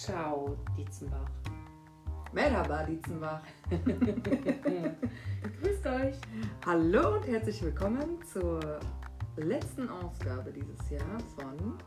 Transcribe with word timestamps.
Ciao, 0.00 0.56
Dietzenbach. 0.76 1.28
Merhaba, 2.32 2.84
Dietzenbach. 2.84 3.42
Grüßt 5.60 5.86
euch. 5.86 6.14
Hallo 6.64 7.16
und 7.16 7.26
herzlich 7.26 7.60
willkommen 7.62 8.22
zur 8.22 8.78
letzten 9.36 9.88
Ausgabe 9.88 10.52
dieses 10.52 10.88
Jahr 10.90 11.18
von 11.34 11.78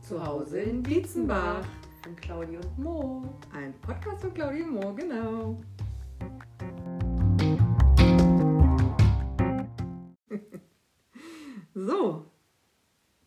Zuhause 0.00 0.60
in 0.60 0.82
Dietzenbach. 0.82 1.66
Von 2.02 2.16
Claudia 2.16 2.60
und 2.60 2.78
Mo. 2.78 3.22
Ein 3.52 3.74
Podcast 3.82 4.22
von 4.22 4.32
Claudia 4.32 4.64
Mo, 4.64 4.94
genau. 4.94 5.60
So, 11.74 12.24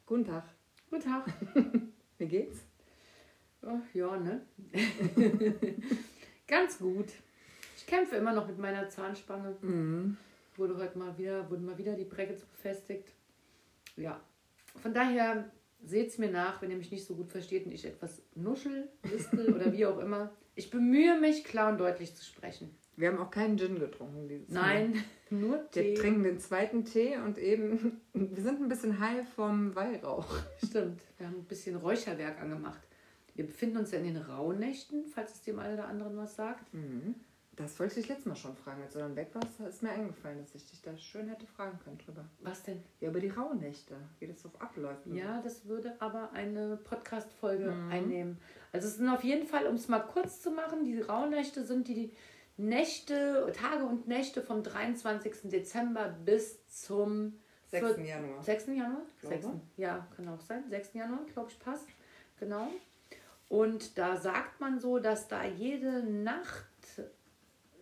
guten 0.07 0.25
Tag. 0.25 0.45
Guten 0.89 1.03
Tag. 1.03 1.31
Wie 2.17 2.27
geht's? 2.27 2.65
Oh, 3.67 3.79
ja, 3.93 4.15
ne? 4.17 4.41
Ganz 6.47 6.79
gut. 6.79 7.07
Ich 7.75 7.85
kämpfe 7.85 8.15
immer 8.15 8.33
noch 8.33 8.47
mit 8.47 8.57
meiner 8.57 8.87
Zahnspange. 8.89 9.57
Mhm. 9.61 10.15
Wurde 10.55 10.77
heute 10.77 10.97
mal 10.97 11.17
wieder, 11.17 11.49
wurden 11.49 11.65
mal 11.65 11.77
wieder 11.77 11.93
die 11.93 12.05
Brackets 12.05 12.43
befestigt. 12.45 13.09
Ja. 13.97 14.21
Von 14.81 14.93
daher 14.93 15.51
seht 15.83 16.07
es 16.07 16.17
mir 16.17 16.31
nach, 16.31 16.61
wenn 16.61 16.71
ihr 16.71 16.77
mich 16.77 16.91
nicht 16.91 17.05
so 17.05 17.15
gut 17.15 17.29
versteht 17.29 17.65
und 17.65 17.73
ich 17.73 17.85
etwas 17.85 18.21
nuschel, 18.35 18.87
lispel 19.11 19.53
oder 19.55 19.71
wie 19.73 19.85
auch 19.85 19.99
immer. 19.99 20.31
Ich 20.55 20.69
bemühe 20.69 21.19
mich, 21.19 21.43
klar 21.43 21.71
und 21.71 21.77
deutlich 21.79 22.15
zu 22.15 22.23
sprechen. 22.23 22.73
Wir 22.95 23.09
haben 23.09 23.19
auch 23.19 23.29
keinen 23.29 23.57
Gin 23.57 23.77
getrunken 23.77 24.27
dieses 24.27 24.49
Mal. 24.49 24.89
Nein, 24.89 25.03
nur 25.29 25.59
Wir 25.71 25.83
Tee. 25.83 25.93
trinken 25.93 26.23
den 26.23 26.39
zweiten 26.39 26.85
Tee 26.85 27.17
und 27.17 27.37
eben, 27.37 28.01
wir 28.13 28.41
sind 28.41 28.61
ein 28.61 28.69
bisschen 28.69 28.99
high 28.99 29.27
vom 29.35 29.75
Weihrauch. 29.75 30.27
Stimmt, 30.65 31.01
wir 31.17 31.27
haben 31.27 31.35
ein 31.35 31.43
bisschen 31.45 31.75
Räucherwerk 31.75 32.41
angemacht. 32.41 32.86
Wir 33.37 33.45
befinden 33.45 33.77
uns 33.77 33.91
ja 33.91 33.99
in 33.99 34.05
den 34.05 34.17
Rauhnächten, 34.17 35.05
falls 35.05 35.35
es 35.35 35.41
dem 35.43 35.59
einen 35.59 35.75
oder 35.75 35.87
anderen 35.87 36.17
was 36.17 36.35
sagt. 36.35 36.73
Mhm. 36.73 37.15
Das 37.55 37.79
wollte 37.79 37.93
ich 37.93 38.01
dich 38.01 38.09
letztes 38.09 38.25
Mal 38.27 38.35
schon 38.35 38.55
fragen. 38.55 38.83
Als 38.83 38.93
du 38.93 38.99
dann 38.99 39.15
weg 39.15 39.29
warst, 39.33 39.59
ist 39.61 39.81
mir 39.81 39.89
eingefallen, 39.91 40.37
dass 40.39 40.53
ich 40.53 40.69
dich 40.69 40.81
da 40.83 40.95
schön 40.97 41.27
hätte 41.27 41.47
fragen 41.47 41.79
können 41.83 41.97
drüber. 41.97 42.25
Was 42.41 42.61
denn? 42.63 42.83
Ja, 42.99 43.09
über 43.09 43.19
die 43.19 43.29
Rauhnächte, 43.29 43.95
wie 44.19 44.27
das 44.27 44.41
so 44.41 44.51
abläuft. 44.59 45.07
Ja, 45.07 45.41
das 45.41 45.65
würde 45.65 45.95
aber 45.99 46.31
eine 46.33 46.77
Podcast-Folge 46.77 47.71
Mhm. 47.71 47.91
einnehmen. 47.91 48.37
Also 48.73 48.87
es 48.87 48.97
sind 48.97 49.09
auf 49.09 49.23
jeden 49.23 49.47
Fall, 49.47 49.65
um 49.65 49.75
es 49.75 49.87
mal 49.87 49.99
kurz 50.01 50.41
zu 50.41 50.51
machen, 50.51 50.83
die 50.83 50.99
Rauhnächte 51.01 51.63
sind 51.65 51.87
die 51.87 52.11
Nächte, 52.57 53.51
Tage 53.55 53.85
und 53.85 54.07
Nächte 54.07 54.41
vom 54.41 54.61
23. 54.63 55.49
Dezember 55.49 56.09
bis 56.25 56.65
zum 56.67 57.39
6. 57.67 57.97
Januar. 58.05 58.43
6. 58.43 58.67
Januar? 58.67 59.01
Glaube. 59.21 59.35
6. 59.35 59.47
Ja, 59.77 60.07
kann 60.15 60.27
auch 60.29 60.41
sein. 60.41 60.63
6. 60.69 60.93
Januar, 60.93 61.25
glaube 61.33 61.49
ich, 61.51 61.59
passt. 61.59 61.87
Genau. 62.39 62.67
Und 63.49 63.97
da 63.97 64.17
sagt 64.17 64.59
man 64.59 64.79
so, 64.79 64.99
dass 64.99 65.27
da 65.27 65.45
jede 65.45 66.03
Nacht 66.03 66.65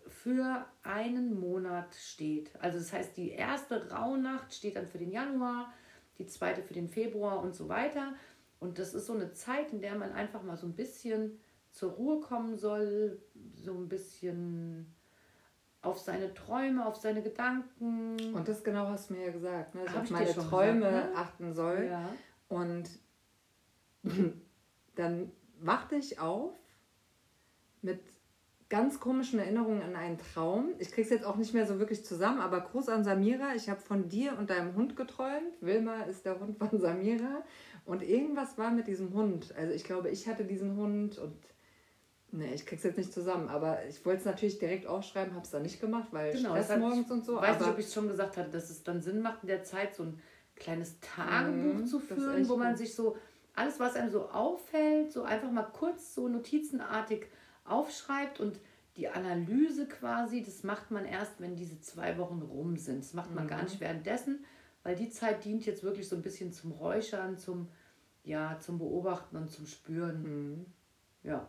für 0.07 0.65
einen 0.83 1.39
Monat 1.39 1.93
steht. 1.95 2.51
Also 2.59 2.77
das 2.79 2.93
heißt, 2.93 3.17
die 3.17 3.31
erste 3.31 3.89
Rauhnacht 3.91 4.53
steht 4.53 4.75
dann 4.75 4.87
für 4.87 4.97
den 4.97 5.11
Januar, 5.11 5.71
die 6.17 6.27
zweite 6.27 6.61
für 6.61 6.73
den 6.73 6.87
Februar 6.87 7.41
und 7.41 7.55
so 7.55 7.67
weiter. 7.69 8.13
Und 8.59 8.79
das 8.79 8.93
ist 8.93 9.07
so 9.07 9.13
eine 9.13 9.33
Zeit, 9.33 9.73
in 9.73 9.81
der 9.81 9.95
man 9.95 10.13
einfach 10.13 10.43
mal 10.43 10.57
so 10.57 10.65
ein 10.65 10.75
bisschen 10.75 11.39
zur 11.71 11.91
Ruhe 11.91 12.21
kommen 12.21 12.55
soll, 12.55 13.21
so 13.53 13.73
ein 13.73 13.89
bisschen 13.89 14.95
auf 15.81 15.99
seine 15.99 16.33
Träume, 16.33 16.85
auf 16.85 16.95
seine 16.95 17.21
Gedanken. 17.21 18.33
Und 18.33 18.47
das 18.47 18.63
genau 18.63 18.87
hast 18.87 19.09
du 19.09 19.13
mir 19.15 19.25
ja 19.27 19.31
gesagt, 19.31 19.75
ne? 19.75 19.83
dass 19.83 19.93
ich 19.93 19.99
auf 19.99 20.09
meine 20.09 20.33
Träume 20.33 20.85
gesagt, 20.85 21.13
ne? 21.13 21.17
achten 21.17 21.53
soll. 21.53 21.87
ja. 21.89 22.09
Und 22.47 22.89
dann 24.95 25.31
wachte 25.59 25.95
ich 25.95 26.19
auf 26.19 26.53
mit 27.81 27.99
ganz 28.67 28.99
komischen 28.99 29.37
Erinnerungen 29.39 29.81
an 29.83 29.95
einen 29.95 30.17
Traum. 30.17 30.69
Ich 30.79 30.91
krieg's 30.91 31.11
jetzt 31.11 31.23
auch 31.25 31.35
nicht 31.35 31.53
mehr 31.53 31.67
so 31.67 31.77
wirklich 31.77 32.03
zusammen, 32.03 32.41
aber 32.41 32.61
Gruß 32.61 32.89
an 32.89 33.03
Samira. 33.03 33.53
Ich 33.55 33.69
habe 33.69 33.79
von 33.79 34.09
dir 34.09 34.37
und 34.39 34.49
deinem 34.49 34.75
Hund 34.75 34.95
geträumt. 34.95 35.61
Wilma 35.61 36.01
ist 36.03 36.25
der 36.25 36.39
Hund 36.39 36.57
von 36.57 36.69
Samira. 36.79 37.43
Und 37.85 38.01
irgendwas 38.01 38.57
war 38.57 38.71
mit 38.71 38.87
diesem 38.87 39.13
Hund. 39.13 39.53
Also 39.55 39.71
ich 39.73 39.83
glaube, 39.83 40.09
ich 40.09 40.27
hatte 40.27 40.45
diesen 40.45 40.75
Hund 40.77 41.19
und 41.19 41.35
ne, 42.31 42.55
ich 42.55 42.65
krieg's 42.65 42.81
jetzt 42.81 42.97
nicht 42.97 43.13
zusammen. 43.13 43.49
Aber 43.49 43.85
ich 43.85 44.03
wollte 44.03 44.19
es 44.21 44.25
natürlich 44.25 44.57
direkt 44.57 44.87
aufschreiben, 44.87 45.35
habe 45.35 45.45
es 45.45 45.51
dann 45.51 45.61
nicht 45.61 45.79
gemacht, 45.79 46.07
weil 46.11 46.31
Genau, 46.33 46.49
Stress 46.49 46.67
das 46.67 46.75
hat- 46.75 46.79
morgens 46.81 47.11
und 47.11 47.23
so. 47.23 47.35
Ich 47.35 47.41
weiß 47.43 47.51
nicht, 47.59 47.61
aber 47.61 47.73
ob 47.73 47.79
ich 47.79 47.85
es 47.85 47.93
schon 47.93 48.07
gesagt 48.07 48.35
hatte, 48.37 48.49
dass 48.49 48.71
es 48.71 48.81
dann 48.83 48.99
Sinn 49.03 49.21
macht, 49.21 49.43
in 49.43 49.47
der 49.47 49.63
Zeit 49.63 49.93
so 49.93 50.01
ein 50.03 50.19
kleines 50.55 50.99
Tagebuch 51.01 51.81
Mhm, 51.81 51.85
zu 51.85 51.99
führen, 51.99 52.49
wo 52.49 52.57
man 52.57 52.69
gut. 52.69 52.79
sich 52.79 52.95
so 52.95 53.15
alles, 53.55 53.79
was 53.79 53.95
einem 53.95 54.09
so 54.09 54.29
auffällt, 54.29 55.11
so 55.11 55.23
einfach 55.23 55.51
mal 55.51 55.63
kurz 55.63 56.13
so 56.13 56.27
notizenartig 56.27 57.27
aufschreibt 57.65 58.39
und 58.39 58.59
die 58.97 59.09
Analyse 59.09 59.87
quasi, 59.87 60.41
das 60.43 60.63
macht 60.63 60.91
man 60.91 61.05
erst, 61.05 61.39
wenn 61.41 61.55
diese 61.55 61.79
zwei 61.81 62.17
Wochen 62.17 62.41
rum 62.41 62.77
sind. 62.77 62.99
Das 63.03 63.13
macht 63.13 63.33
man 63.33 63.47
gar 63.47 63.59
Mhm. 63.59 63.65
nicht 63.65 63.79
währenddessen, 63.79 64.45
weil 64.83 64.95
die 64.95 65.09
Zeit 65.09 65.43
dient 65.43 65.65
jetzt 65.65 65.83
wirklich 65.83 66.07
so 66.07 66.15
ein 66.15 66.21
bisschen 66.21 66.53
zum 66.53 66.71
Räuchern, 66.71 67.37
zum, 67.37 67.67
ja, 68.23 68.57
zum 68.59 68.77
Beobachten 68.77 69.35
und 69.35 69.51
zum 69.51 69.65
Spüren. 69.67 70.23
Mhm. 70.23 70.65
Ja, 71.23 71.47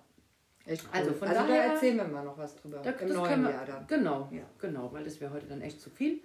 Echt 0.65 0.83
cool. 0.85 0.91
Also 0.99 1.13
von 1.13 1.29
also 1.29 1.41
da 1.43 1.47
daher- 1.47 1.65
erzählen 1.75 1.97
wir 1.99 2.09
mal 2.09 2.25
noch 2.25 2.37
was 2.39 2.57
drüber. 2.57 2.79
Da- 2.79 2.91
Im 2.91 3.09
neuen 3.13 3.25
können 3.29 3.45
wir- 3.45 3.51
Jahr 3.53 3.65
dann. 3.67 3.87
Genau, 3.87 4.29
Ja. 4.33 4.43
genau, 4.59 4.93
weil 4.93 5.05
das 5.05 5.21
wäre 5.21 5.33
heute 5.33 5.47
dann 5.47 5.61
echt 5.63 5.81
zu 5.81 5.91
viel. 5.91 6.21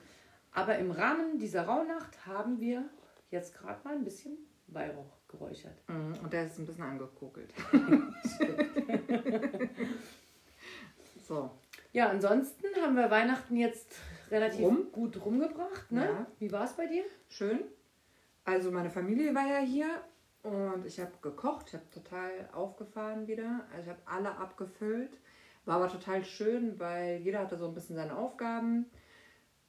Aber 0.52 0.80
im 0.80 0.90
Rahmen 0.90 1.38
dieser 1.38 1.68
Rauhnacht 1.68 2.26
haben 2.26 2.60
wir 2.60 2.84
jetzt 3.30 3.54
gerade 3.56 3.80
mal 3.88 3.94
ein 3.96 4.04
bisschen 4.04 4.36
Weihrauch 4.74 5.18
geräuchert. 5.28 5.78
Mhm, 5.88 6.16
Und 6.24 6.34
der 6.34 6.46
ist 6.46 6.58
ein 6.60 6.66
bisschen 6.66 6.84
angekokelt. 6.84 7.54
so, 11.28 11.52
Ja, 11.94 12.10
ansonsten 12.10 12.66
haben 12.82 12.96
wir 12.96 13.10
Weihnachten 13.12 13.56
jetzt 13.58 13.96
relativ 14.30 14.62
Rum? 14.62 14.88
gut 14.92 15.24
rumgebracht. 15.26 15.92
Ne? 15.92 16.06
Ja. 16.06 16.28
Wie 16.40 16.52
war 16.52 16.66
es 16.66 16.74
bei 16.74 16.88
dir? 16.88 17.04
schön. 17.30 17.60
Also 18.44 18.72
meine 18.72 18.90
Familie 18.90 19.36
war 19.36 19.46
ja 19.48 19.60
hier 19.60 19.88
und 20.42 20.84
ich 20.86 21.00
habe 21.00 21.12
gekocht. 21.22 21.68
Ich 21.68 21.74
habe 21.76 21.88
total 21.92 22.50
aufgefahren 22.54 23.28
wieder. 23.28 23.68
Also 23.72 23.84
ich 23.84 23.90
habe 23.90 24.02
alle 24.06 24.36
abgefüllt. 24.38 25.20
War 25.66 25.76
aber 25.76 25.90
total 25.90 26.26
schön, 26.26 26.80
weil 26.80 27.18
jeder 27.18 27.40
hatte 27.40 27.56
so 27.56 27.68
ein 27.68 27.76
bisschen 27.76 27.96
seine 27.96 28.18
Aufgaben. 28.18 28.90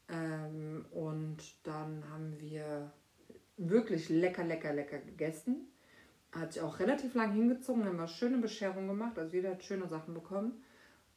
Ähm, 0.08 0.86
und 0.90 1.36
dann 1.66 2.02
haben 2.10 2.40
wir 2.40 2.90
wirklich 3.56 4.08
lecker, 4.08 4.44
lecker, 4.44 4.72
lecker 4.72 4.98
gegessen. 4.98 5.68
Hat 6.32 6.54
sich 6.54 6.62
auch 6.62 6.78
relativ 6.78 7.14
lang 7.14 7.32
hingezogen, 7.32 7.84
haben 7.84 7.98
wir 7.98 8.08
schöne 8.08 8.38
Bescherung 8.38 8.88
gemacht. 8.88 9.18
Also 9.18 9.36
jeder 9.36 9.50
hat 9.50 9.62
schöne 9.62 9.86
Sachen 9.86 10.14
bekommen. 10.14 10.62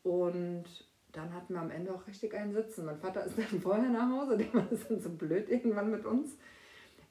Und 0.03 0.65
dann 1.13 1.33
hatten 1.33 1.53
wir 1.53 1.61
am 1.61 1.71
Ende 1.71 1.93
auch 1.93 2.05
richtig 2.07 2.35
einen 2.35 2.53
Sitzen. 2.53 2.85
Mein 2.85 2.99
Vater 2.99 3.23
ist 3.25 3.37
dann 3.51 3.61
vorher 3.61 3.89
nach 3.89 4.09
Hause, 4.09 4.37
der 4.37 4.53
war 4.53 4.67
dann 4.69 4.99
so 4.99 5.09
blöd 5.09 5.49
irgendwann 5.49 5.91
mit 5.91 6.05
uns. 6.05 6.37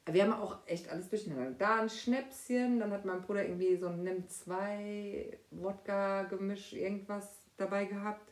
Wir 0.07 0.23
haben 0.23 0.33
auch 0.33 0.59
echt 0.67 0.89
alles 0.89 1.09
durcheinander. 1.09 1.51
Da 1.57 1.81
ein 1.81 1.89
Schnäpschen, 1.89 2.79
dann 2.79 2.91
hat 2.91 3.05
mein 3.05 3.23
Bruder 3.23 3.43
irgendwie 3.43 3.75
so 3.75 3.87
ein 3.87 4.03
Nimm 4.03 4.29
2 4.29 5.35
Wodka-Gemisch, 5.49 6.73
irgendwas 6.73 7.39
dabei 7.57 7.85
gehabt. 7.85 8.31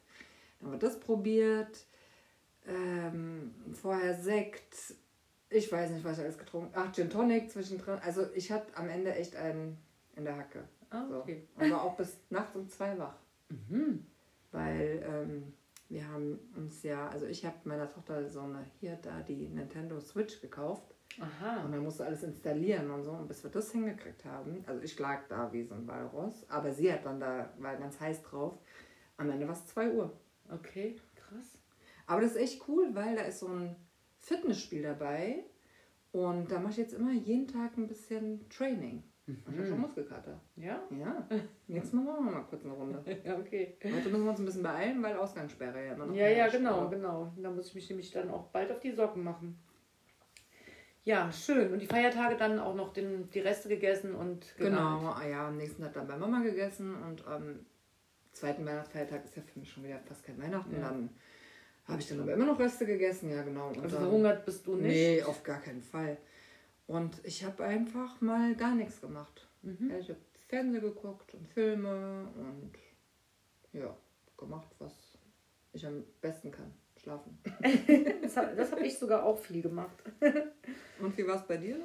Dann 0.60 0.68
haben 0.68 0.80
wir 0.80 0.88
das 0.88 1.00
probiert. 1.00 1.86
Ähm, 2.68 3.56
vorher 3.74 4.14
Sekt. 4.14 4.96
Ich 5.54 5.72
weiß 5.72 5.92
nicht, 5.92 6.04
was 6.04 6.18
ich 6.18 6.24
alles 6.24 6.38
getrunken 6.38 6.72
Ach, 6.74 6.92
Gin 6.92 7.10
Tonic 7.10 7.52
zwischendrin. 7.52 8.00
Also 8.04 8.26
ich 8.34 8.52
hatte 8.52 8.76
am 8.76 8.90
Ende 8.90 9.14
echt 9.14 9.36
einen 9.36 9.78
in 10.16 10.26
der 10.26 10.36
Hacke. 10.36 10.64
Ah, 10.90 11.06
So. 11.08 11.20
okay. 11.22 11.48
Und 11.56 11.72
war 11.72 11.84
auch 11.84 11.96
bis 11.96 12.18
nachts 12.30 12.56
um 12.56 12.68
zwei 12.68 12.98
wach. 12.98 13.16
Mhm. 13.50 14.06
Weil 14.52 15.04
ähm, 15.08 15.54
wir 15.90 16.08
haben 16.08 16.40
uns 16.56 16.82
ja, 16.84 17.08
also 17.08 17.28
ich 17.28 17.46
habe 17.46 17.56
meiner 17.66 17.88
Tochter 17.88 18.28
so 18.30 18.42
eine, 18.42 18.66
hier 18.80 18.98
da 19.02 19.22
die 19.22 19.48
Nintendo 19.48 20.00
Switch 20.00 20.42
gekauft. 20.42 20.96
Aha. 21.20 21.64
Und 21.64 21.72
dann 21.72 21.84
musste 21.84 22.04
alles 22.06 22.24
installieren 22.24 22.90
und 22.90 23.04
so. 23.04 23.12
Und 23.12 23.28
bis 23.28 23.44
wir 23.44 23.52
das 23.52 23.72
hingekriegt 23.72 24.26
haben, 24.26 24.64
also 24.66 24.82
ich 24.82 24.98
lag 24.98 25.28
da 25.28 25.54
wie 25.54 25.64
so 25.64 25.76
ein 25.76 25.88
Walross, 25.88 26.50
aber 26.50 26.72
sie 26.72 26.92
hat 26.92 27.06
dann 27.06 27.20
da, 27.20 27.54
war 27.60 27.76
ganz 27.76 28.00
heiß 28.00 28.24
drauf. 28.24 28.58
Am 29.18 29.30
Ende 29.30 29.48
war 29.48 29.54
es 29.54 29.68
2 29.68 29.92
Uhr. 29.92 30.12
Okay, 30.50 31.00
krass. 31.16 31.60
Aber 32.08 32.22
das 32.22 32.32
ist 32.32 32.38
echt 32.38 32.68
cool, 32.68 32.90
weil 32.94 33.16
da 33.16 33.22
ist 33.22 33.40
so 33.40 33.48
ein 33.48 33.76
Fitnessspiel 34.24 34.82
dabei. 34.84 35.44
Und 36.12 36.52
da 36.52 36.60
mache 36.60 36.72
ich 36.72 36.78
jetzt 36.78 36.94
immer 36.94 37.12
jeden 37.12 37.48
Tag 37.48 37.78
ein 37.78 37.88
bisschen 37.88 38.48
Training. 38.50 39.04
Und 39.26 39.38
ich 39.52 39.58
habe 39.58 39.68
schon 39.68 39.80
Muskelkater. 39.82 40.40
Ja? 40.58 40.84
Ja, 40.92 41.28
jetzt 41.68 41.94
machen 41.94 42.06
wir 42.08 42.20
mal 42.32 42.44
kurz 42.44 42.64
eine 42.66 42.74
Runde. 42.74 43.02
Ja, 43.24 43.38
okay. 43.38 43.78
Heute 43.84 44.10
müssen 44.10 44.24
wir 44.26 44.30
uns 44.32 44.40
ein 44.40 44.46
bisschen 44.46 44.64
beeilen, 44.64 45.02
weil 45.02 45.16
Ausgangssperre 45.18 45.86
ja 45.86 45.94
immer 45.94 46.06
noch 46.08 46.14
Ja, 46.16 46.28
ja, 46.28 46.48
genau, 46.50 46.82
Aber- 46.82 46.90
genau. 46.90 47.34
Da 47.38 47.50
muss 47.50 47.68
ich 47.70 47.76
mich 47.76 47.90
nämlich 47.90 48.12
dann 48.12 48.30
auch 48.30 48.48
bald 48.50 48.72
auf 48.72 48.80
die 48.80 48.92
Socken 48.92 49.24
machen. 49.24 49.58
Ja, 51.06 51.32
schön. 51.32 51.74
Und 51.74 51.82
die 51.82 51.86
Feiertage 51.88 52.38
dann 52.38 52.60
auch 52.60 52.76
noch 52.76 52.94
den, 52.94 53.30
die 53.32 53.40
Reste 53.40 53.68
gegessen 53.70 54.14
und 54.16 54.56
Genau, 54.58 55.00
gegart. 55.00 55.18
ah 55.22 55.28
ja, 55.28 55.48
am 55.48 55.58
nächsten 55.58 55.82
Tag 55.84 55.94
dann 55.94 56.08
bei 56.08 56.18
Mama 56.18 56.42
gegessen 56.42 56.96
und 56.96 57.26
am 57.28 57.66
zweiten 58.32 58.66
Weihnachtsfeiertag 58.66 59.26
ist 59.26 59.36
ja 59.36 59.42
für 59.42 59.60
mich 59.60 59.70
schon 59.72 59.84
wieder 59.84 60.00
fast 60.00 60.24
kein 60.24 60.42
Weihnachten. 60.42 60.74
Ja. 60.76 60.90
Dann 60.90 61.10
habe 61.86 62.02
ich 62.02 62.08
dann 62.08 62.22
aber 62.22 62.34
immer 62.34 62.46
noch 62.46 62.60
Reste 62.60 62.86
gegessen, 62.86 63.30
ja 63.30 63.44
genau. 63.44 63.70
Und 63.70 63.82
Also 63.82 63.98
dann, 63.98 64.06
verhungert 64.06 64.46
bist 64.46 64.66
du 64.66 64.76
nicht. 64.76 64.88
Nee, 64.88 65.24
auf 65.24 65.44
gar 65.44 65.62
keinen 65.62 65.82
Fall. 65.82 66.18
Und 66.88 67.20
ich 67.24 67.44
habe 67.44 67.64
einfach 67.64 68.22
mal 68.22 68.56
gar 68.56 68.76
nichts 68.76 69.02
gemacht. 69.02 69.48
Mhm. 69.62 69.90
Ja, 69.90 69.98
ich 70.00 70.10
habe 70.10 70.20
Fernsehen 70.48 70.82
geguckt 70.82 71.34
und 71.34 71.48
Filme 71.48 72.28
und 72.36 72.72
ja, 73.74 73.96
gemacht, 74.38 74.70
was 74.80 75.18
ich 75.74 75.86
am 75.86 76.04
besten 76.22 76.52
kann. 76.52 76.74
Schlafen. 76.98 77.38
das 78.22 78.38
habe 78.38 78.62
hab 78.62 78.82
ich 78.82 78.98
sogar 78.98 79.26
auch 79.26 79.38
viel 79.38 79.62
gemacht. 79.62 79.98
und 81.02 81.18
wie 81.18 81.28
war 81.28 81.36
es 81.36 81.48
bei 81.48 81.58
dir 81.58 81.78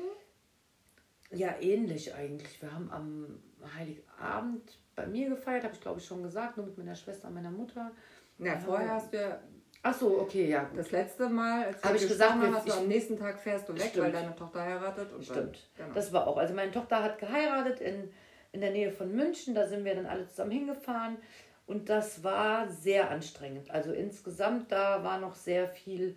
Ja, 1.33 1.57
ähnlich 1.61 2.15
eigentlich. 2.15 2.63
Wir 2.63 2.73
haben 2.73 2.91
am 2.93 3.43
Heiligabend 3.75 4.79
bei 4.95 5.07
mir 5.07 5.31
gefeiert, 5.31 5.65
habe 5.65 5.75
ich 5.75 5.81
glaube 5.81 5.99
ich 5.99 6.07
schon 6.07 6.23
gesagt, 6.23 6.57
nur 6.57 6.67
mit 6.67 6.79
meiner 6.79 6.95
Schwester 6.95 7.29
und 7.29 7.35
meiner 7.35 7.51
Mutter. 7.51 7.91
Ja, 8.39 8.59
vorher 8.59 8.93
hast 8.93 9.13
du 9.13 9.21
ja 9.21 9.41
Ach 9.83 9.95
so, 9.95 10.21
okay, 10.21 10.49
ja. 10.49 10.65
Gut. 10.65 10.79
Das 10.79 10.91
letzte 10.91 11.29
Mal, 11.29 11.67
als 11.67 11.83
habe 11.83 11.97
ich 11.97 12.09
gesagt, 12.09 12.35
hast 12.53 12.69
du 12.69 12.73
am 12.73 12.89
nächsten 12.89 13.19
Tag 13.19 13.39
fährst 13.39 13.69
du 13.69 13.75
weg, 13.75 13.91
stimmt. 13.91 14.05
weil 14.05 14.13
deine 14.13 14.35
Tochter 14.35 14.63
heiratet. 14.63 15.13
Und 15.13 15.25
stimmt. 15.25 15.71
Dann, 15.77 15.87
genau. 15.87 15.95
Das 15.95 16.13
war 16.13 16.27
auch. 16.27 16.37
Also 16.37 16.55
meine 16.55 16.73
Tochter 16.73 17.03
hat 17.03 17.19
geheiratet 17.19 17.81
in, 17.81 18.11
in 18.53 18.61
der 18.61 18.73
Nähe 18.73 18.91
von 18.91 19.15
München. 19.15 19.55
Da 19.55 19.67
sind 19.67 19.85
wir 19.85 19.95
dann 19.95 20.07
alle 20.07 20.27
zusammen 20.29 20.51
hingefahren. 20.51 21.19
Und 21.67 21.91
das 21.91 22.25
war 22.25 22.69
sehr 22.69 23.11
anstrengend. 23.11 23.71
Also 23.71 23.93
insgesamt 23.93 24.73
da 24.73 25.05
war 25.05 25.19
noch 25.21 25.35
sehr 25.35 25.69
viel 25.69 26.17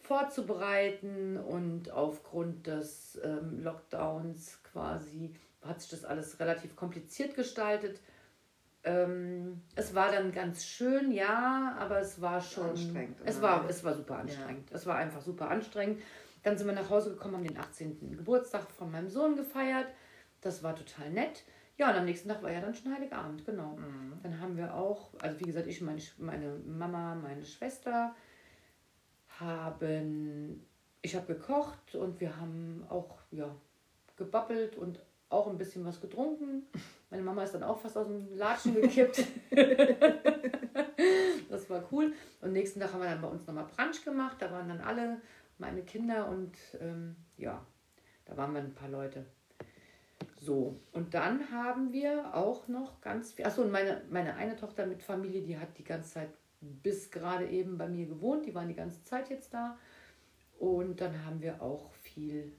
vorzubereiten 0.00 1.36
und 1.36 1.90
aufgrund 1.90 2.66
des 2.66 3.18
ähm, 3.24 3.62
Lockdowns 3.62 4.60
quasi 4.62 5.32
hat 5.62 5.80
sich 5.80 5.90
das 5.90 6.04
alles 6.04 6.40
relativ 6.40 6.76
kompliziert 6.76 7.34
gestaltet. 7.34 8.00
Ähm, 8.84 9.62
es 9.76 9.94
war 9.94 10.10
dann 10.10 10.32
ganz 10.32 10.64
schön, 10.64 11.12
ja, 11.12 11.76
aber 11.78 12.00
es 12.00 12.20
war 12.20 12.40
schon. 12.40 12.70
Anstrengend. 12.70 13.18
Es 13.24 13.40
war, 13.40 13.68
es 13.68 13.84
war 13.84 13.94
super 13.94 14.18
anstrengend. 14.18 14.70
Ja. 14.70 14.76
Es 14.76 14.86
war 14.86 14.96
einfach 14.96 15.20
super 15.20 15.48
anstrengend. 15.50 16.02
Dann 16.42 16.58
sind 16.58 16.66
wir 16.66 16.74
nach 16.74 16.90
Hause 16.90 17.10
gekommen, 17.10 17.36
haben 17.36 17.44
den 17.44 17.56
18. 17.56 18.16
Geburtstag 18.16 18.68
von 18.70 18.90
meinem 18.90 19.08
Sohn 19.08 19.36
gefeiert. 19.36 19.86
Das 20.40 20.62
war 20.64 20.74
total 20.74 21.10
nett. 21.10 21.44
Ja, 21.78 21.90
und 21.90 21.96
am 21.96 22.04
nächsten 22.04 22.28
Tag 22.28 22.42
war 22.42 22.50
ja 22.50 22.60
dann 22.60 22.74
schon 22.74 22.92
Heiligabend, 22.92 23.46
genau. 23.46 23.76
Mhm. 23.76 24.18
Dann 24.22 24.40
haben 24.40 24.56
wir 24.56 24.74
auch, 24.74 25.10
also 25.20 25.38
wie 25.40 25.44
gesagt, 25.44 25.66
ich, 25.68 25.80
meine, 25.80 26.02
meine 26.18 26.58
Mama, 26.66 27.14
meine 27.14 27.44
Schwester 27.44 28.14
haben, 29.40 30.66
ich 31.00 31.14
habe 31.14 31.26
gekocht 31.26 31.94
und 31.94 32.20
wir 32.20 32.36
haben 32.38 32.84
auch, 32.88 33.18
ja, 33.30 33.54
gebabbelt 34.16 34.76
und 34.76 35.00
auch 35.28 35.46
ein 35.46 35.58
bisschen 35.58 35.84
was 35.84 36.00
getrunken. 36.00 36.66
Meine 37.12 37.24
Mama 37.24 37.44
ist 37.44 37.52
dann 37.52 37.62
auch 37.62 37.78
fast 37.78 37.98
aus 37.98 38.06
dem 38.06 38.34
Latschen 38.34 38.74
gekippt. 38.74 39.22
das 41.50 41.68
war 41.68 41.86
cool. 41.92 42.14
Und 42.40 42.54
nächsten 42.54 42.80
Tag 42.80 42.94
haben 42.94 43.02
wir 43.02 43.10
dann 43.10 43.20
bei 43.20 43.28
uns 43.28 43.46
nochmal 43.46 43.66
Brunch 43.66 44.02
gemacht. 44.02 44.38
Da 44.40 44.50
waren 44.50 44.66
dann 44.66 44.80
alle 44.80 45.20
meine 45.58 45.82
Kinder 45.82 46.26
und 46.30 46.56
ähm, 46.80 47.16
ja, 47.36 47.66
da 48.24 48.34
waren 48.38 48.54
wir 48.54 48.62
ein 48.62 48.74
paar 48.74 48.88
Leute. 48.88 49.26
So, 50.40 50.80
und 50.92 51.12
dann 51.12 51.50
haben 51.50 51.92
wir 51.92 52.34
auch 52.34 52.66
noch 52.68 53.02
ganz 53.02 53.32
viel. 53.32 53.44
Achso, 53.44 53.60
und 53.60 53.70
meine, 53.70 54.00
meine 54.08 54.34
eine 54.36 54.56
Tochter 54.56 54.86
mit 54.86 55.02
Familie, 55.02 55.42
die 55.42 55.58
hat 55.58 55.76
die 55.76 55.84
ganze 55.84 56.14
Zeit 56.14 56.30
bis 56.62 57.10
gerade 57.10 57.46
eben 57.46 57.76
bei 57.76 57.88
mir 57.88 58.06
gewohnt. 58.06 58.46
Die 58.46 58.54
waren 58.54 58.68
die 58.68 58.74
ganze 58.74 59.04
Zeit 59.04 59.28
jetzt 59.28 59.52
da. 59.52 59.76
Und 60.58 61.02
dann 61.02 61.26
haben 61.26 61.42
wir 61.42 61.60
auch 61.60 61.92
viel, 61.92 62.54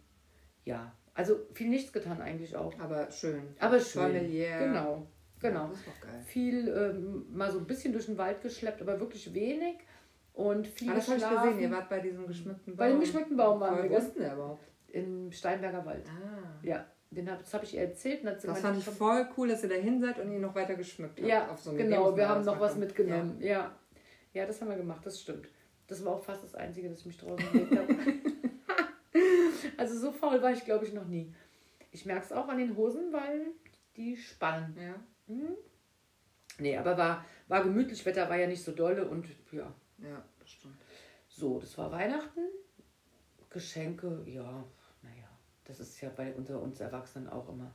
ja, 0.63 0.93
also 1.13 1.39
viel 1.53 1.69
nichts 1.69 1.93
getan 1.93 2.21
eigentlich 2.21 2.55
auch. 2.55 2.77
Aber 2.79 3.09
schön. 3.11 3.43
Aber 3.59 3.79
schön. 3.79 4.01
Familiär. 4.01 4.67
Genau. 4.67 5.07
Genau. 5.39 5.63
Ja, 5.63 5.67
das 5.67 5.77
ist 5.77 5.87
doch 5.87 6.01
geil. 6.01 6.21
Viel 6.25 6.67
ähm, 6.69 7.25
mal 7.35 7.51
so 7.51 7.59
ein 7.59 7.65
bisschen 7.65 7.93
durch 7.93 8.05
den 8.05 8.17
Wald 8.17 8.41
geschleppt, 8.41 8.81
aber 8.81 8.99
wirklich 8.99 9.33
wenig. 9.33 9.75
Und 10.33 10.67
viel 10.67 10.89
ah, 10.89 10.95
das 10.95 11.07
habe 11.07 11.17
ich 11.19 11.25
gesehen, 11.25 11.59
ihr 11.59 11.71
wart 11.71 11.89
bei 11.89 11.99
diesem 11.99 12.25
geschmückten 12.25 12.75
Baum. 12.75 12.77
Bei 12.77 12.89
dem 12.89 12.99
geschmückten 12.99 13.37
Baum 13.37 13.59
waren 13.59 13.83
wir. 13.83 13.89
Wo 13.89 13.97
ist 13.97 14.15
denn 14.15 14.23
der 14.23 14.33
überhaupt? 14.33 14.63
Im 14.87 15.31
Steinberger 15.31 15.85
Wald. 15.85 16.07
Ah. 16.07 16.59
Ja. 16.63 16.85
Den 17.11 17.29
hab, 17.29 17.39
das 17.39 17.53
habe 17.53 17.65
ich 17.65 17.75
ihr 17.75 17.81
erzählt. 17.81 18.25
das 18.25 18.59
fand 18.59 18.77
ich 18.77 18.85
voll 18.85 19.27
cool, 19.37 19.49
dass 19.49 19.61
ihr 19.61 19.69
da 19.69 19.75
hin 19.75 20.01
seid 20.01 20.17
und 20.19 20.31
ihn 20.31 20.41
noch 20.41 20.55
weiter 20.55 20.73
geschmückt 20.73 21.19
habt. 21.19 21.27
Ja, 21.27 21.55
so 21.55 21.73
genau. 21.73 22.15
Wir 22.17 22.27
haben 22.27 22.43
noch 22.43 22.59
was 22.59 22.75
mitgenommen. 22.75 23.37
Ja. 23.39 23.47
ja. 23.47 23.71
ja. 24.33 24.45
das 24.47 24.59
haben 24.61 24.69
wir 24.69 24.77
gemacht, 24.77 25.05
das 25.05 25.21
stimmt. 25.21 25.47
Das 25.85 26.03
war 26.03 26.13
auch 26.13 26.23
fast 26.23 26.43
das 26.43 26.55
Einzige, 26.55 26.89
dass 26.89 27.01
ich 27.01 27.05
mich 27.05 27.17
draußen 27.17 27.51
gelegt 27.51 27.77
habe. 27.77 27.93
also 29.77 29.97
so 29.97 30.11
faul 30.11 30.41
war 30.41 30.51
ich, 30.51 30.63
glaube 30.65 30.85
ich, 30.85 30.93
noch 30.93 31.05
nie. 31.05 31.33
Ich 31.91 32.05
merke 32.05 32.25
es 32.25 32.31
auch 32.31 32.47
an 32.47 32.57
den 32.57 32.75
Hosen, 32.75 33.11
weil 33.13 33.47
die 33.95 34.17
spannen. 34.17 34.75
Ja. 34.77 34.95
Mhm. 35.27 35.55
Nee, 36.59 36.77
aber 36.77 36.97
war, 36.97 37.25
war 37.47 37.63
gemütlich, 37.63 38.05
Wetter 38.05 38.29
war 38.29 38.37
ja 38.37 38.47
nicht 38.47 38.63
so 38.63 38.71
dolle 38.71 39.07
und 39.07 39.27
ja. 39.51 39.73
Ja, 39.99 40.23
das 40.39 40.49
stimmt. 40.49 40.77
So, 41.27 41.59
das 41.59 41.77
war 41.77 41.91
Weihnachten. 41.91 42.41
Geschenke, 43.49 44.23
ja, 44.25 44.63
naja, 45.03 45.29
das 45.65 45.79
ist 45.79 46.01
ja 46.01 46.09
bei 46.09 46.33
unter 46.33 46.59
uns 46.59 46.79
Erwachsenen 46.79 47.29
auch 47.29 47.47
immer. 47.49 47.71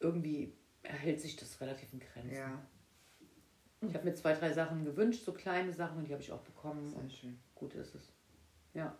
Irgendwie 0.00 0.54
erhält 0.82 1.20
sich 1.20 1.36
das 1.36 1.60
relativ 1.60 1.92
in 1.92 2.00
Grenzen. 2.00 2.34
Ja. 2.34 2.66
Ich 3.82 3.94
habe 3.94 4.04
mir 4.04 4.14
zwei, 4.14 4.32
drei 4.32 4.52
Sachen 4.52 4.84
gewünscht, 4.84 5.24
so 5.24 5.32
kleine 5.32 5.72
Sachen, 5.72 5.98
und 5.98 6.08
die 6.08 6.12
habe 6.12 6.22
ich 6.22 6.32
auch 6.32 6.40
bekommen. 6.40 6.88
Sehr 6.88 7.10
schön. 7.10 7.38
Gut 7.54 7.74
ist 7.74 7.94
es. 7.94 8.12
Ja. 8.74 8.96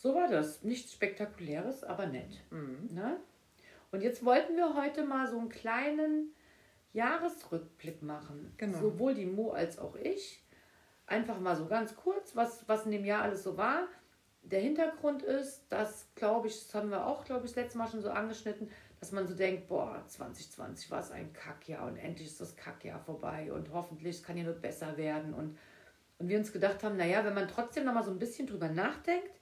So 0.00 0.14
war 0.14 0.28
das. 0.28 0.62
Nichts 0.62 0.94
Spektakuläres, 0.94 1.84
aber 1.84 2.06
nett. 2.06 2.40
Mhm. 2.50 2.88
Ne? 2.90 3.20
Und 3.92 4.02
jetzt 4.02 4.24
wollten 4.24 4.56
wir 4.56 4.74
heute 4.74 5.04
mal 5.04 5.28
so 5.28 5.38
einen 5.38 5.50
kleinen 5.50 6.32
Jahresrückblick 6.94 8.00
machen. 8.00 8.54
Genau. 8.56 8.78
Sowohl 8.78 9.14
die 9.14 9.26
Mo 9.26 9.50
als 9.50 9.78
auch 9.78 9.96
ich. 9.96 10.42
Einfach 11.06 11.38
mal 11.38 11.54
so 11.54 11.66
ganz 11.66 11.94
kurz, 11.96 12.34
was, 12.34 12.66
was 12.66 12.86
in 12.86 12.92
dem 12.92 13.04
Jahr 13.04 13.22
alles 13.22 13.42
so 13.42 13.58
war. 13.58 13.88
Der 14.42 14.60
Hintergrund 14.60 15.22
ist, 15.22 15.66
dass, 15.68 16.08
glaube 16.14 16.48
ich, 16.48 16.58
das 16.58 16.74
haben 16.74 16.88
wir 16.88 17.06
auch, 17.06 17.26
glaube 17.26 17.44
ich, 17.44 17.52
das 17.52 17.62
letzte 17.62 17.76
Mal 17.76 17.88
schon 17.88 18.00
so 18.00 18.08
angeschnitten, 18.08 18.70
dass 19.00 19.12
man 19.12 19.26
so 19.26 19.34
denkt, 19.34 19.68
boah, 19.68 20.02
2020 20.06 20.90
war 20.90 21.00
es 21.00 21.10
ein 21.10 21.34
Kackjahr 21.34 21.86
und 21.86 21.98
endlich 21.98 22.28
ist 22.28 22.40
das 22.40 22.56
Kackjahr 22.56 23.00
vorbei 23.00 23.52
und 23.52 23.70
hoffentlich 23.70 24.16
es 24.16 24.22
kann 24.22 24.38
ja 24.38 24.44
nur 24.44 24.54
besser 24.54 24.96
werden. 24.96 25.34
Und, 25.34 25.58
und 26.18 26.28
wir 26.28 26.38
uns 26.38 26.52
gedacht 26.52 26.82
haben, 26.84 26.96
naja, 26.96 27.22
wenn 27.22 27.34
man 27.34 27.48
trotzdem 27.48 27.84
noch 27.84 27.92
mal 27.92 28.02
so 28.02 28.12
ein 28.12 28.18
bisschen 28.18 28.46
drüber 28.46 28.68
nachdenkt, 28.68 29.39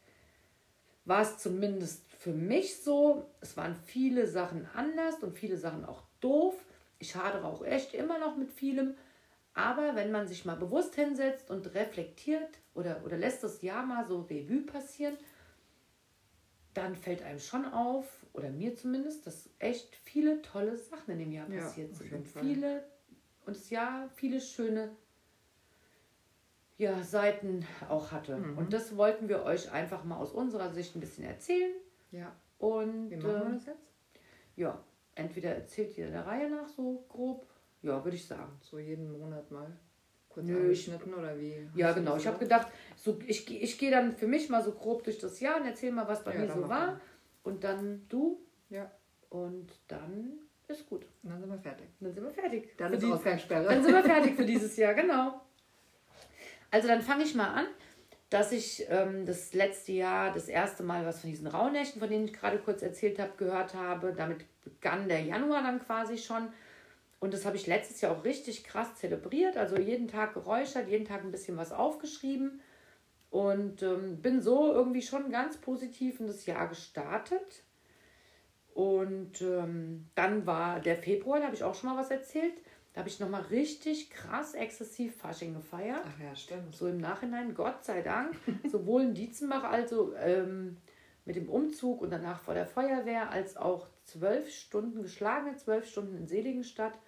war 1.09 1.23
es 1.23 1.39
zumindest 1.39 2.05
für 2.19 2.33
mich 2.33 2.83
so, 2.83 3.31
es 3.41 3.57
waren 3.57 3.75
viele 3.75 4.27
Sachen 4.27 4.69
anders 4.75 5.23
und 5.23 5.37
viele 5.37 5.57
Sachen 5.57 5.85
auch 5.85 6.03
doof. 6.21 6.55
Ich 6.99 7.17
hadere 7.17 7.47
auch 7.47 7.65
echt 7.65 7.95
immer 7.95 8.19
noch 8.19 8.37
mit 8.37 8.51
vielem. 8.51 8.95
Aber 9.55 9.97
wenn 9.97 10.13
man 10.13 10.29
sich 10.29 10.45
mal 10.45 10.57
bewusst 10.57 10.95
hinsetzt 10.95 11.51
und 11.51 11.75
reflektiert 11.75 12.59
oder, 12.75 13.03
oder 13.05 13.17
lässt 13.17 13.43
das 13.43 13.63
Jahr 13.63 13.85
mal 13.85 14.07
so 14.07 14.21
Revue 14.23 14.63
passieren, 14.63 15.17
dann 16.75 16.95
fällt 16.95 17.23
einem 17.23 17.41
schon 17.41 17.65
auf, 17.65 18.07
oder 18.35 18.51
mir 18.51 18.77
zumindest, 18.77 19.27
dass 19.27 19.51
echt 19.59 19.97
viele 19.97 20.43
tolle 20.43 20.77
Sachen 20.77 21.13
in 21.13 21.19
dem 21.19 21.33
Jahr 21.33 21.49
passiert 21.49 21.91
ja, 21.91 21.97
sind. 21.97 22.13
Und 22.13 22.29
viele, 22.29 22.85
und 23.47 23.57
das 23.57 23.71
Jahr 23.71 24.09
viele 24.15 24.41
schöne 24.41 24.95
ja, 26.79 27.03
Seiten 27.03 27.67
auch 27.89 28.13
hatte. 28.13 28.37
Mhm. 28.37 28.57
Und 28.57 28.73
das 28.73 28.97
wollten 28.97 29.29
wir 29.29 29.43
euch 29.43 29.71
einfach 29.73 30.05
mal 30.05 30.17
aus 30.17 30.33
unserer 30.33 30.71
Sicht 30.71 30.97
ein 30.97 31.01
bisschen 31.01 31.25
erzählen. 31.25 31.73
Ja. 32.13 32.35
Und 32.59 33.11
wie 33.11 33.17
machen 33.17 33.49
wir 33.49 33.55
das 33.55 33.67
jetzt? 33.67 33.93
Ja, 34.57 34.83
entweder 35.15 35.55
erzählt 35.55 35.99
ihr 35.99 36.11
der 36.11 36.27
Reihe 36.27 36.49
nach 36.49 36.69
so 36.69 37.05
grob, 37.09 37.47
ja, 37.83 38.03
würde 38.03 38.17
ich 38.17 38.27
sagen. 38.27 38.53
So 38.61 38.79
jeden 38.79 39.13
Monat 39.13 39.51
mal 39.51 39.77
kurz 40.29 40.47
Nö, 40.47 40.57
angeschnitten 40.57 41.15
oder 41.15 41.39
wie? 41.39 41.69
Ja, 41.75 41.93
genau. 41.93 42.17
Ich 42.17 42.27
habe 42.27 42.39
gedacht, 42.39 42.69
so, 42.97 43.19
ich, 43.27 43.51
ich 43.51 43.79
gehe 43.79 43.91
dann 43.91 44.13
für 44.13 44.27
mich 44.27 44.49
mal 44.49 44.63
so 44.63 44.73
grob 44.73 45.05
durch 45.05 45.19
das 45.19 45.41
Jahr 45.41 45.61
und 45.61 45.67
erzähle 45.67 45.93
mal, 45.93 46.09
was 46.09 46.25
bei 46.25 46.35
ja, 46.35 46.41
mir 46.41 46.51
so 46.51 46.69
war. 46.69 47.01
Und 47.43 47.65
dann 47.65 48.07
du. 48.09 48.41
Ja. 48.71 48.91
Und 49.31 49.73
dann 49.89 50.39
ist 50.69 50.89
gut. 50.89 51.07
Und 51.23 51.31
dann 51.31 51.41
sind 51.41 51.51
wir 51.51 51.59
fertig. 51.59 51.89
Dann 52.01 52.13
sind 52.13 52.25
wir 52.25 52.31
fertig. 52.31 52.77
Dann 52.77 52.93
ist 52.93 53.05
Ausgangssperre. 53.05 53.65
Dann 53.65 53.83
sind 53.83 53.93
wir 53.93 54.05
fertig 54.15 54.37
für 54.37 54.45
dieses 54.45 54.77
Jahr, 54.77 54.95
genau. 54.95 55.41
Also 56.71 56.89
dann 56.89 57.03
fange 57.03 57.25
ich 57.25 57.35
mal 57.35 57.49
an, 57.49 57.67
dass 58.31 58.53
ich 58.53 58.87
ähm, 58.91 59.25
das 59.25 59.55
letzte 59.55 59.93
Jahr 59.93 60.33
das 60.33 60.49
erste 60.49 60.83
Mal 60.83 61.07
was 61.07 61.21
von 61.21 61.31
diesen 61.31 61.47
Rauhnächten, 61.47 62.01
von 62.01 62.11
denen 62.11 62.27
ich 62.27 62.35
gerade 62.35 62.59
kurz 62.59 62.83
erzählt 62.83 63.19
habe, 63.19 63.33
gehört 63.37 63.75
habe. 63.75 64.13
Damit 64.15 64.45
begann 64.63 65.09
der 65.09 65.23
Januar 65.23 65.63
dann 65.63 65.81
quasi 65.81 66.19
schon. 66.19 66.49
Und 67.21 67.33
das 67.33 67.47
habe 67.47 67.57
ich 67.57 67.67
letztes 67.67 68.01
Jahr 68.01 68.13
auch 68.13 68.25
richtig 68.25 68.65
krass 68.65 68.95
zelebriert. 68.97 69.57
Also 69.57 69.79
jeden 69.79 70.09
Tag 70.09 70.35
geräuchert, 70.35 70.89
jeden 70.89 71.07
Tag 71.07 71.25
ein 71.25 71.33
bisschen 71.33 71.57
was 71.57 71.73
aufgeschrieben. 71.73 72.61
Und 73.31 73.83
ähm, 73.83 74.21
bin 74.21 74.43
so 74.43 74.73
irgendwie 74.73 75.03
schon 75.03 75.31
ganz 75.31 75.57
positiv 75.57 76.21
in 76.21 76.27
das 76.27 76.47
Jahr 76.47 76.69
gestartet. 76.69 77.65
Und 78.75 79.43
ähm, 79.43 80.09
dann 80.15 80.47
war 80.47 80.81
der 80.81 80.97
Februar, 80.97 81.41
da 81.41 81.47
habe 81.47 81.57
ich 81.57 81.65
auch 81.65 81.75
schon 81.75 81.91
mal 81.91 82.01
was 82.01 82.11
erzählt. 82.11 82.55
Da 82.99 83.03
habe 83.03 83.11
ich 83.11 83.21
nochmal 83.21 83.43
richtig 83.43 84.11
krass 84.11 84.55
exzessiv 84.55 85.15
Fasching 85.15 85.55
gefeiert. 85.55 86.03
Ach 86.05 86.21
ja, 86.21 86.35
stimmt. 86.35 86.75
So 86.75 86.89
im 86.89 86.99
Nachhinein, 86.99 87.55
Gott 87.55 87.85
sei 87.85 88.03
Dank. 88.03 88.35
Sowohl 88.69 89.03
in 89.03 89.15
Dietzenbach, 89.15 89.63
also 89.63 90.17
ähm, 90.17 90.79
mit 91.25 91.37
dem 91.37 91.49
Umzug 91.49 92.03
und 92.03 92.11
danach 92.11 92.41
vor 92.41 92.55
der 92.55 92.67
Feuerwehr, 92.67 93.31
als 93.31 93.57
auch 93.57 93.87
zwölf 94.03 94.51
Stunden 94.53 95.03
geschlagene, 95.03 95.55
zwölf 95.55 95.89
Stunden 95.89 96.17
in 96.17 96.27
Seligenstadt 96.27 96.99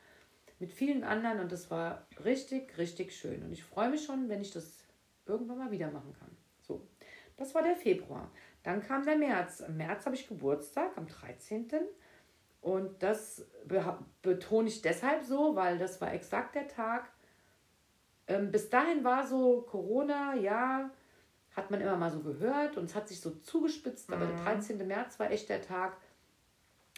mit 0.60 0.70
vielen 0.70 1.02
anderen. 1.02 1.40
Und 1.40 1.50
das 1.50 1.72
war 1.72 2.06
richtig, 2.24 2.78
richtig 2.78 3.12
schön. 3.12 3.42
Und 3.42 3.50
ich 3.50 3.64
freue 3.64 3.90
mich 3.90 4.04
schon, 4.04 4.28
wenn 4.28 4.42
ich 4.42 4.52
das 4.52 4.84
irgendwann 5.26 5.58
mal 5.58 5.72
wieder 5.72 5.90
machen 5.90 6.14
kann. 6.20 6.30
So, 6.62 6.86
das 7.36 7.52
war 7.52 7.64
der 7.64 7.74
Februar. 7.74 8.30
Dann 8.62 8.80
kam 8.80 9.04
der 9.04 9.16
März. 9.16 9.58
Im 9.58 9.76
März 9.76 10.06
habe 10.06 10.14
ich 10.14 10.28
Geburtstag, 10.28 10.96
am 10.96 11.08
13. 11.08 11.68
Und 12.60 13.02
das 13.02 13.46
betone 14.22 14.68
ich 14.68 14.82
deshalb 14.82 15.24
so, 15.24 15.56
weil 15.56 15.78
das 15.78 16.00
war 16.00 16.12
exakt 16.12 16.54
der 16.54 16.68
Tag. 16.68 17.10
Ähm, 18.26 18.50
bis 18.50 18.68
dahin 18.68 19.02
war 19.02 19.26
so 19.26 19.62
Corona, 19.62 20.34
ja, 20.34 20.90
hat 21.56 21.70
man 21.70 21.80
immer 21.80 21.96
mal 21.96 22.10
so 22.10 22.20
gehört 22.20 22.76
und 22.76 22.84
es 22.84 22.94
hat 22.94 23.08
sich 23.08 23.20
so 23.20 23.30
zugespitzt, 23.30 24.12
aber 24.12 24.26
der 24.26 24.36
13. 24.36 24.78
Mhm. 24.78 24.86
März 24.86 25.18
war 25.18 25.30
echt 25.30 25.48
der 25.48 25.62
Tag, 25.62 25.96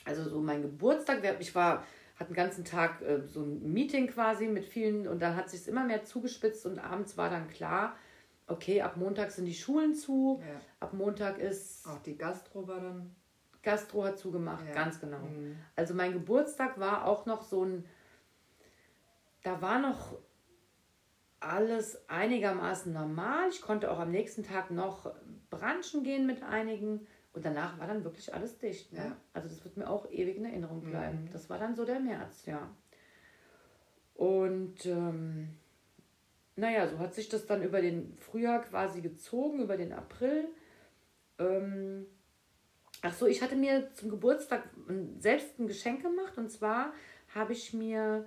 also 0.04 0.28
so 0.28 0.40
mein 0.40 0.62
Geburtstag, 0.62 1.22
ich 1.40 1.54
war, 1.54 1.84
hatte 2.16 2.32
den 2.32 2.36
ganzen 2.36 2.64
Tag 2.64 3.00
äh, 3.02 3.22
so 3.26 3.42
ein 3.42 3.72
Meeting 3.72 4.08
quasi 4.08 4.48
mit 4.48 4.66
vielen 4.66 5.06
und 5.08 5.20
dann 5.20 5.36
hat 5.36 5.48
sich 5.48 5.66
immer 5.68 5.84
mehr 5.84 6.04
zugespitzt 6.04 6.66
und 6.66 6.78
abends 6.78 7.16
war 7.16 7.30
dann 7.30 7.48
klar, 7.48 7.96
okay, 8.46 8.82
ab 8.82 8.96
Montag 8.96 9.30
sind 9.30 9.46
die 9.46 9.54
Schulen 9.54 9.94
zu, 9.94 10.42
ja. 10.42 10.60
ab 10.80 10.92
Montag 10.92 11.38
ist... 11.38 11.86
Auch 11.86 12.00
die 12.00 12.16
Gastro 12.16 12.66
war 12.66 12.80
dann... 12.80 13.14
Gastro 13.62 14.04
hat 14.04 14.18
zugemacht, 14.18 14.66
ja. 14.66 14.74
ganz 14.74 15.00
genau. 15.00 15.18
Mhm. 15.18 15.56
Also 15.76 15.94
mein 15.94 16.12
Geburtstag 16.12 16.78
war 16.78 17.06
auch 17.06 17.26
noch 17.26 17.42
so 17.42 17.64
ein, 17.64 17.84
da 19.42 19.62
war 19.62 19.78
noch 19.78 20.18
alles 21.40 22.08
einigermaßen 22.08 22.92
normal. 22.92 23.48
Ich 23.50 23.60
konnte 23.60 23.90
auch 23.90 23.98
am 23.98 24.10
nächsten 24.10 24.44
Tag 24.44 24.70
noch 24.70 25.12
branchen 25.50 26.02
gehen 26.02 26.26
mit 26.26 26.42
einigen. 26.42 27.06
Und 27.32 27.44
danach 27.44 27.78
war 27.78 27.86
dann 27.86 28.04
wirklich 28.04 28.34
alles 28.34 28.58
dicht. 28.58 28.92
Ne? 28.92 28.98
Ja. 28.98 29.16
Also 29.32 29.48
das 29.48 29.64
wird 29.64 29.76
mir 29.76 29.88
auch 29.88 30.10
ewig 30.10 30.36
in 30.36 30.44
Erinnerung 30.44 30.82
bleiben. 30.82 31.24
Mhm. 31.24 31.30
Das 31.30 31.48
war 31.48 31.58
dann 31.58 31.74
so 31.74 31.84
der 31.84 31.98
März, 31.98 32.46
ja. 32.46 32.70
Und 34.14 34.84
ähm, 34.84 35.48
naja, 36.56 36.86
so 36.86 36.98
hat 36.98 37.14
sich 37.14 37.28
das 37.28 37.46
dann 37.46 37.62
über 37.62 37.80
den 37.80 38.16
Frühjahr 38.18 38.60
quasi 38.60 39.00
gezogen, 39.00 39.60
über 39.60 39.76
den 39.76 39.92
April. 39.92 40.48
Ähm, 41.38 42.06
ach 43.02 43.14
so, 43.14 43.26
ich 43.26 43.42
hatte 43.42 43.56
mir 43.56 43.92
zum 43.94 44.10
Geburtstag 44.10 44.64
selbst 45.18 45.58
ein 45.58 45.66
Geschenk 45.66 46.02
gemacht. 46.02 46.38
Und 46.38 46.50
zwar 46.50 46.92
habe 47.34 47.52
ich 47.52 47.72
mir 47.74 48.26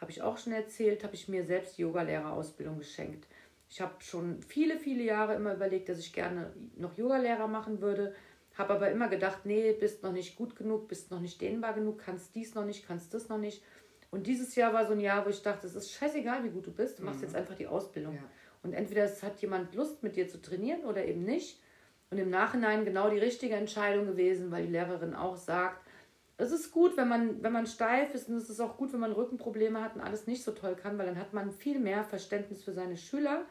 habe 0.00 0.10
ich 0.10 0.22
auch 0.22 0.38
schon 0.38 0.52
erzählt, 0.52 1.04
habe 1.04 1.14
ich 1.14 1.28
mir 1.28 1.44
selbst 1.44 1.76
die 1.76 1.82
Yogalehrerausbildung 1.82 2.78
geschenkt. 2.78 3.26
Ich 3.68 3.80
habe 3.80 3.92
schon 4.00 4.42
viele, 4.42 4.78
viele 4.78 5.04
Jahre 5.04 5.34
immer 5.34 5.54
überlegt, 5.54 5.88
dass 5.88 5.98
ich 5.98 6.12
gerne 6.12 6.52
noch 6.76 6.96
Yogalehrer 6.96 7.46
machen 7.46 7.80
würde, 7.80 8.14
habe 8.56 8.74
aber 8.74 8.90
immer 8.90 9.08
gedacht, 9.08 9.44
nee, 9.44 9.72
bist 9.72 10.02
noch 10.02 10.12
nicht 10.12 10.36
gut 10.36 10.56
genug, 10.56 10.88
bist 10.88 11.10
noch 11.10 11.20
nicht 11.20 11.40
dehnbar 11.40 11.74
genug, 11.74 11.98
kannst 11.98 12.34
dies 12.34 12.54
noch 12.54 12.64
nicht, 12.64 12.86
kannst 12.86 13.14
das 13.14 13.28
noch 13.28 13.38
nicht. 13.38 13.62
Und 14.10 14.26
dieses 14.26 14.56
Jahr 14.56 14.72
war 14.72 14.86
so 14.86 14.92
ein 14.92 15.00
Jahr, 15.00 15.24
wo 15.24 15.30
ich 15.30 15.42
dachte, 15.42 15.66
es 15.66 15.76
ist 15.76 15.92
scheißegal, 15.92 16.42
wie 16.42 16.50
gut 16.50 16.66
du 16.66 16.72
bist, 16.72 16.98
du 16.98 17.04
machst 17.04 17.20
mhm. 17.20 17.26
jetzt 17.26 17.36
einfach 17.36 17.54
die 17.54 17.68
Ausbildung. 17.68 18.14
Ja. 18.14 18.22
Und 18.62 18.72
entweder 18.72 19.04
es 19.04 19.22
hat 19.22 19.40
jemand 19.40 19.74
Lust, 19.74 20.02
mit 20.02 20.16
dir 20.16 20.28
zu 20.28 20.42
trainieren 20.42 20.84
oder 20.84 21.04
eben 21.04 21.22
nicht. 21.22 21.60
Und 22.10 22.18
im 22.18 22.30
Nachhinein 22.30 22.84
genau 22.84 23.08
die 23.08 23.18
richtige 23.18 23.54
Entscheidung 23.54 24.06
gewesen, 24.06 24.50
weil 24.50 24.66
die 24.66 24.72
Lehrerin 24.72 25.14
auch 25.14 25.36
sagt, 25.36 25.86
es 26.38 26.52
ist 26.52 26.72
gut, 26.72 26.96
wenn 26.96 27.08
man, 27.08 27.42
wenn 27.42 27.52
man 27.52 27.66
steif 27.66 28.14
ist 28.14 28.28
und 28.28 28.36
es 28.36 28.48
ist 28.48 28.60
auch 28.60 28.76
gut, 28.76 28.92
wenn 28.92 29.00
man 29.00 29.12
Rückenprobleme 29.12 29.82
hat 29.82 29.94
und 29.94 30.00
alles 30.00 30.26
nicht 30.26 30.42
so 30.42 30.52
toll 30.52 30.74
kann, 30.74 30.98
weil 30.98 31.06
dann 31.06 31.18
hat 31.18 31.34
man 31.34 31.52
viel 31.52 31.78
mehr 31.78 32.02
Verständnis 32.02 32.64
für 32.64 32.72
seine 32.72 32.96
Schüler. 32.96 33.44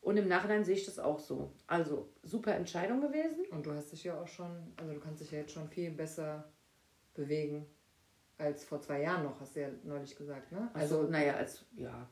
Und 0.00 0.16
im 0.16 0.26
Nachhinein 0.26 0.64
sehe 0.64 0.76
ich 0.76 0.86
das 0.86 0.98
auch 0.98 1.18
so. 1.18 1.52
Also 1.66 2.08
super 2.22 2.54
Entscheidung 2.54 3.00
gewesen. 3.00 3.44
Und 3.50 3.66
du 3.66 3.72
hast 3.72 3.92
dich 3.92 4.04
ja 4.04 4.20
auch 4.20 4.28
schon, 4.28 4.72
also 4.76 4.92
du 4.92 5.00
kannst 5.00 5.20
dich 5.20 5.30
ja 5.30 5.38
jetzt 5.38 5.52
schon 5.52 5.68
viel 5.68 5.90
besser 5.90 6.50
bewegen 7.14 7.66
als 8.38 8.64
vor 8.64 8.80
zwei 8.80 9.02
Jahren 9.02 9.24
noch, 9.24 9.40
hast 9.40 9.56
du 9.56 9.60
ja 9.60 9.68
neulich 9.82 10.16
gesagt, 10.16 10.52
ne? 10.52 10.70
Also, 10.72 11.00
also 11.00 11.10
naja, 11.10 11.34
als, 11.34 11.64
ja, 11.74 12.08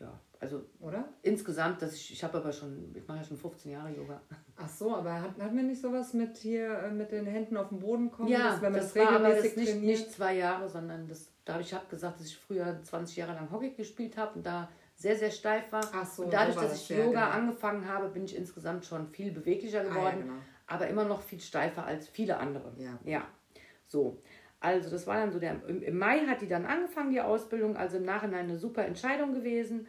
ja, 0.00 0.18
also 0.40 0.64
oder? 0.80 1.08
Insgesamt, 1.22 1.82
dass 1.82 1.94
ich, 1.94 2.12
ich 2.12 2.24
habe 2.24 2.38
aber 2.38 2.52
schon, 2.52 2.94
ich 2.94 3.06
mache 3.06 3.18
ja 3.18 3.24
schon 3.24 3.36
15 3.36 3.72
Jahre 3.72 3.90
Yoga. 3.90 4.20
Ach 4.56 4.68
so, 4.68 4.94
aber 4.96 5.20
hat, 5.20 5.38
hatten 5.38 5.56
wir 5.56 5.62
nicht 5.62 5.80
sowas 5.80 6.14
mit 6.14 6.38
hier 6.38 6.70
äh, 6.78 6.90
mit 6.90 7.12
den 7.12 7.26
Händen 7.26 7.56
auf 7.56 7.68
den 7.68 7.78
Boden 7.78 8.10
kommen? 8.10 8.28
Ja, 8.28 8.52
dass, 8.52 8.62
wenn 8.62 8.72
man 8.72 8.80
das, 8.80 8.92
das 8.94 9.04
war 9.04 9.12
aber 9.12 9.34
das 9.34 9.56
nicht, 9.56 9.76
nicht 9.76 10.12
zwei 10.12 10.36
Jahre, 10.36 10.68
sondern 10.68 11.06
das, 11.06 11.28
da 11.44 11.54
habe 11.54 11.62
ich 11.62 11.74
hab 11.74 11.88
gesagt, 11.90 12.18
dass 12.18 12.26
ich 12.26 12.38
früher 12.38 12.80
20 12.82 13.16
Jahre 13.16 13.34
lang 13.34 13.50
Hockey 13.50 13.70
gespielt 13.70 14.16
habe 14.16 14.36
und 14.36 14.46
da 14.46 14.68
sehr, 14.96 15.16
sehr 15.16 15.30
steif 15.30 15.70
war. 15.72 15.86
Ach 15.92 16.06
so, 16.06 16.24
und 16.24 16.32
dadurch, 16.32 16.56
so 16.56 16.62
dass 16.62 16.74
ich 16.74 16.88
Yoga 16.90 17.04
genau. 17.04 17.30
angefangen 17.30 17.86
habe, 17.88 18.08
bin 18.08 18.24
ich 18.24 18.36
insgesamt 18.36 18.84
schon 18.86 19.08
viel 19.08 19.32
beweglicher 19.32 19.82
geworden, 19.82 19.98
ah, 19.98 20.10
ja, 20.10 20.16
genau. 20.16 20.34
aber 20.66 20.88
immer 20.88 21.04
noch 21.04 21.22
viel 21.22 21.40
steifer 21.40 21.84
als 21.84 22.08
viele 22.08 22.38
andere. 22.38 22.72
Ja. 22.78 22.98
ja. 23.04 23.26
So. 23.88 24.22
Also 24.60 24.90
das 24.90 25.06
war 25.06 25.16
dann 25.16 25.32
so 25.32 25.38
der, 25.38 25.64
im 25.66 25.98
Mai 25.98 26.26
hat 26.26 26.42
die 26.42 26.48
dann 26.48 26.66
angefangen, 26.66 27.10
die 27.10 27.20
Ausbildung, 27.20 27.76
also 27.76 27.96
im 27.96 28.04
Nachhinein 28.04 28.44
eine 28.44 28.58
super 28.58 28.84
Entscheidung 28.84 29.32
gewesen. 29.32 29.86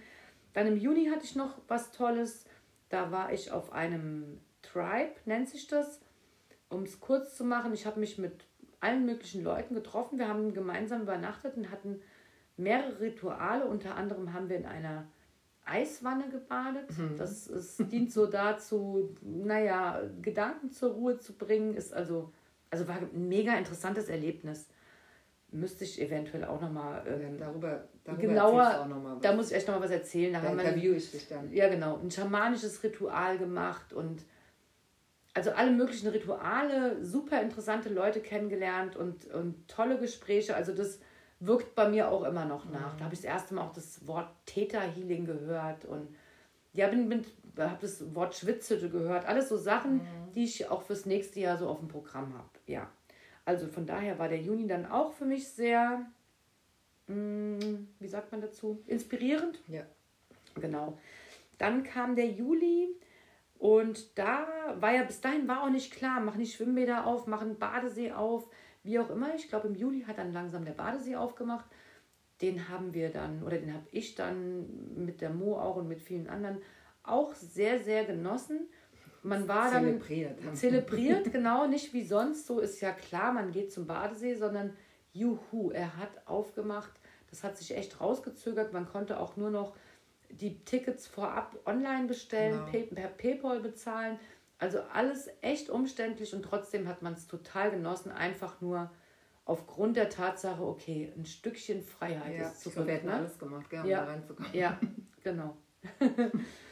Dann 0.54 0.68
im 0.68 0.78
Juni 0.78 1.08
hatte 1.08 1.26
ich 1.26 1.36
noch 1.36 1.58
was 1.68 1.92
Tolles. 1.92 2.46
Da 2.90 3.12
war 3.12 3.34
ich 3.34 3.52
auf 3.52 3.74
einem 3.74 4.40
Tribe, 4.62 5.12
nennt 5.26 5.50
sich 5.50 5.68
das. 5.68 6.02
Um 6.70 6.84
es 6.84 7.02
kurz 7.02 7.36
zu 7.36 7.44
machen, 7.44 7.74
ich 7.74 7.86
habe 7.86 8.00
mich 8.00 8.18
mit 8.18 8.46
allen 8.80 9.06
möglichen 9.06 9.44
Leuten 9.44 9.76
getroffen. 9.76 10.18
Wir 10.18 10.28
haben 10.28 10.54
gemeinsam 10.54 11.02
übernachtet 11.02 11.58
und 11.58 11.70
hatten 11.70 12.02
mehrere 12.58 13.02
Rituale. 13.02 13.66
Unter 13.66 13.96
anderem 13.96 14.34
haben 14.34 14.50
wir 14.50 14.58
in 14.58 14.66
einer 14.66 15.08
Eiswanne 15.66 16.30
gebadet. 16.30 16.98
Mhm. 16.98 17.18
Das 17.18 17.48
ist, 17.48 17.80
dient 17.92 18.12
so 18.12 18.26
dazu, 18.26 19.16
naja, 19.22 20.02
Gedanken 20.22 20.72
zur 20.72 20.94
Ruhe 20.94 21.18
zu 21.18 21.34
bringen. 21.34 21.76
Ist 21.76 21.94
also, 21.94 22.32
also 22.72 22.88
war 22.88 22.98
ein 22.98 23.28
mega 23.30 23.56
interessantes 23.56 24.10
Erlebnis 24.10 24.68
müsste 25.52 25.84
ich 25.84 26.02
eventuell 26.02 26.46
auch 26.46 26.62
nochmal 26.62 27.04
ähm, 27.06 27.38
ja, 27.38 27.46
darüber, 27.46 27.84
darüber 28.04 28.22
genauer, 28.22 28.86
noch 28.88 29.20
da 29.20 29.34
muss 29.34 29.52
ich 29.52 29.58
echt 29.58 29.68
nochmal 29.68 29.84
was 29.84 29.92
erzählen. 29.92 30.34
Da, 30.34 30.42
da 30.42 30.50
interview 30.50 30.94
ich 30.94 31.12
dich 31.12 31.28
dann. 31.28 31.52
Ja, 31.52 31.68
genau. 31.68 31.98
Ein 31.98 32.10
schamanisches 32.10 32.82
Ritual 32.84 33.38
gemacht 33.38 33.94
und 33.94 34.24
also 35.34 35.52
alle 35.52 35.72
möglichen 35.72 36.10
Rituale, 36.10 37.04
super 37.04 37.42
interessante 37.42 37.90
Leute 37.90 38.22
kennengelernt 38.22 38.96
und, 38.96 39.28
und 39.28 39.68
tolle 39.68 39.98
Gespräche. 39.98 40.56
Also 40.56 40.74
das 40.74 41.00
wirkt 41.40 41.76
bei 41.76 41.90
mir 41.90 42.10
auch 42.10 42.24
immer 42.24 42.46
noch 42.46 42.66
nach. 42.66 42.94
Mhm. 42.94 42.98
Da 42.98 43.06
habe 43.06 43.14
ich 43.14 43.22
das 43.22 43.30
erste 43.30 43.54
Mal 43.54 43.64
auch 43.64 43.74
das 43.74 44.08
Wort 44.08 44.30
Theta 44.46 44.82
Healing 44.82 45.26
gehört 45.26 45.86
und 45.86 46.16
ja, 46.74 46.88
bin, 46.88 47.10
bin 47.10 47.26
habe 47.58 47.78
das 47.82 48.16
Wort 48.16 48.36
Schwitzhütte 48.36 48.90
gehört. 48.90 49.26
Alles 49.26 49.50
so 49.50 49.58
Sachen, 49.58 49.96
mhm. 49.96 50.32
die 50.36 50.44
ich 50.44 50.70
auch 50.70 50.82
fürs 50.82 51.06
nächste 51.06 51.40
Jahr 51.40 51.58
so 51.58 51.68
auf 51.68 51.80
dem 51.80 51.88
Programm 51.88 52.34
habe. 52.34 52.50
Ja. 52.66 52.90
Also 53.46 53.68
von 53.68 53.86
daher 53.86 54.20
war 54.20 54.30
der 54.30 54.40
Juni 54.40 54.68
dann 54.68 54.86
auch 54.86 55.14
für 55.14 55.26
mich 55.26 55.48
sehr, 55.48 56.06
mh, 57.08 57.16
mm, 57.16 57.88
wie 58.00 58.08
sagt 58.08 58.32
man 58.32 58.42
dazu, 58.42 58.82
inspirierend. 58.88 59.60
Ja. 59.68 59.84
Genau. 60.56 60.98
Dann 61.58 61.84
kam 61.84 62.16
der 62.16 62.28
Juli 62.28 62.90
und 63.58 64.18
da 64.18 64.48
war 64.80 64.94
ja 64.94 65.04
bis 65.04 65.22
dahin 65.22 65.48
war 65.48 65.64
auch 65.64 65.70
nicht 65.70 65.94
klar, 65.94 66.20
machen 66.20 66.40
die 66.40 66.48
Schwimmbäder 66.48 67.06
auf, 67.06 67.28
machen 67.28 67.60
Badesee 67.60 68.12
auf, 68.12 68.50
wie 68.84 68.98
auch 68.98 69.10
immer. 69.10 69.36
Ich 69.36 69.50
glaube, 69.50 69.68
im 69.68 69.76
Juli 69.76 70.02
hat 70.02 70.18
dann 70.18 70.34
langsam 70.34 70.66
der 70.66 70.74
Badesee 70.74 71.16
aufgemacht. 71.16 71.66
Den 72.42 72.70
haben 72.70 72.96
wir 72.96 73.10
dann, 73.10 73.44
oder 73.44 73.60
den 73.60 73.74
habe 73.74 73.86
ich 73.92 74.16
dann 74.16 75.06
mit 75.06 75.22
der 75.22 75.30
Mo 75.30 75.60
auch 75.60 75.76
und 75.76 75.88
mit 75.88 76.02
vielen 76.02 76.28
anderen 76.28 76.58
auch 77.04 77.34
sehr, 77.36 77.84
sehr 77.84 78.06
genossen 78.06 78.68
man 79.24 79.48
war 79.48 79.72
zelebriert. 79.72 80.44
dann 80.44 80.56
zelebriert, 80.56 81.24
genau, 81.32 81.68
nicht 81.68 81.94
wie 81.94 82.04
sonst. 82.04 82.48
So 82.48 82.60
ist 82.60 82.82
ja 82.82 82.92
klar, 82.92 83.32
man 83.32 83.52
geht 83.52 83.72
zum 83.72 83.86
Badesee, 83.86 84.36
sondern 84.36 84.76
juhu, 85.14 85.72
er 85.72 85.98
hat 85.98 86.10
aufgemacht. 86.26 86.92
Das 87.30 87.44
hat 87.44 87.58
sich 87.58 87.76
echt 87.76 88.02
rausgezögert. 88.02 88.74
Man 88.74 88.88
konnte 88.88 89.20
auch 89.20 89.38
nur 89.38 89.52
noch 89.52 89.76
die 90.30 90.64
Tickets 90.64 91.08
vorab 91.08 91.58
online 91.66 92.08
bestellen, 92.08 92.66
genau. 92.72 92.94
per 92.94 93.08
PayPal 93.10 93.60
bezahlen. 93.60 94.20
Also 94.58 94.80
alles 94.94 95.30
echt 95.42 95.70
umständlich 95.70 96.34
und 96.34 96.44
trotzdem 96.44 96.88
hat 96.88 97.02
man 97.02 97.14
es 97.14 97.28
total 97.28 97.72
genossen, 97.72 98.12
einfach 98.12 98.62
nur 98.62 98.92
aufgrund 99.46 99.98
der 99.98 100.10
Tatsache, 100.10 100.64
okay, 100.64 101.12
ein 101.18 101.26
Stückchen 101.26 101.82
Freiheit 101.82 102.38
ja, 102.38 102.50
ist 102.50 102.62
zurück. 102.62 102.86
Wir 102.86 102.94
hätten 102.94 103.08
ne? 103.08 103.14
alles 103.14 103.40
gemacht, 103.40 103.70
gerne 103.70 103.90
ja, 103.90 104.06
da 104.06 104.12
reinzukommen. 104.12 104.54
Ja, 104.54 104.80
genau. 105.24 105.58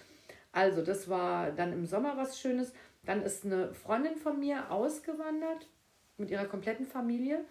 Also 0.51 0.81
das 0.81 1.09
war 1.09 1.51
dann 1.51 1.73
im 1.73 1.85
Sommer 1.85 2.17
was 2.17 2.39
Schönes. 2.39 2.73
Dann 3.05 3.21
ist 3.23 3.45
eine 3.45 3.73
Freundin 3.73 4.15
von 4.15 4.39
mir 4.39 4.71
ausgewandert 4.71 5.67
mit 6.17 6.31
ihrer 6.31 6.45
kompletten 6.45 6.85
Familie. 6.85 7.45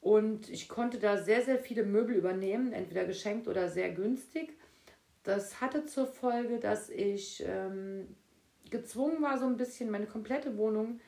Und 0.00 0.48
ich 0.50 0.68
konnte 0.68 0.98
da 0.98 1.18
sehr, 1.18 1.42
sehr 1.42 1.58
viele 1.58 1.82
Möbel 1.84 2.16
übernehmen, 2.16 2.72
entweder 2.72 3.04
geschenkt 3.04 3.48
oder 3.48 3.68
sehr 3.68 3.90
günstig. 3.90 4.56
Das 5.24 5.60
hatte 5.60 5.86
zur 5.86 6.06
Folge, 6.06 6.60
dass 6.60 6.90
ich 6.90 7.42
ähm, 7.46 8.14
gezwungen 8.70 9.20
war, 9.22 9.38
so 9.38 9.46
ein 9.46 9.56
bisschen 9.56 9.90
meine 9.90 10.06
komplette 10.06 10.56
Wohnung 10.56 11.00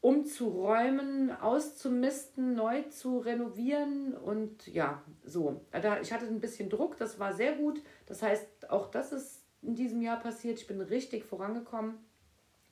umzuräumen, 0.00 1.30
auszumisten, 1.30 2.54
neu 2.54 2.82
zu 2.84 3.18
renovieren 3.18 4.14
und 4.14 4.66
ja, 4.66 5.02
so. 5.24 5.60
Ich 6.00 6.12
hatte 6.12 6.26
ein 6.26 6.40
bisschen 6.40 6.70
Druck, 6.70 6.96
das 6.96 7.18
war 7.18 7.34
sehr 7.34 7.52
gut. 7.56 7.82
Das 8.06 8.22
heißt, 8.22 8.70
auch 8.70 8.90
das 8.90 9.12
ist 9.12 9.39
in 9.62 9.74
diesem 9.74 10.02
Jahr 10.02 10.20
passiert. 10.20 10.58
Ich 10.58 10.66
bin 10.66 10.80
richtig 10.80 11.24
vorangekommen. 11.24 11.94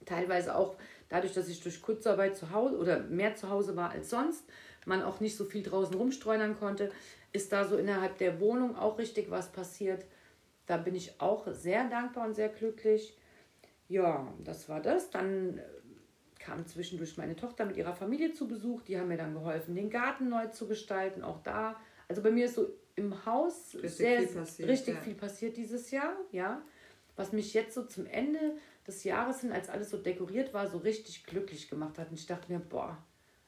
Teilweise 0.06 0.56
auch 0.56 0.76
dadurch, 1.08 1.34
dass 1.34 1.48
ich 1.48 1.60
durch 1.60 1.82
Kurzarbeit 1.82 2.36
zu 2.36 2.50
Hause 2.52 2.78
oder 2.78 3.00
mehr 3.00 3.34
zu 3.34 3.50
Hause 3.50 3.76
war 3.76 3.90
als 3.90 4.10
sonst, 4.10 4.44
man 4.86 5.02
auch 5.02 5.20
nicht 5.20 5.36
so 5.36 5.44
viel 5.44 5.62
draußen 5.62 5.94
rumstreunern 5.94 6.58
konnte, 6.58 6.90
ist 7.32 7.52
da 7.52 7.66
so 7.66 7.76
innerhalb 7.76 8.18
der 8.18 8.40
Wohnung 8.40 8.76
auch 8.76 8.98
richtig 8.98 9.30
was 9.30 9.52
passiert. 9.52 10.04
Da 10.66 10.76
bin 10.76 10.94
ich 10.94 11.20
auch 11.20 11.46
sehr 11.52 11.88
dankbar 11.88 12.26
und 12.26 12.34
sehr 12.34 12.48
glücklich. 12.48 13.16
Ja, 13.88 14.32
das 14.44 14.68
war 14.68 14.80
das. 14.80 15.10
Dann 15.10 15.60
kam 16.38 16.66
zwischendurch 16.66 17.16
meine 17.16 17.36
Tochter 17.36 17.64
mit 17.64 17.76
ihrer 17.76 17.94
Familie 17.94 18.32
zu 18.32 18.48
Besuch. 18.48 18.82
Die 18.82 18.98
haben 18.98 19.08
mir 19.08 19.16
dann 19.16 19.34
geholfen, 19.34 19.74
den 19.74 19.90
Garten 19.90 20.28
neu 20.28 20.46
zu 20.46 20.66
gestalten, 20.66 21.22
auch 21.22 21.42
da. 21.42 21.78
Also 22.08 22.22
bei 22.22 22.30
mir 22.30 22.46
ist 22.46 22.54
so 22.54 22.68
im 22.96 23.26
Haus 23.26 23.74
Richtig 23.74 23.90
sehr, 23.90 24.18
viel 24.20 24.28
passiert, 24.28 24.68
richtig 24.68 24.94
ja. 24.94 25.00
viel 25.00 25.14
passiert 25.14 25.56
dieses 25.56 25.90
Jahr, 25.90 26.16
ja. 26.32 26.62
Was 27.18 27.32
mich 27.32 27.52
jetzt 27.52 27.74
so 27.74 27.82
zum 27.82 28.06
Ende 28.06 28.56
des 28.86 29.04
Jahres 29.04 29.40
hin, 29.40 29.52
als 29.52 29.68
alles 29.68 29.90
so 29.90 29.98
dekoriert 29.98 30.54
war, 30.54 30.68
so 30.68 30.78
richtig 30.78 31.24
glücklich 31.24 31.68
gemacht 31.68 31.98
hat. 31.98 32.10
Und 32.10 32.18
ich 32.18 32.26
dachte 32.26 32.50
mir, 32.50 32.60
boah, 32.60 32.96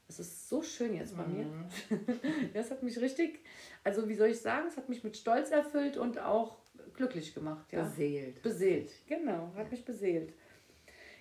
es 0.08 0.18
ist 0.18 0.48
so 0.48 0.60
schön 0.60 0.92
jetzt 0.94 1.16
bei 1.16 1.24
mir. 1.24 1.44
Mhm. 1.44 2.20
Das 2.52 2.70
hat 2.70 2.82
mich 2.82 3.00
richtig, 3.00 3.38
also 3.84 4.08
wie 4.08 4.14
soll 4.14 4.28
ich 4.28 4.40
sagen, 4.40 4.66
es 4.66 4.76
hat 4.76 4.88
mich 4.88 5.04
mit 5.04 5.16
Stolz 5.16 5.50
erfüllt 5.50 5.96
und 5.96 6.18
auch 6.18 6.58
glücklich 6.94 7.32
gemacht, 7.32 7.72
ja. 7.72 7.84
Beseelt. 7.84 8.42
Beseelt, 8.42 8.90
genau, 9.06 9.52
hat 9.56 9.70
mich 9.70 9.84
beseelt. 9.84 10.32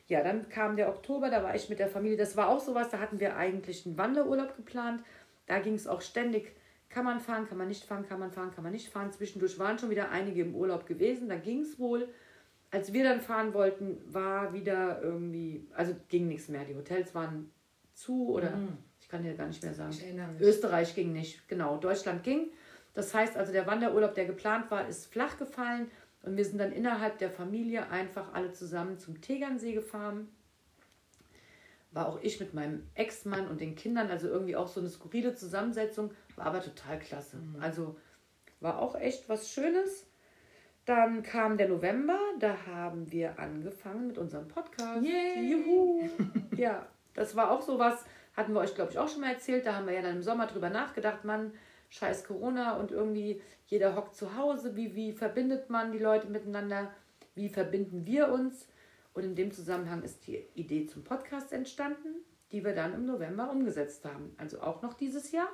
Ja, 0.08 0.24
dann 0.24 0.50
kam 0.50 0.76
der 0.76 0.90
Oktober, 0.90 1.30
da 1.30 1.44
war 1.44 1.54
ich 1.54 1.70
mit 1.70 1.78
der 1.78 1.88
Familie. 1.88 2.18
Das 2.18 2.36
war 2.36 2.50
auch 2.50 2.60
sowas, 2.60 2.90
da 2.90 2.98
hatten 2.98 3.20
wir 3.20 3.38
eigentlich 3.38 3.86
einen 3.86 3.96
Wanderurlaub 3.96 4.56
geplant. 4.56 5.04
Da 5.46 5.60
ging 5.60 5.76
es 5.76 5.86
auch 5.86 6.02
ständig, 6.02 6.52
kann 6.90 7.06
man 7.06 7.20
fahren, 7.20 7.48
kann 7.48 7.60
man 7.60 7.68
nicht 7.68 7.84
fahren, 7.84 8.08
kann 8.08 8.20
man 8.20 8.32
fahren, 8.32 8.52
kann 8.52 8.64
man 8.64 8.74
nicht 8.74 8.90
fahren. 8.90 9.12
Zwischendurch 9.12 9.60
waren 9.60 9.78
schon 9.78 9.92
wieder 9.92 10.10
einige 10.10 10.42
im 10.42 10.56
Urlaub 10.56 10.88
gewesen, 10.88 11.30
da 11.30 11.36
ging 11.36 11.62
es 11.62 11.78
wohl. 11.78 12.10
Als 12.72 12.94
wir 12.94 13.04
dann 13.04 13.22
fahren 13.22 13.54
wollten, 13.54 13.98
war 14.06 14.54
wieder 14.54 15.02
irgendwie, 15.02 15.68
also 15.74 15.96
ging 16.08 16.28
nichts 16.28 16.50
mehr. 16.50 16.66
Die 16.66 16.76
Hotels 16.76 17.16
waren 17.16 17.52
zu 17.94 18.30
oder 18.30 18.54
ich 19.00 19.10
kann 19.10 19.24
dir 19.24 19.34
gar 19.34 19.48
nicht 19.48 19.64
mehr 19.64 19.74
sagen. 19.74 19.92
Österreich 20.40 20.94
ging 20.96 21.12
nicht, 21.12 21.48
genau. 21.48 21.78
Deutschland 21.78 22.24
ging. 22.24 22.52
Das 22.94 23.14
heißt 23.14 23.38
also, 23.38 23.52
der 23.52 23.66
Wanderurlaub, 23.66 24.14
der 24.14 24.26
geplant 24.26 24.70
war, 24.72 24.88
ist 24.88 25.12
flach 25.12 25.38
gefallen. 25.38 25.90
Und 26.22 26.36
wir 26.36 26.46
sind 26.46 26.58
dann 26.58 26.72
innerhalb 26.72 27.18
der 27.18 27.32
Familie 27.32 27.90
einfach 27.90 28.34
alle 28.34 28.52
zusammen 28.52 29.00
zum 29.00 29.22
Tegernsee 29.22 29.74
gefahren. 29.74 30.28
War 31.92 32.08
auch 32.08 32.22
ich 32.22 32.40
mit 32.40 32.54
meinem 32.54 32.84
Ex-Mann 32.94 33.48
und 33.48 33.62
den 33.62 33.76
Kindern, 33.76 34.10
also 34.10 34.28
irgendwie 34.28 34.56
auch 34.56 34.68
so 34.68 34.80
eine 34.80 34.90
skurrile 34.90 35.34
Zusammensetzung, 35.34 36.14
war 36.36 36.48
aber 36.48 36.62
total 36.62 37.00
klasse. 37.00 37.38
Also 37.62 37.98
war 38.60 38.80
auch 38.80 38.96
echt 38.96 39.30
was 39.30 39.50
Schönes. 39.50 40.06
Dann 40.90 41.22
kam 41.22 41.56
der 41.56 41.70
November, 41.70 42.18
da 42.40 42.66
haben 42.66 43.12
wir 43.12 43.38
angefangen 43.38 44.08
mit 44.08 44.18
unserem 44.18 44.48
Podcast. 44.48 45.06
Yay! 45.06 45.52
Juhu! 45.52 46.10
Ja, 46.58 46.88
das 47.14 47.36
war 47.36 47.52
auch 47.52 47.62
sowas, 47.62 48.04
hatten 48.36 48.54
wir 48.54 48.62
euch, 48.62 48.74
glaube 48.74 48.90
ich, 48.90 48.98
auch 48.98 49.08
schon 49.08 49.22
mal 49.22 49.34
erzählt. 49.34 49.68
Da 49.68 49.76
haben 49.76 49.86
wir 49.86 49.94
ja 49.94 50.02
dann 50.02 50.16
im 50.16 50.24
Sommer 50.24 50.48
drüber 50.48 50.72
nachgedacht, 50.72 51.26
Mann, 51.26 51.54
scheiß 51.92 52.24
Corona 52.24 52.76
und 52.78 52.90
irgendwie 52.90 53.40
jeder 53.68 53.96
hockt 53.96 54.16
zu 54.16 54.36
Hause. 54.36 54.76
Wie, 54.76 54.96
wie 54.96 55.12
verbindet 55.12 55.70
man 55.70 55.92
die 55.92 56.00
Leute 56.00 56.26
miteinander? 56.26 56.92
Wie 57.36 57.50
verbinden 57.50 58.08
wir 58.08 58.32
uns? 58.32 58.68
Und 59.14 59.26
in 59.26 59.36
dem 59.36 59.52
Zusammenhang 59.52 60.02
ist 60.02 60.26
die 60.26 60.44
Idee 60.56 60.88
zum 60.88 61.04
Podcast 61.04 61.54
entstanden, 61.54 62.16
die 62.52 62.66
wir 62.66 62.74
dann 62.74 62.96
im 62.96 63.06
November 63.06 63.52
umgesetzt 63.52 64.06
haben. 64.06 64.34
Also 64.40 64.60
auch 64.62 64.82
noch 64.82 64.96
dieses 64.96 65.32
Jahr. 65.32 65.50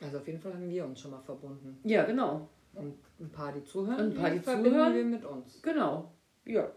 Also 0.00 0.18
auf 0.18 0.28
jeden 0.28 0.38
Fall 0.38 0.54
haben 0.54 0.70
wir 0.70 0.84
uns 0.84 1.00
schon 1.00 1.10
mal 1.10 1.22
verbunden. 1.22 1.80
Ja, 1.82 2.04
genau. 2.04 2.48
Und 2.74 2.98
ein 3.18 3.30
paar, 3.30 3.52
die 3.52 3.64
zuhören, 3.64 3.98
Und 4.00 4.12
ein 4.12 4.14
paar, 4.14 4.30
die 4.30 4.38
verbinden 4.38 4.70
zuhören. 4.70 4.94
wir 4.94 5.04
mit 5.04 5.24
uns. 5.24 5.60
Genau. 5.62 6.12
Ja. 6.44 6.70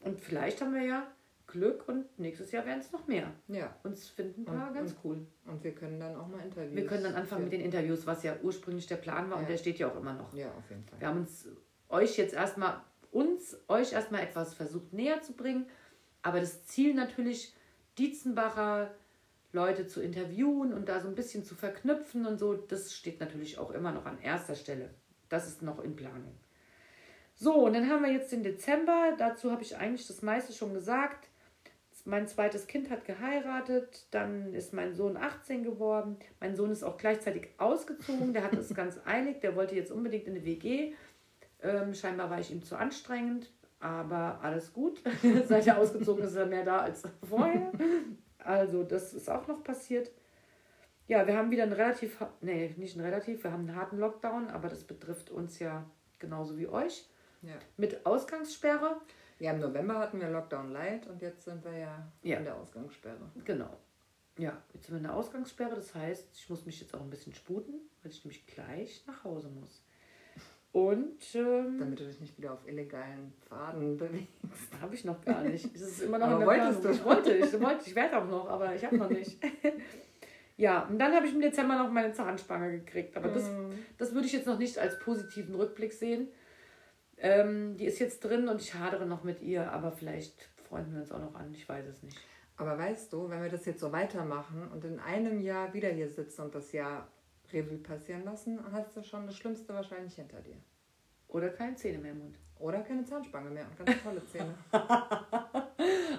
Und 0.00 0.20
vielleicht 0.20 0.60
haben 0.60 0.74
wir 0.74 0.82
ja 0.82 1.06
Glück 1.46 1.88
und 1.88 2.04
nächstes 2.18 2.52
Jahr 2.52 2.66
werden 2.66 2.80
es 2.80 2.92
noch 2.92 3.06
mehr. 3.06 3.32
Ja. 3.48 3.74
Uns 3.82 4.08
finden 4.08 4.42
ein 4.42 4.44
paar 4.44 4.68
Und- 4.68 4.74
ganz 4.74 4.92
und- 4.92 4.98
cool. 5.04 5.26
Und 5.46 5.64
wir 5.64 5.74
können 5.74 5.98
dann 5.98 6.14
auch 6.16 6.28
mal 6.28 6.40
Interviews. 6.40 6.76
Wir 6.76 6.86
können 6.86 7.04
dann 7.04 7.14
anfangen 7.14 7.44
mit 7.44 7.52
den 7.54 7.62
Interviews, 7.62 8.06
was 8.06 8.22
ja 8.22 8.36
ursprünglich 8.42 8.86
der 8.86 8.96
Plan 8.96 9.30
war 9.30 9.38
und 9.38 9.44
Ja. 9.44 9.48
der 9.50 9.56
steht 9.56 9.78
ja 9.78 9.90
auch 9.90 9.96
immer 9.96 10.12
noch. 10.12 10.34
Ja, 10.34 10.48
auf 10.52 10.68
jeden 10.68 10.84
Fall. 10.84 11.00
Wir 11.00 11.08
haben 11.08 11.20
uns 11.20 11.48
euch 11.88 12.18
jetzt 12.18 12.34
erstmal, 12.34 12.82
uns, 13.10 13.56
euch 13.68 13.94
erstmal 13.94 14.20
etwas 14.22 14.52
versucht 14.52 14.92
näher 14.92 15.22
zu 15.22 15.32
bringen. 15.32 15.66
Aber 16.22 16.40
das 16.40 16.64
Ziel 16.66 16.92
natürlich, 16.94 17.54
Dietzenbacher 17.98 18.90
Leute 19.52 19.86
zu 19.86 20.00
interviewen 20.02 20.74
und 20.74 20.88
da 20.90 21.00
so 21.00 21.08
ein 21.08 21.14
bisschen 21.14 21.42
zu 21.44 21.54
verknüpfen 21.54 22.26
und 22.26 22.38
so, 22.38 22.52
das 22.54 22.92
steht 22.94 23.18
natürlich 23.20 23.58
auch 23.58 23.70
immer 23.70 23.92
noch 23.92 24.04
an 24.04 24.18
erster 24.20 24.54
Stelle. 24.54 24.90
Das 25.28 25.48
ist 25.48 25.62
noch 25.62 25.80
in 25.80 25.96
Planung. 25.96 26.34
So, 27.34 27.54
und 27.66 27.74
dann 27.74 27.88
haben 27.88 28.02
wir 28.02 28.12
jetzt 28.12 28.32
den 28.32 28.42
Dezember. 28.42 29.14
Dazu 29.16 29.52
habe 29.52 29.62
ich 29.62 29.76
eigentlich 29.76 30.06
das 30.06 30.22
meiste 30.22 30.52
schon 30.52 30.74
gesagt. 30.74 31.28
Mein 32.08 32.26
zweites 32.26 32.66
Kind 32.66 32.88
hat 32.88 33.04
geheiratet, 33.04 34.06
dann 34.10 34.54
ist 34.54 34.72
mein 34.72 34.94
Sohn 34.94 35.18
18 35.18 35.62
geworden. 35.62 36.16
Mein 36.40 36.56
Sohn 36.56 36.70
ist 36.70 36.82
auch 36.82 36.96
gleichzeitig 36.96 37.48
ausgezogen, 37.58 38.32
der 38.32 38.44
hatte 38.44 38.56
es 38.56 38.72
ganz 38.74 38.98
eilig, 39.04 39.40
der 39.40 39.54
wollte 39.54 39.74
jetzt 39.74 39.92
unbedingt 39.92 40.26
in 40.26 40.34
eine 40.34 40.42
WG. 40.42 40.94
Ähm, 41.60 41.92
scheinbar 41.92 42.30
war 42.30 42.40
ich 42.40 42.50
ihm 42.50 42.62
zu 42.62 42.76
anstrengend, 42.76 43.52
aber 43.78 44.38
alles 44.40 44.72
gut. 44.72 45.02
Seit 45.44 45.66
er 45.66 45.76
ausgezogen 45.76 46.24
ist, 46.24 46.30
ist 46.30 46.36
er 46.36 46.46
mehr 46.46 46.64
da 46.64 46.78
als 46.80 47.02
vorher. 47.28 47.70
Also, 48.38 48.82
das 48.82 49.12
ist 49.12 49.28
auch 49.28 49.46
noch 49.46 49.62
passiert. 49.62 50.10
Ja, 51.08 51.26
wir 51.26 51.36
haben 51.36 51.50
wieder 51.50 51.62
einen 51.64 51.72
relativ, 51.72 52.22
nee, 52.42 52.74
nicht 52.76 52.96
einen 52.96 53.04
relativ, 53.06 53.42
wir 53.42 53.50
haben 53.52 53.66
einen 53.68 53.76
harten 53.76 53.98
Lockdown, 53.98 54.48
aber 54.50 54.68
das 54.68 54.84
betrifft 54.84 55.30
uns 55.30 55.58
ja 55.58 55.84
genauso 56.18 56.56
wie 56.58 56.68
euch. 56.68 57.08
Ja. 57.42 57.54
Mit 57.76 58.04
Ausgangssperre. 58.04 59.00
ja, 59.38 59.52
im 59.52 59.60
November 59.60 59.98
hatten 59.98 60.20
wir 60.20 60.28
Lockdown 60.28 60.70
Light 60.72 61.06
und 61.06 61.22
jetzt 61.22 61.44
sind 61.44 61.64
wir 61.64 61.76
ja, 61.76 62.12
Ja. 62.22 62.38
in 62.38 62.44
der 62.44 62.56
Ausgangssperre. 62.56 63.30
Genau. 63.44 63.70
Ja, 64.36 64.60
jetzt 64.74 64.86
sind 64.86 64.94
wir 64.94 64.98
in 64.98 65.04
der 65.04 65.14
Ausgangssperre. 65.14 65.74
Das 65.74 65.94
heißt, 65.94 66.28
ich 66.34 66.50
muss 66.50 66.66
mich 66.66 66.80
jetzt 66.80 66.94
auch 66.94 67.00
ein 67.00 67.10
bisschen 67.10 67.34
sputen, 67.34 67.74
weil 68.02 68.12
ich 68.12 68.24
nämlich 68.24 68.46
gleich 68.46 69.02
nach 69.06 69.24
Hause 69.24 69.48
muss. 69.48 69.82
Und 70.72 71.34
ähm, 71.34 71.78
Damit 71.78 71.98
du 72.00 72.04
dich 72.06 72.20
nicht 72.20 72.36
wieder 72.36 72.52
auf 72.52 72.68
illegalen 72.68 73.32
Pfaden 73.48 73.96
bewegst. 73.96 74.28
habe 74.80 74.94
ich 74.94 75.04
noch 75.04 75.24
gar 75.24 75.42
nicht. 75.42 75.64
Es 75.74 75.80
ist 75.80 76.02
immer 76.02 76.18
noch 76.18 76.26
Aber 76.26 76.34
in 76.34 76.38
der 76.40 76.48
wolltest 76.48 76.80
Planung. 76.82 76.82
du? 76.82 76.98
Ich 76.98 77.04
wollte, 77.04 77.32
ich 77.56 77.60
wollte, 77.60 77.88
ich 77.88 77.94
werde 77.94 78.18
auch 78.18 78.28
noch, 78.28 78.48
aber 78.48 78.74
ich 78.74 78.84
habe 78.84 78.96
noch 78.98 79.08
nicht. 79.10 79.38
ja, 80.58 80.82
und 80.86 80.98
dann 80.98 81.14
habe 81.14 81.26
ich 81.26 81.32
im 81.32 81.40
Dezember 81.40 81.78
noch 81.78 81.88
meine 81.90 82.12
Zahnspange 82.12 82.80
gekriegt. 82.80 83.16
Aber 83.16 83.28
das, 83.28 83.48
das 83.96 84.12
würde 84.12 84.26
ich 84.26 84.32
jetzt 84.32 84.46
noch 84.46 84.58
nicht 84.58 84.76
als 84.76 84.98
positiven 84.98 85.54
Rückblick 85.54 85.92
sehen. 85.92 86.28
Ähm, 87.16 87.76
die 87.76 87.86
ist 87.86 88.00
jetzt 88.00 88.24
drin 88.24 88.48
und 88.48 88.60
ich 88.60 88.74
hadere 88.74 89.06
noch 89.06 89.22
mit 89.22 89.40
ihr, 89.40 89.70
aber 89.70 89.92
vielleicht 89.92 90.48
freunden 90.68 90.94
wir 90.94 91.00
uns 91.00 91.12
auch 91.12 91.20
noch 91.20 91.36
an. 91.36 91.54
Ich 91.54 91.68
weiß 91.68 91.86
es 91.86 92.02
nicht. 92.02 92.18
Aber 92.56 92.76
weißt 92.76 93.12
du, 93.12 93.30
wenn 93.30 93.40
wir 93.40 93.50
das 93.50 93.66
jetzt 93.66 93.78
so 93.78 93.92
weitermachen 93.92 94.68
und 94.72 94.84
in 94.84 94.98
einem 94.98 95.40
Jahr 95.40 95.72
wieder 95.74 95.90
hier 95.90 96.08
sitzen 96.08 96.42
und 96.42 96.54
das 96.56 96.72
Jahr 96.72 97.06
Revue 97.52 97.78
passieren 97.78 98.24
lassen, 98.24 98.58
hast 98.72 98.96
du 98.96 99.04
schon 99.04 99.26
das 99.26 99.36
Schlimmste 99.36 99.72
wahrscheinlich 99.72 100.16
hinter 100.16 100.40
dir. 100.40 100.56
Oder 101.28 101.50
keine 101.50 101.76
Zähne 101.76 101.98
mehr 101.98 102.10
im 102.10 102.18
Mund. 102.18 102.36
Oder 102.58 102.80
keine 102.80 103.04
Zahnspange 103.04 103.50
mehr 103.50 103.66
und 103.68 103.86
ganz 103.86 104.02
tolle 104.02 104.26
Zähne. 104.26 104.54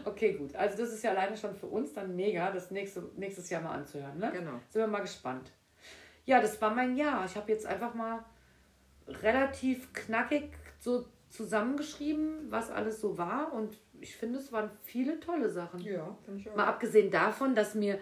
Okay, 0.06 0.34
gut. 0.34 0.56
Also 0.56 0.78
das 0.78 0.94
ist 0.94 1.04
ja 1.04 1.12
alleine 1.12 1.36
schon 1.38 1.56
für 1.56 1.68
uns 1.68 1.94
dann 1.94 2.16
mega, 2.16 2.52
das 2.52 2.72
nächste, 2.72 3.10
nächstes 3.16 3.50
Jahr 3.50 3.62
mal 3.62 3.74
anzuhören. 3.74 4.18
Ne? 4.18 4.32
Genau. 4.32 4.60
Sind 4.70 4.82
wir 4.82 4.88
mal 4.88 5.02
gespannt. 5.02 5.52
Ja, 6.26 6.42
das 6.42 6.62
war 6.62 6.74
mein 6.74 6.96
Jahr. 6.96 7.26
Ich 7.26 7.36
habe 7.36 7.52
jetzt 7.52 7.66
einfach 7.66 7.94
mal 7.94 8.24
relativ 9.08 9.92
knackig 9.94 10.52
so 10.80 11.06
zusammengeschrieben, 11.30 12.52
was 12.52 12.72
alles 12.72 13.02
so 13.02 13.18
war. 13.18 13.54
Und 13.54 13.78
ich 14.00 14.16
finde, 14.16 14.40
es 14.40 14.52
waren 14.52 14.70
viele 14.84 15.20
tolle 15.20 15.50
Sachen. 15.50 15.80
Ja, 15.82 16.18
finde 16.26 16.42
ich 16.42 16.50
auch. 16.50 16.56
Mal 16.56 16.68
abgesehen 16.68 17.12
davon, 17.12 17.56
dass 17.56 17.76
mir 17.76 18.00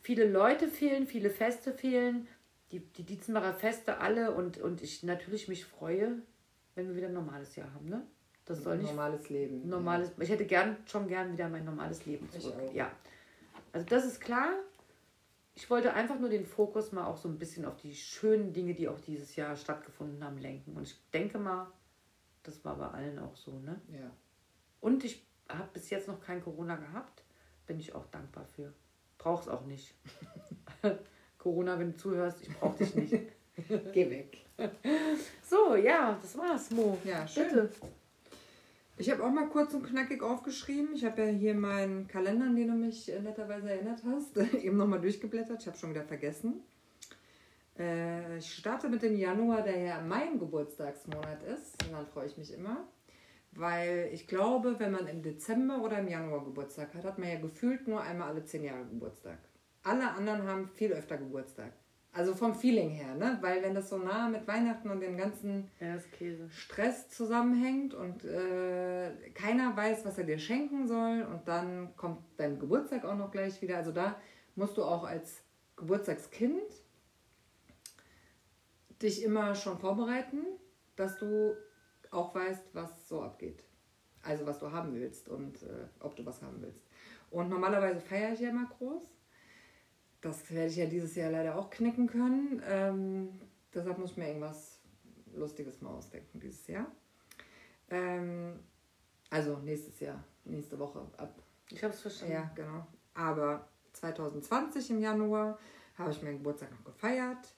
viele 0.00 0.28
Leute 0.28 0.68
fehlen, 0.68 1.06
viele 1.06 1.30
Feste 1.30 1.72
fehlen, 1.72 2.28
die, 2.72 2.80
die 2.80 3.04
Dietzenbacher 3.04 3.54
Feste 3.54 3.98
alle 3.98 4.32
und, 4.32 4.58
und 4.58 4.82
ich 4.82 5.02
natürlich 5.02 5.48
mich 5.48 5.64
freue, 5.64 6.22
wenn 6.74 6.88
wir 6.88 6.96
wieder 6.96 7.08
ein 7.08 7.14
normales 7.14 7.56
Jahr 7.56 7.72
haben. 7.74 7.88
Ne? 7.88 8.06
Das 8.50 8.64
soll 8.64 8.78
nicht 8.78 8.90
normales 8.90 9.28
Leben. 9.28 9.68
normales. 9.68 10.10
Ich 10.18 10.28
hätte 10.28 10.44
gern 10.44 10.76
schon 10.84 11.06
gern 11.06 11.32
wieder 11.32 11.48
mein 11.48 11.64
normales 11.64 12.04
Leben 12.04 12.28
zurück. 12.30 12.74
Ja. 12.74 12.90
Also 13.72 13.86
das 13.86 14.04
ist 14.04 14.20
klar. 14.20 14.54
Ich 15.54 15.70
wollte 15.70 15.94
einfach 15.94 16.18
nur 16.18 16.30
den 16.30 16.44
Fokus 16.44 16.90
mal 16.90 17.06
auch 17.06 17.16
so 17.16 17.28
ein 17.28 17.38
bisschen 17.38 17.64
auf 17.64 17.76
die 17.76 17.94
schönen 17.94 18.52
Dinge, 18.52 18.74
die 18.74 18.88
auch 18.88 18.98
dieses 18.98 19.36
Jahr 19.36 19.54
stattgefunden 19.54 20.24
haben, 20.24 20.36
lenken. 20.38 20.76
Und 20.76 20.82
ich 20.82 20.98
denke 21.12 21.38
mal, 21.38 21.68
das 22.42 22.64
war 22.64 22.76
bei 22.76 22.88
allen 22.88 23.20
auch 23.20 23.36
so, 23.36 23.52
ne? 23.60 23.80
Ja. 23.92 24.00
ja. 24.00 24.10
Und 24.80 25.04
ich 25.04 25.24
habe 25.48 25.68
bis 25.72 25.88
jetzt 25.90 26.08
noch 26.08 26.20
kein 26.20 26.42
Corona 26.42 26.74
gehabt. 26.74 27.22
Bin 27.68 27.78
ich 27.78 27.94
auch 27.94 28.06
dankbar 28.06 28.46
für. 28.46 28.72
Brauch's 29.16 29.46
auch 29.46 29.64
nicht. 29.64 29.94
Corona, 31.38 31.78
wenn 31.78 31.92
du 31.92 31.96
zuhörst, 31.96 32.42
ich 32.42 32.52
brauch 32.58 32.74
dich 32.74 32.96
nicht. 32.96 33.14
Geh 33.92 34.10
weg. 34.10 34.38
So, 35.42 35.74
ja, 35.74 36.16
das 36.22 36.38
war's, 36.38 36.70
Mo. 36.70 36.96
Ja, 37.04 37.26
schön. 37.26 37.48
Bitte. 37.48 37.70
Ich 39.00 39.10
habe 39.10 39.24
auch 39.24 39.30
mal 39.30 39.48
kurz 39.48 39.72
und 39.72 39.82
knackig 39.82 40.22
aufgeschrieben. 40.22 40.92
Ich 40.92 41.06
habe 41.06 41.22
ja 41.22 41.28
hier 41.28 41.54
meinen 41.54 42.06
Kalender, 42.06 42.44
an 42.44 42.54
den 42.54 42.68
du 42.68 42.74
mich 42.74 43.10
äh, 43.10 43.18
netterweise 43.18 43.70
erinnert 43.70 44.02
hast, 44.04 44.36
eben 44.62 44.76
nochmal 44.76 45.00
durchgeblättert. 45.00 45.62
Ich 45.62 45.66
habe 45.66 45.78
schon 45.78 45.88
wieder 45.88 46.04
vergessen. 46.04 46.60
Äh, 47.78 48.36
ich 48.36 48.52
starte 48.52 48.90
mit 48.90 49.00
dem 49.00 49.16
Januar, 49.16 49.62
der 49.62 49.78
ja 49.78 50.02
mein 50.02 50.38
Geburtstagsmonat 50.38 51.42
ist. 51.44 51.82
Und 51.82 51.94
dann 51.94 52.06
freue 52.08 52.26
ich 52.26 52.36
mich 52.36 52.52
immer. 52.52 52.86
Weil 53.52 54.10
ich 54.12 54.28
glaube, 54.28 54.78
wenn 54.78 54.92
man 54.92 55.06
im 55.06 55.22
Dezember 55.22 55.82
oder 55.82 56.00
im 56.00 56.08
Januar 56.08 56.44
Geburtstag 56.44 56.92
hat, 56.92 57.04
hat 57.04 57.18
man 57.18 57.30
ja 57.30 57.40
gefühlt 57.40 57.88
nur 57.88 58.02
einmal 58.02 58.28
alle 58.28 58.44
zehn 58.44 58.64
Jahre 58.64 58.84
Geburtstag. 58.84 59.38
Alle 59.82 60.10
anderen 60.10 60.42
haben 60.46 60.68
viel 60.68 60.92
öfter 60.92 61.16
Geburtstag. 61.16 61.72
Also 62.12 62.34
vom 62.34 62.54
Feeling 62.54 62.90
her, 62.90 63.14
ne? 63.14 63.38
Weil 63.40 63.62
wenn 63.62 63.74
das 63.74 63.88
so 63.88 63.96
nah 63.96 64.28
mit 64.28 64.46
Weihnachten 64.48 64.90
und 64.90 65.00
dem 65.00 65.16
ganzen 65.16 65.70
Ja. 65.78 65.96
Stress 66.50 67.08
zusammenhängt 67.08 67.94
und 67.94 68.24
äh, 68.24 69.30
keiner 69.32 69.76
weiß, 69.76 70.04
was 70.04 70.18
er 70.18 70.24
dir 70.24 70.38
schenken 70.38 70.88
soll 70.88 71.22
und 71.22 71.46
dann 71.46 71.94
kommt 71.96 72.18
dein 72.36 72.58
Geburtstag 72.58 73.04
auch 73.04 73.16
noch 73.16 73.30
gleich 73.30 73.62
wieder. 73.62 73.76
Also 73.76 73.92
da 73.92 74.16
musst 74.56 74.76
du 74.76 74.82
auch 74.82 75.04
als 75.04 75.44
Geburtstagskind 75.76 76.60
dich 79.00 79.22
immer 79.22 79.54
schon 79.54 79.78
vorbereiten, 79.78 80.44
dass 80.96 81.16
du 81.16 81.54
auch 82.10 82.34
weißt, 82.34 82.74
was 82.74 83.08
so 83.08 83.22
abgeht. 83.22 83.62
Also 84.22 84.46
was 84.46 84.58
du 84.58 84.72
haben 84.72 84.92
willst 84.94 85.28
und 85.28 85.62
äh, 85.62 85.86
ob 86.00 86.16
du 86.16 86.26
was 86.26 86.42
haben 86.42 86.60
willst. 86.60 86.82
Und 87.30 87.48
normalerweise 87.48 88.00
feiere 88.00 88.32
ich 88.32 88.40
ja 88.40 88.50
immer 88.50 88.68
groß. 88.68 89.02
Das 90.20 90.50
werde 90.50 90.68
ich 90.70 90.76
ja 90.76 90.86
dieses 90.86 91.14
Jahr 91.14 91.30
leider 91.30 91.56
auch 91.56 91.70
knicken 91.70 92.06
können. 92.06 92.62
Ähm, 92.66 93.40
deshalb 93.72 93.98
muss 93.98 94.12
ich 94.12 94.16
mir 94.18 94.28
irgendwas 94.28 94.80
Lustiges 95.34 95.80
mal 95.80 95.90
ausdenken 95.90 96.40
dieses 96.40 96.66
Jahr. 96.66 96.86
Ähm, 97.88 98.60
also 99.30 99.58
nächstes 99.58 100.00
Jahr, 100.00 100.22
nächste 100.44 100.78
Woche 100.78 101.00
ab. 101.16 101.42
Ich 101.70 101.82
habe 101.82 101.94
es 101.94 102.00
verstanden. 102.00 102.34
Ja, 102.34 102.50
genau. 102.54 102.86
Aber 103.14 103.68
2020 103.92 104.90
im 104.90 105.00
Januar 105.00 105.58
habe 105.96 106.10
ich 106.10 106.22
meinen 106.22 106.38
Geburtstag 106.38 106.70
noch 106.70 106.84
gefeiert 106.84 107.54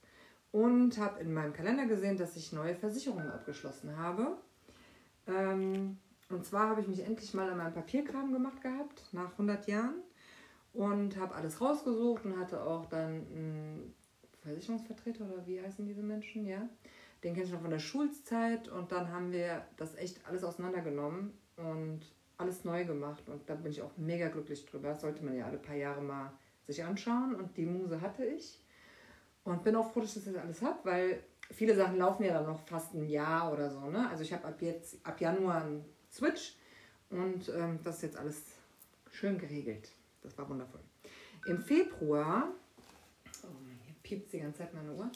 und 0.50 0.98
habe 0.98 1.20
in 1.20 1.32
meinem 1.32 1.52
Kalender 1.52 1.86
gesehen, 1.86 2.16
dass 2.16 2.36
ich 2.36 2.52
neue 2.52 2.74
Versicherungen 2.74 3.30
abgeschlossen 3.30 3.96
habe. 3.96 4.36
Ähm, 5.26 5.98
und 6.28 6.44
zwar 6.44 6.70
habe 6.70 6.80
ich 6.80 6.88
mich 6.88 7.04
endlich 7.04 7.34
mal 7.34 7.48
an 7.50 7.58
meinem 7.58 7.74
Papierkram 7.74 8.32
gemacht 8.32 8.62
gehabt, 8.62 9.08
nach 9.12 9.32
100 9.32 9.66
Jahren. 9.66 9.94
Und 10.72 11.18
habe 11.18 11.34
alles 11.34 11.60
rausgesucht 11.60 12.24
und 12.24 12.38
hatte 12.38 12.62
auch 12.62 12.86
dann 12.86 13.26
einen 13.34 13.94
Versicherungsvertreter 14.42 15.24
oder 15.24 15.46
wie 15.46 15.60
heißen 15.60 15.86
diese 15.86 16.02
Menschen, 16.02 16.46
ja. 16.46 16.68
Den 17.22 17.34
kenne 17.34 17.46
ich 17.46 17.52
noch 17.52 17.60
von 17.60 17.70
der 17.70 17.78
Schulzeit 17.78 18.68
und 18.68 18.90
dann 18.90 19.12
haben 19.12 19.30
wir 19.32 19.64
das 19.76 19.94
echt 19.96 20.26
alles 20.26 20.42
auseinandergenommen 20.42 21.32
und 21.56 22.00
alles 22.36 22.64
neu 22.64 22.84
gemacht 22.84 23.28
und 23.28 23.48
da 23.48 23.54
bin 23.54 23.70
ich 23.70 23.82
auch 23.82 23.96
mega 23.96 24.28
glücklich 24.28 24.66
drüber. 24.66 24.88
Das 24.88 25.02
sollte 25.02 25.24
man 25.24 25.36
ja 25.36 25.46
alle 25.46 25.58
paar 25.58 25.76
Jahre 25.76 26.02
mal 26.02 26.32
sich 26.66 26.82
anschauen 26.84 27.34
und 27.34 27.56
die 27.56 27.66
Muse 27.66 28.00
hatte 28.00 28.24
ich 28.24 28.58
und 29.44 29.62
bin 29.62 29.76
auch 29.76 29.92
froh, 29.92 30.00
dass 30.00 30.16
ich 30.16 30.24
das 30.24 30.36
alles 30.36 30.62
habe, 30.62 30.78
weil 30.84 31.22
viele 31.50 31.74
Sachen 31.74 31.98
laufen 31.98 32.24
ja 32.24 32.32
dann 32.32 32.46
noch 32.46 32.60
fast 32.66 32.94
ein 32.94 33.08
Jahr 33.08 33.52
oder 33.52 33.70
so. 33.70 33.80
Ne? 33.90 34.08
Also 34.08 34.22
ich 34.22 34.32
habe 34.32 34.46
ab 34.46 34.60
jetzt, 34.60 34.96
ab 35.04 35.20
Januar 35.20 35.62
einen 35.62 35.84
Switch 36.10 36.56
und 37.10 37.48
ähm, 37.48 37.78
das 37.84 37.96
ist 37.96 38.02
jetzt 38.02 38.16
alles 38.16 38.42
schön 39.10 39.38
geregelt. 39.38 39.90
Das 40.22 40.36
war 40.38 40.48
wundervoll. 40.48 40.80
Im 41.46 41.58
Februar, 41.58 42.52
oh, 43.42 43.46
hier 43.84 43.94
piept 44.02 44.32
die 44.32 44.40
ganze 44.40 44.58
Zeit 44.58 44.74
meine 44.74 44.92
Uhr. 44.92 45.10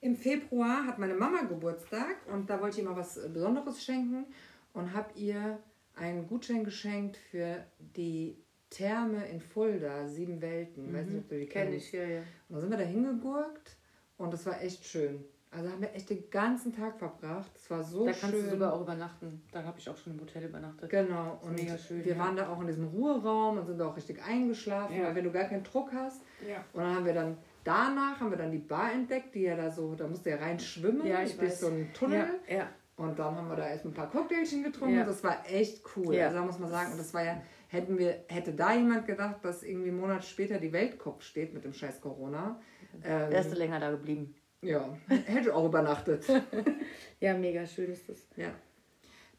Im 0.00 0.16
Februar 0.16 0.86
hat 0.86 0.98
meine 0.98 1.14
Mama 1.14 1.42
Geburtstag 1.42 2.16
und 2.32 2.48
da 2.48 2.60
wollte 2.60 2.78
ich 2.78 2.84
ihr 2.84 2.90
mal 2.90 2.96
was 2.96 3.14
Besonderes 3.32 3.82
schenken 3.82 4.26
und 4.72 4.92
habe 4.92 5.18
ihr 5.18 5.58
einen 5.96 6.26
Gutschein 6.26 6.64
geschenkt 6.64 7.16
für 7.16 7.64
die 7.78 8.36
Therme 8.70 9.26
in 9.28 9.40
Fulda, 9.40 10.06
Sieben 10.08 10.40
Welten. 10.42 10.92
Weiß 10.92 11.06
nicht, 11.06 11.18
ob 11.18 11.28
du 11.28 11.38
die 11.38 11.46
Kenn 11.46 11.70
kennst. 11.70 11.86
ich, 11.86 11.92
ja, 11.92 12.04
ja. 12.04 12.20
Und 12.48 12.56
dann 12.56 12.60
sind 12.60 12.70
wir 12.70 12.78
da 12.78 12.84
hingegurkt 12.84 13.76
und 14.16 14.32
das 14.32 14.44
war 14.46 14.60
echt 14.60 14.84
schön. 14.84 15.24
Also 15.56 15.70
haben 15.70 15.80
wir 15.80 15.94
echt 15.94 16.10
den 16.10 16.28
ganzen 16.30 16.72
Tag 16.74 16.98
verbracht. 16.98 17.50
Es 17.54 17.70
war 17.70 17.82
so 17.84 18.06
Da 18.06 18.12
schön. 18.12 18.20
kannst 18.30 18.46
du 18.46 18.50
sogar 18.50 18.72
auch 18.72 18.80
übernachten. 18.80 19.42
Da 19.52 19.62
habe 19.62 19.78
ich 19.78 19.88
auch 19.88 19.96
schon 19.96 20.14
im 20.14 20.20
Hotel 20.20 20.44
übernachtet. 20.44 20.90
Genau, 20.90 21.38
und 21.42 21.54
mega 21.54 21.78
schön, 21.78 22.04
wir 22.04 22.12
ja. 22.12 22.18
waren 22.18 22.36
da 22.36 22.48
auch 22.48 22.60
in 22.60 22.66
diesem 22.66 22.88
Ruheraum 22.88 23.58
und 23.58 23.66
sind 23.66 23.78
da 23.78 23.86
auch 23.88 23.96
richtig 23.96 24.22
eingeschlafen, 24.22 24.96
Ja. 24.96 25.04
weil 25.04 25.14
wenn 25.14 25.24
du 25.24 25.30
gar 25.32 25.44
keinen 25.44 25.62
Druck 25.62 25.92
hast. 25.92 26.22
Ja. 26.48 26.56
Und 26.72 26.82
dann 26.82 26.94
haben 26.96 27.04
wir 27.04 27.14
dann 27.14 27.36
danach 27.62 28.20
haben 28.20 28.30
wir 28.30 28.38
dann 28.38 28.50
die 28.50 28.58
Bar 28.58 28.92
entdeckt, 28.92 29.34
die 29.34 29.42
ja 29.42 29.56
da 29.56 29.70
so, 29.70 29.94
da 29.94 30.06
musst 30.06 30.26
du 30.26 30.30
ja 30.30 30.36
rein 30.36 30.58
schwimmen 30.58 31.06
Ja, 31.06 31.22
ich 31.22 31.36
durch 31.36 31.50
weiß. 31.52 31.60
so 31.60 31.66
einen 31.68 31.92
Tunnel. 31.92 32.26
Ja, 32.48 32.56
ja. 32.56 32.68
Und 32.96 33.18
dann 33.18 33.34
haben 33.36 33.48
wir 33.48 33.56
da 33.56 33.66
erst 33.68 33.84
ein 33.84 33.92
paar 33.92 34.08
Cocktailchen 34.10 34.62
getrunken. 34.62 34.96
Ja. 34.96 35.04
Das 35.04 35.24
war 35.24 35.44
echt 35.50 35.82
cool. 35.96 36.14
Ja. 36.14 36.26
Also 36.26 36.38
da 36.38 36.44
muss 36.44 36.58
man 36.60 36.70
sagen, 36.70 36.92
und 36.92 36.98
das 36.98 37.12
war 37.14 37.24
ja, 37.24 37.40
hätten 37.68 37.98
wir, 37.98 38.24
hätte 38.28 38.52
da 38.52 38.72
jemand 38.74 39.06
gedacht, 39.06 39.44
dass 39.44 39.62
irgendwie 39.64 39.88
einen 39.88 39.98
Monat 40.00 40.24
später 40.24 40.58
die 40.58 40.72
Welt 40.72 40.98
Kopf 40.98 41.22
steht 41.22 41.54
mit 41.54 41.64
dem 41.64 41.72
scheiß 41.72 42.00
Corona. 42.00 42.60
Ähm, 43.02 43.30
Wärst 43.30 43.50
du 43.50 43.56
länger 43.56 43.80
da 43.80 43.90
geblieben. 43.90 44.34
Ja, 44.64 44.96
hätte 45.08 45.54
auch 45.54 45.66
übernachtet. 45.66 46.24
Ja, 47.20 47.32
mega 47.32 47.64
schön 47.66 47.90
ist 47.90 48.06
das. 48.08 48.26
Ja. 48.36 48.50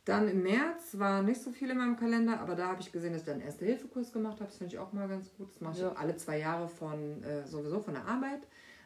Dann 0.05 0.27
im 0.29 0.41
März 0.43 0.97
war 0.97 1.21
nicht 1.21 1.41
so 1.41 1.51
viel 1.51 1.69
in 1.69 1.77
meinem 1.77 1.97
Kalender, 1.97 2.39
aber 2.39 2.55
da 2.55 2.67
habe 2.69 2.81
ich 2.81 2.91
gesehen, 2.91 3.11
dass 3.13 3.21
ich 3.21 3.25
dann 3.27 3.35
einen 3.35 3.43
Erste-Hilfe-Kurs 3.45 4.11
gemacht 4.11 4.35
habe. 4.39 4.45
Das 4.45 4.57
finde 4.57 4.73
ich 4.73 4.79
auch 4.79 4.91
mal 4.93 5.07
ganz 5.07 5.31
gut. 5.35 5.49
Das 5.51 5.61
mache 5.61 5.73
ich 5.75 5.81
Ja. 5.81 5.91
alle 5.93 6.15
zwei 6.15 6.39
Jahre 6.39 6.67
von 6.67 7.23
äh, 7.23 7.45
sowieso 7.45 7.79
von 7.81 7.93
der 7.93 8.05
Arbeit. 8.07 8.41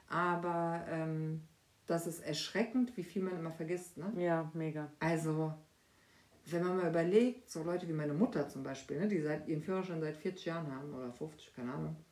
Aber 0.10 0.84
ähm, 0.90 1.42
das 1.86 2.08
ist 2.08 2.20
erschreckend, 2.22 2.98
wie 2.98 3.04
viel 3.04 3.22
man 3.22 3.38
immer 3.38 3.52
vergisst. 3.52 3.98
Ne? 3.98 4.12
Ja, 4.18 4.52
mega. 4.54 4.92
Also, 5.00 5.54
wenn 6.48 6.64
man 6.64 6.78
mal 6.78 6.90
überlegt, 6.90 7.50
so 7.50 7.64
Leute 7.64 7.88
wie 7.88 7.94
meine 7.94 8.14
Mutter 8.14 8.50
zum 8.50 8.64
Beispiel, 8.64 9.00
ne, 9.00 9.08
die 9.08 9.22
seit 9.22 9.48
ihren 9.48 9.62
Führerschein 9.62 10.02
seit 10.02 10.18
40 10.18 10.46
Jahren 10.46 10.76
haben 10.76 10.94
oder 10.94 11.12
50, 11.14 11.54
keine 11.54 11.72
Ahnung, 11.74 11.96
und 11.96 12.09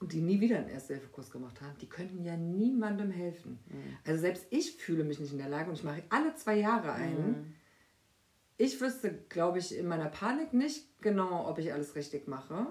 die 0.00 0.20
nie 0.20 0.40
wieder 0.40 0.58
einen 0.58 0.68
Erste-Hilfe-Kurs 0.68 1.30
gemacht 1.30 1.60
haben, 1.60 1.76
die 1.80 1.88
könnten 1.88 2.24
ja 2.24 2.36
niemandem 2.36 3.10
helfen. 3.10 3.58
Also 4.06 4.20
selbst 4.20 4.46
ich 4.50 4.76
fühle 4.76 5.04
mich 5.04 5.18
nicht 5.18 5.32
in 5.32 5.38
der 5.38 5.48
Lage 5.48 5.70
und 5.70 5.76
ich 5.76 5.84
mache 5.84 6.02
alle 6.08 6.34
zwei 6.36 6.56
Jahre 6.58 6.92
einen. 6.92 7.54
Ich 8.56 8.80
wüsste, 8.80 9.12
glaube 9.28 9.58
ich, 9.58 9.76
in 9.76 9.86
meiner 9.86 10.08
Panik 10.08 10.52
nicht 10.52 11.00
genau, 11.00 11.48
ob 11.48 11.58
ich 11.58 11.72
alles 11.72 11.94
richtig 11.94 12.28
mache. 12.28 12.66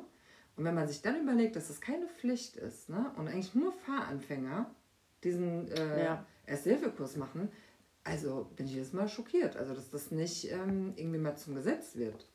Und 0.55 0.63
wenn 0.63 0.73
man 0.73 0.87
sich 0.87 1.01
dann 1.01 1.21
überlegt, 1.21 1.55
dass 1.55 1.67
das 1.67 1.81
keine 1.81 2.07
Pflicht 2.07 2.57
ist 2.57 2.89
ne, 2.89 3.11
und 3.17 3.27
eigentlich 3.27 3.53
nur 3.55 3.71
Fahranfänger 3.73 4.73
diesen 5.23 5.69
äh, 5.71 6.03
Ja. 6.03 6.25
Erste-Hilfe-Kurs 6.45 7.17
machen, 7.17 7.49
also 8.03 8.49
bin 8.55 8.65
ich 8.65 8.73
jedes 8.73 8.93
Mal 8.93 9.07
schockiert. 9.09 9.57
Also, 9.57 9.73
dass 9.73 9.89
das 9.89 10.11
nicht 10.11 10.49
ähm, 10.51 10.93
irgendwie 10.95 11.19
mal 11.19 11.35
zum 11.35 11.55
Gesetz 11.55 11.95
wird. 11.95 12.25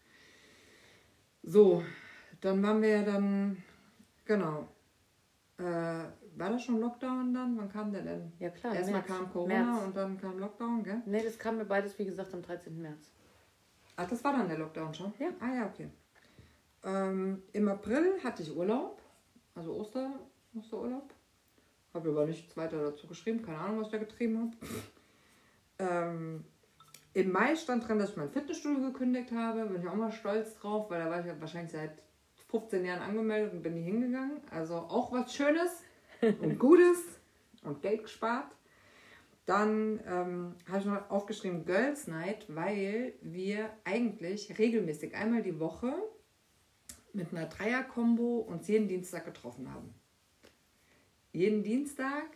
So, 1.42 1.82
dann 2.40 2.62
waren 2.62 2.82
wir 2.82 2.88
ja 2.90 3.02
dann, 3.02 3.56
genau. 4.24 4.68
Äh, 5.62 6.04
war 6.34 6.50
das 6.50 6.64
schon 6.64 6.80
Lockdown 6.80 7.32
dann? 7.32 7.56
Wann 7.56 7.68
kam 7.68 7.92
der 7.92 8.02
denn? 8.02 8.32
Ja, 8.40 8.50
klar. 8.50 8.74
Erstmal 8.74 9.00
März. 9.00 9.06
kam 9.06 9.32
Corona 9.32 9.64
März. 9.64 9.84
und 9.84 9.96
dann 9.96 10.20
kam 10.20 10.38
Lockdown, 10.38 10.82
gell? 10.82 11.02
Nee, 11.06 11.22
das 11.22 11.38
kam 11.38 11.58
mir 11.58 11.64
beides, 11.64 11.96
wie 11.98 12.04
gesagt, 12.04 12.34
am 12.34 12.42
13. 12.42 12.80
März. 12.80 13.12
Ach, 13.94 14.08
das 14.08 14.24
war 14.24 14.32
dann 14.32 14.48
der 14.48 14.58
Lockdown 14.58 14.92
schon? 14.92 15.12
Ja. 15.20 15.28
Ah 15.38 15.54
ja, 15.54 15.66
okay. 15.66 15.88
Ähm, 16.82 17.42
Im 17.52 17.68
April 17.68 18.18
hatte 18.24 18.42
ich 18.42 18.56
Urlaub, 18.56 19.00
also 19.54 19.72
Oster, 19.78 20.10
Osterurlaub. 20.56 21.14
Habe 21.94 22.08
aber 22.08 22.26
nichts 22.26 22.56
weiter 22.56 22.82
dazu 22.82 23.06
geschrieben, 23.06 23.42
keine 23.42 23.58
Ahnung, 23.58 23.80
was 23.80 23.86
ich 23.88 23.92
da 23.92 23.98
getrieben 23.98 24.38
habe. 24.38 24.56
ähm, 25.78 26.44
Im 27.12 27.30
Mai 27.30 27.54
stand 27.54 27.86
drin, 27.86 27.98
dass 27.98 28.10
ich 28.10 28.16
mein 28.16 28.30
Fitnessstudio 28.30 28.90
gekündigt 28.90 29.30
habe. 29.30 29.66
Bin 29.66 29.82
ich 29.82 29.88
auch 29.88 29.94
mal 29.94 30.10
stolz 30.10 30.54
drauf, 30.54 30.90
weil 30.90 31.04
da 31.04 31.10
war 31.10 31.20
ich 31.24 31.40
wahrscheinlich 31.40 31.72
seit 31.72 32.02
15 32.52 32.84
Jahren 32.84 33.00
angemeldet 33.00 33.52
und 33.54 33.62
bin 33.62 33.74
nie 33.74 33.82
hingegangen. 33.82 34.40
Also 34.50 34.74
auch 34.76 35.10
was 35.10 35.34
Schönes 35.34 35.82
und 36.20 36.58
Gutes 36.58 36.98
und 37.64 37.82
Geld 37.82 38.04
gespart. 38.04 38.54
Dann 39.46 40.00
ähm, 40.06 40.54
habe 40.68 40.78
ich 40.78 40.84
noch 40.84 41.10
aufgeschrieben 41.10 41.64
Girls 41.64 42.06
Night, 42.06 42.46
weil 42.48 43.14
wir 43.22 43.70
eigentlich 43.84 44.56
regelmäßig 44.58 45.16
einmal 45.16 45.42
die 45.42 45.58
Woche 45.58 45.92
mit 47.12 47.32
einer 47.32 47.46
Dreier-Kombo 47.46 48.38
uns 48.38 48.68
jeden 48.68 48.86
Dienstag 48.86 49.24
getroffen 49.24 49.72
haben. 49.72 49.92
Jeden 51.32 51.64
Dienstag 51.64 52.26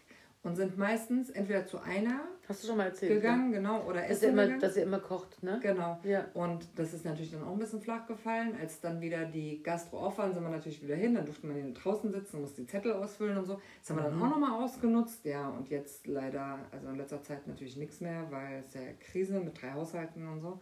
und 0.47 0.55
sind 0.55 0.79
meistens 0.79 1.31
entweder 1.31 1.67
zu 1.67 1.81
einer 1.81 2.21
Hast 2.49 2.63
du 2.63 2.69
schon 2.69 2.77
mal 2.77 2.87
erzählt? 2.87 3.13
gegangen, 3.13 3.51
genau, 3.51 3.83
oder 3.83 4.03
Ja? 4.03 4.09
Dass, 4.09 4.19
essen 4.19 4.31
immer, 4.31 4.43
gegangen. 4.45 4.61
dass 4.61 4.77
ihr 4.77 4.85
immer 4.85 5.01
kocht, 5.01 5.43
ne? 5.43 5.59
Genau. 5.61 5.99
Ja. 6.05 6.27
Und 6.35 6.69
das 6.77 6.95
ist 6.95 7.05
natürlich 7.05 7.33
dann 7.33 7.43
auch 7.43 7.53
ein 7.53 7.59
bisschen 7.59 7.81
flach 7.81 8.07
gefallen. 8.07 8.55
Als 8.61 8.81
dann 8.81 9.01
wieder 9.01 9.25
die 9.25 9.61
Gastro 9.63 9.99
auf 9.99 10.19
waren, 10.19 10.33
sind 10.33 10.45
wir 10.45 10.51
natürlich 10.51 10.81
wieder 10.83 10.95
hin. 10.95 11.15
Dann 11.17 11.25
durfte 11.25 11.47
man 11.49 11.57
hier 11.57 11.75
draußen 11.75 12.13
sitzen, 12.13 12.41
musste 12.41 12.61
die 12.63 12.69
Zettel 12.69 12.93
ausfüllen 12.93 13.37
und 13.37 13.47
so. 13.47 13.61
Das 13.81 13.91
haben 13.91 13.97
wir 13.97 14.05
dann 14.05 14.23
auch 14.23 14.31
nochmal 14.31 14.63
ausgenutzt. 14.63 15.25
Ja, 15.25 15.49
und 15.49 15.69
jetzt 15.69 16.07
leider, 16.07 16.61
also 16.71 16.89
in 16.89 16.97
letzter 16.97 17.23
Zeit 17.23 17.47
natürlich 17.49 17.77
nichts 17.77 18.01
mehr, 18.01 18.27
weil 18.31 18.61
es 18.61 18.73
ja 18.75 18.81
Krise 19.01 19.41
mit 19.41 19.61
drei 19.61 19.73
Haushalten 19.73 20.29
und 20.29 20.41
so. 20.41 20.61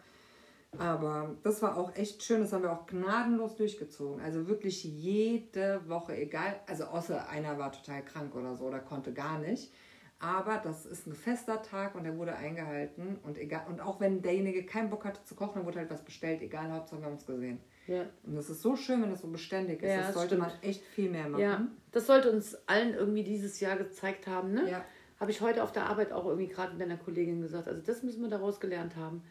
Aber 0.79 1.35
das 1.43 1.63
war 1.63 1.77
auch 1.77 1.95
echt 1.97 2.23
schön. 2.23 2.41
Das 2.41 2.53
haben 2.53 2.63
wir 2.63 2.73
auch 2.73 2.87
gnadenlos 2.87 3.57
durchgezogen. 3.57 4.21
Also 4.23 4.49
wirklich 4.49 4.85
jede 4.85 5.81
Woche, 5.89 6.17
egal. 6.17 6.57
Also 6.67 6.85
außer 6.85 7.29
einer 7.29 7.59
war 7.59 7.73
total 7.73 8.05
krank 8.05 8.35
oder 8.35 8.55
so 8.55 8.65
oder 8.65 8.81
konnte 8.81 9.13
gar 9.13 9.39
nicht. 9.39 9.73
Aber 10.21 10.59
das 10.63 10.87
ist 10.87 11.07
ein 11.07 11.15
fester 11.15 11.63
Tag 11.63 11.95
und 11.95 12.05
der 12.05 12.17
wurde 12.17 12.35
eingehalten. 12.37 13.19
Und, 13.25 13.37
egal, 13.37 13.67
und 13.69 13.81
auch 13.81 14.01
wenn 14.01 14.23
derjenige 14.23 14.65
keinen 14.65 14.89
Bock 14.89 15.05
hatte 15.05 15.23
zu 15.25 15.35
kochen, 15.35 15.57
dann 15.57 15.67
wurde 15.67 15.81
halt 15.81 15.91
was 15.91 16.03
bestellt. 16.03 16.41
Egal, 16.41 16.71
Hauptsache 16.73 17.01
wir 17.01 17.07
haben 17.07 17.15
uns 17.15 17.27
gesehen. 17.27 17.59
Ja. 17.87 18.07
Und 18.25 18.37
das 18.37 18.49
ist 18.49 18.63
so 18.63 18.77
schön, 18.77 19.03
wenn 19.03 19.11
das 19.11 19.21
so 19.21 19.29
beständig 19.29 19.83
ist. 19.83 19.91
Ja, 19.91 19.99
das 19.99 20.07
das 20.07 20.15
sollte 20.17 20.37
man 20.39 20.49
stimmt. 20.51 20.65
echt 20.65 20.83
viel 20.83 21.11
mehr 21.11 21.29
machen. 21.29 21.43
ja. 21.43 21.67
Das 21.93 22.07
sollte 22.07 22.31
uns 22.33 22.57
allen 22.67 22.95
irgendwie 22.95 23.23
dieses 23.23 23.61
Jahr 23.61 23.77
gezeigt 23.77 24.27
haben, 24.27 24.53
ne? 24.53 24.71
Ja. 24.71 24.85
Habe 25.21 25.31
ich 25.31 25.41
heute 25.41 25.63
auf 25.63 25.71
der 25.73 25.87
Arbeit 25.87 26.13
auch 26.13 26.27
irgendwie 26.27 26.49
gerade 26.49 26.73
mit 26.73 26.83
einer 26.83 26.97
Kollegin 26.97 27.41
gesagt. 27.41 27.69
Also 27.69 27.83
das 27.83 28.03
müssen 28.03 28.23
wir 28.23 28.31
daraus 28.31 28.59
gelernt 28.61 28.97
haben. 28.97 29.23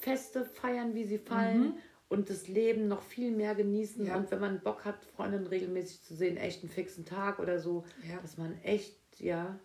Feste 0.00 0.44
feiern, 0.44 0.94
wie 0.94 1.04
sie 1.04 1.18
fallen 1.18 1.74
und 2.08 2.30
das 2.30 2.48
Leben 2.48 2.88
noch 2.88 3.02
viel 3.02 3.30
mehr 3.30 3.54
genießen. 3.54 4.06
Ja. 4.06 4.16
Und 4.16 4.30
wenn 4.30 4.40
man 4.40 4.60
Bock 4.60 4.84
hat, 4.84 5.04
Freundinnen 5.16 5.46
regelmäßig 5.46 6.02
zu 6.02 6.14
sehen, 6.14 6.36
echt 6.36 6.62
einen 6.62 6.70
fixen 6.70 7.04
Tag 7.04 7.38
oder 7.38 7.58
so, 7.58 7.84
Ja. 8.08 8.18
dass 8.22 8.38
man 8.38 8.56
echt 8.62 8.96
ja, 9.18 9.58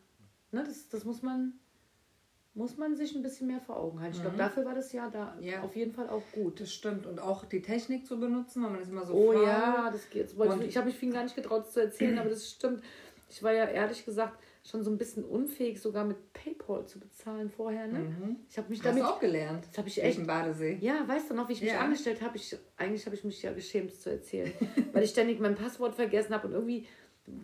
ne, 0.52 0.64
das, 0.64 0.90
das 0.90 1.06
muss 1.06 1.22
man 1.22 1.54
muss 2.56 2.78
man 2.78 2.96
sich 2.96 3.16
ein 3.16 3.24
bisschen 3.24 3.48
mehr 3.48 3.60
vor 3.62 3.78
Augen 3.78 4.00
halten. 4.00 4.16
Ich 4.16 4.22
glaube, 4.22 4.38
dafür 4.38 4.64
war 4.66 4.76
das 4.76 4.92
ja 4.94 5.10
da 5.10 5.36
Ja. 5.42 5.64
auf 5.64 5.76
jeden 5.76 5.92
Fall 5.92 6.08
auch 6.10 6.22
gut. 6.34 6.60
Das 6.60 6.72
stimmt. 6.72 7.08
Und 7.08 7.20
auch 7.20 7.46
die 7.46 7.64
Technik 7.64 8.06
zu 8.06 8.20
benutzen, 8.20 8.62
weil 8.64 8.70
man 8.70 8.82
ist 8.82 8.90
immer 8.90 9.06
so 9.08 9.14
Oh 9.16 9.34
faul. 9.34 9.44
ja, 9.44 9.90
das 9.92 10.08
geht. 10.12 10.26
Das 10.38 10.56
ich 10.60 10.68
ich 10.68 10.78
habe 10.78 10.86
mich 10.88 10.96
vielen 10.96 11.14
gar 11.14 11.24
nicht 11.24 11.36
getraut, 11.36 11.66
das 11.66 11.74
zu 11.74 11.80
erzählen, 11.82 12.20
aber 12.20 12.30
das 12.30 12.48
stimmt. 12.52 12.84
Ich 13.30 13.42
war 13.42 13.54
ja 13.54 13.66
ehrlich 13.66 14.06
gesagt 14.06 14.38
schon 14.66 14.84
so 14.84 14.90
ein 14.90 14.98
bisschen 14.98 15.26
unfähig, 15.26 15.82
sogar 15.82 16.06
mit 16.06 16.32
PayPal 16.34 16.86
zu 16.86 17.00
bezahlen 17.00 17.50
vorher. 17.50 17.88
Ne? 17.88 18.38
Ich 18.50 18.58
habe 18.58 18.70
mich 18.70 18.80
Mhm. 18.80 18.84
Hast 18.86 18.92
damit. 18.92 19.04
du 19.04 19.08
auch 19.08 19.20
gelernt? 19.20 19.66
Das 19.70 19.78
habe 19.78 19.88
ich 19.90 19.98
Echt? 19.98 20.08
echt. 20.12 20.20
Im 20.20 20.28
Badesee. 20.28 20.78
Ja, 20.80 21.06
weißt 21.08 21.30
du 21.30 21.34
noch, 21.34 21.50
wie 21.50 21.54
ich 21.54 21.62
mich 21.62 21.72
Ja. 21.72 21.80
angestellt 21.82 22.22
habe? 22.22 22.38
Ich, 22.38 22.56
eigentlich 22.78 23.06
habe 23.06 23.16
ich 23.16 23.24
mich 23.26 23.42
ja 23.42 23.52
geschämt, 23.52 23.92
es 23.92 24.00
zu 24.02 24.10
erzählen. 24.10 24.52
weil 24.94 25.04
ich 25.04 25.10
ständig 25.10 25.40
mein 25.40 25.56
Passwort 25.56 25.96
vergessen 25.96 26.34
habe 26.34 26.48
und 26.48 26.54
irgendwie 26.54 26.88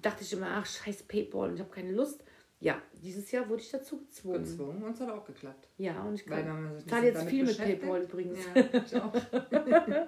dachte 0.02 0.24
ich 0.24 0.32
immer, 0.32 0.48
ach, 0.52 0.66
scheiß 0.66 1.04
PayPal 1.04 1.50
und 1.50 1.56
ich 1.56 1.62
habe 1.62 1.72
keine 1.72 1.92
Lust. 1.92 2.24
Ja, 2.62 2.82
dieses 3.02 3.32
Jahr 3.32 3.48
wurde 3.48 3.62
ich 3.62 3.72
dazu 3.72 4.00
gezwungen. 4.02 4.44
Gezwungen. 4.44 4.84
Und 4.84 4.94
es 4.94 5.00
hat 5.00 5.10
auch 5.10 5.26
geklappt. 5.26 5.70
Ja, 5.78 6.02
und 6.04 6.16
ich 6.16 6.26
kann, 6.26 6.82
zahle 6.88 7.08
jetzt 7.08 7.24
viel 7.24 7.46
mit. 7.46 7.58
PayPal 7.58 8.02
übrigens. 8.02 8.40
Ja, 8.54 8.64
ich 8.86 8.96
auch. 8.98 9.14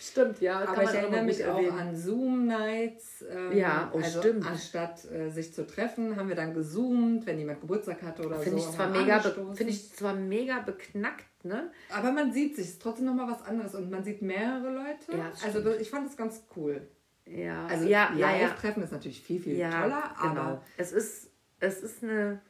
Stimmt, 0.00 0.40
ja. 0.40 0.60
Aber 0.60 0.84
ich 0.84 0.90
erinnere 0.90 1.24
mich 1.24 1.44
auch 1.44 1.72
an 1.72 1.96
Zoom-Nights. 1.96 3.24
Ähm, 3.28 3.56
Ja, 3.56 3.90
oh, 3.92 3.98
also 3.98 4.20
stimmt. 4.20 4.46
Anstatt 4.46 5.04
äh, 5.10 5.28
sich 5.30 5.52
zu 5.52 5.66
treffen, 5.66 6.16
haben 6.16 6.28
wir 6.28 6.36
dann 6.36 6.54
gezoomt, 6.54 7.26
wenn 7.26 7.38
jemand 7.38 7.60
Geburtstag 7.60 8.02
hatte 8.02 8.26
oder 8.26 8.38
Finde 8.38 8.60
so. 8.60 8.70
finde 8.70 9.72
ich 9.72 9.92
zwar 9.92 10.14
mega 10.14 10.60
beknackt, 10.60 11.44
ne? 11.44 11.70
Aber 11.90 12.12
man 12.12 12.32
sieht 12.32 12.54
sich, 12.56 12.66
es 12.66 12.70
ist 12.72 12.82
trotzdem 12.82 13.06
nochmal 13.06 13.28
was 13.28 13.42
anderes 13.42 13.74
und 13.74 13.90
man 13.90 14.04
sieht 14.04 14.22
mehrere 14.22 14.70
Leute. 14.72 15.16
Ja, 15.18 15.32
also 15.44 15.68
ich 15.72 15.90
fand 15.90 16.06
das 16.06 16.16
ganz 16.16 16.44
cool. 16.56 16.86
Ja, 17.26 17.66
Also 17.66 17.84
ja, 17.86 18.12
ja, 18.16 18.32
ja. 18.32 18.46
Live-Treffen 18.46 18.82
ist 18.82 18.92
natürlich 18.92 19.22
viel, 19.22 19.40
viel 19.40 19.56
toller, 19.58 20.14
genau. 20.20 20.40
aber 20.40 20.62
Es 20.76 20.92
ist, 20.92 21.29
es 21.60 21.80
ist 21.82 22.02
eine 22.02 22.40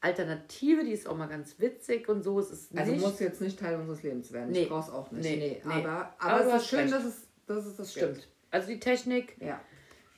Alternative, 0.00 0.84
die 0.84 0.92
ist 0.92 1.06
auch 1.06 1.16
mal 1.16 1.28
ganz 1.28 1.58
witzig 1.58 2.08
und 2.08 2.22
so. 2.22 2.38
Es 2.38 2.50
ist 2.50 2.76
also 2.78 2.92
muss 2.94 3.20
jetzt 3.20 3.40
nicht 3.40 3.58
Teil 3.58 3.76
unseres 3.78 4.02
Lebens 4.02 4.32
werden. 4.32 4.50
Nee. 4.50 4.62
Ich 4.64 4.68
brauch's 4.68 4.90
auch 4.90 5.10
nicht. 5.10 5.24
Nee, 5.24 5.60
Nee. 5.64 5.72
Aber, 5.72 6.14
Aber 6.18 6.32
aber, 6.42 6.54
es 6.56 6.62
ist 6.62 6.68
schön, 6.68 6.80
recht. 6.80 6.92
dass 6.92 7.04
es, 7.04 7.26
dass 7.46 7.66
es 7.66 7.76
das 7.76 7.92
stimmt. 7.92 8.14
gibt. 8.16 8.28
Also 8.50 8.68
die 8.68 8.80
Technik 8.80 9.36
Ja, 9.40 9.60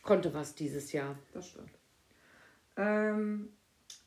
konnte 0.03 0.33
was 0.35 0.55
dieses 0.55 0.93
Jahr. 0.93 1.17
das 1.33 1.49
stimmt. 1.49 1.71
Ähm, 2.77 3.49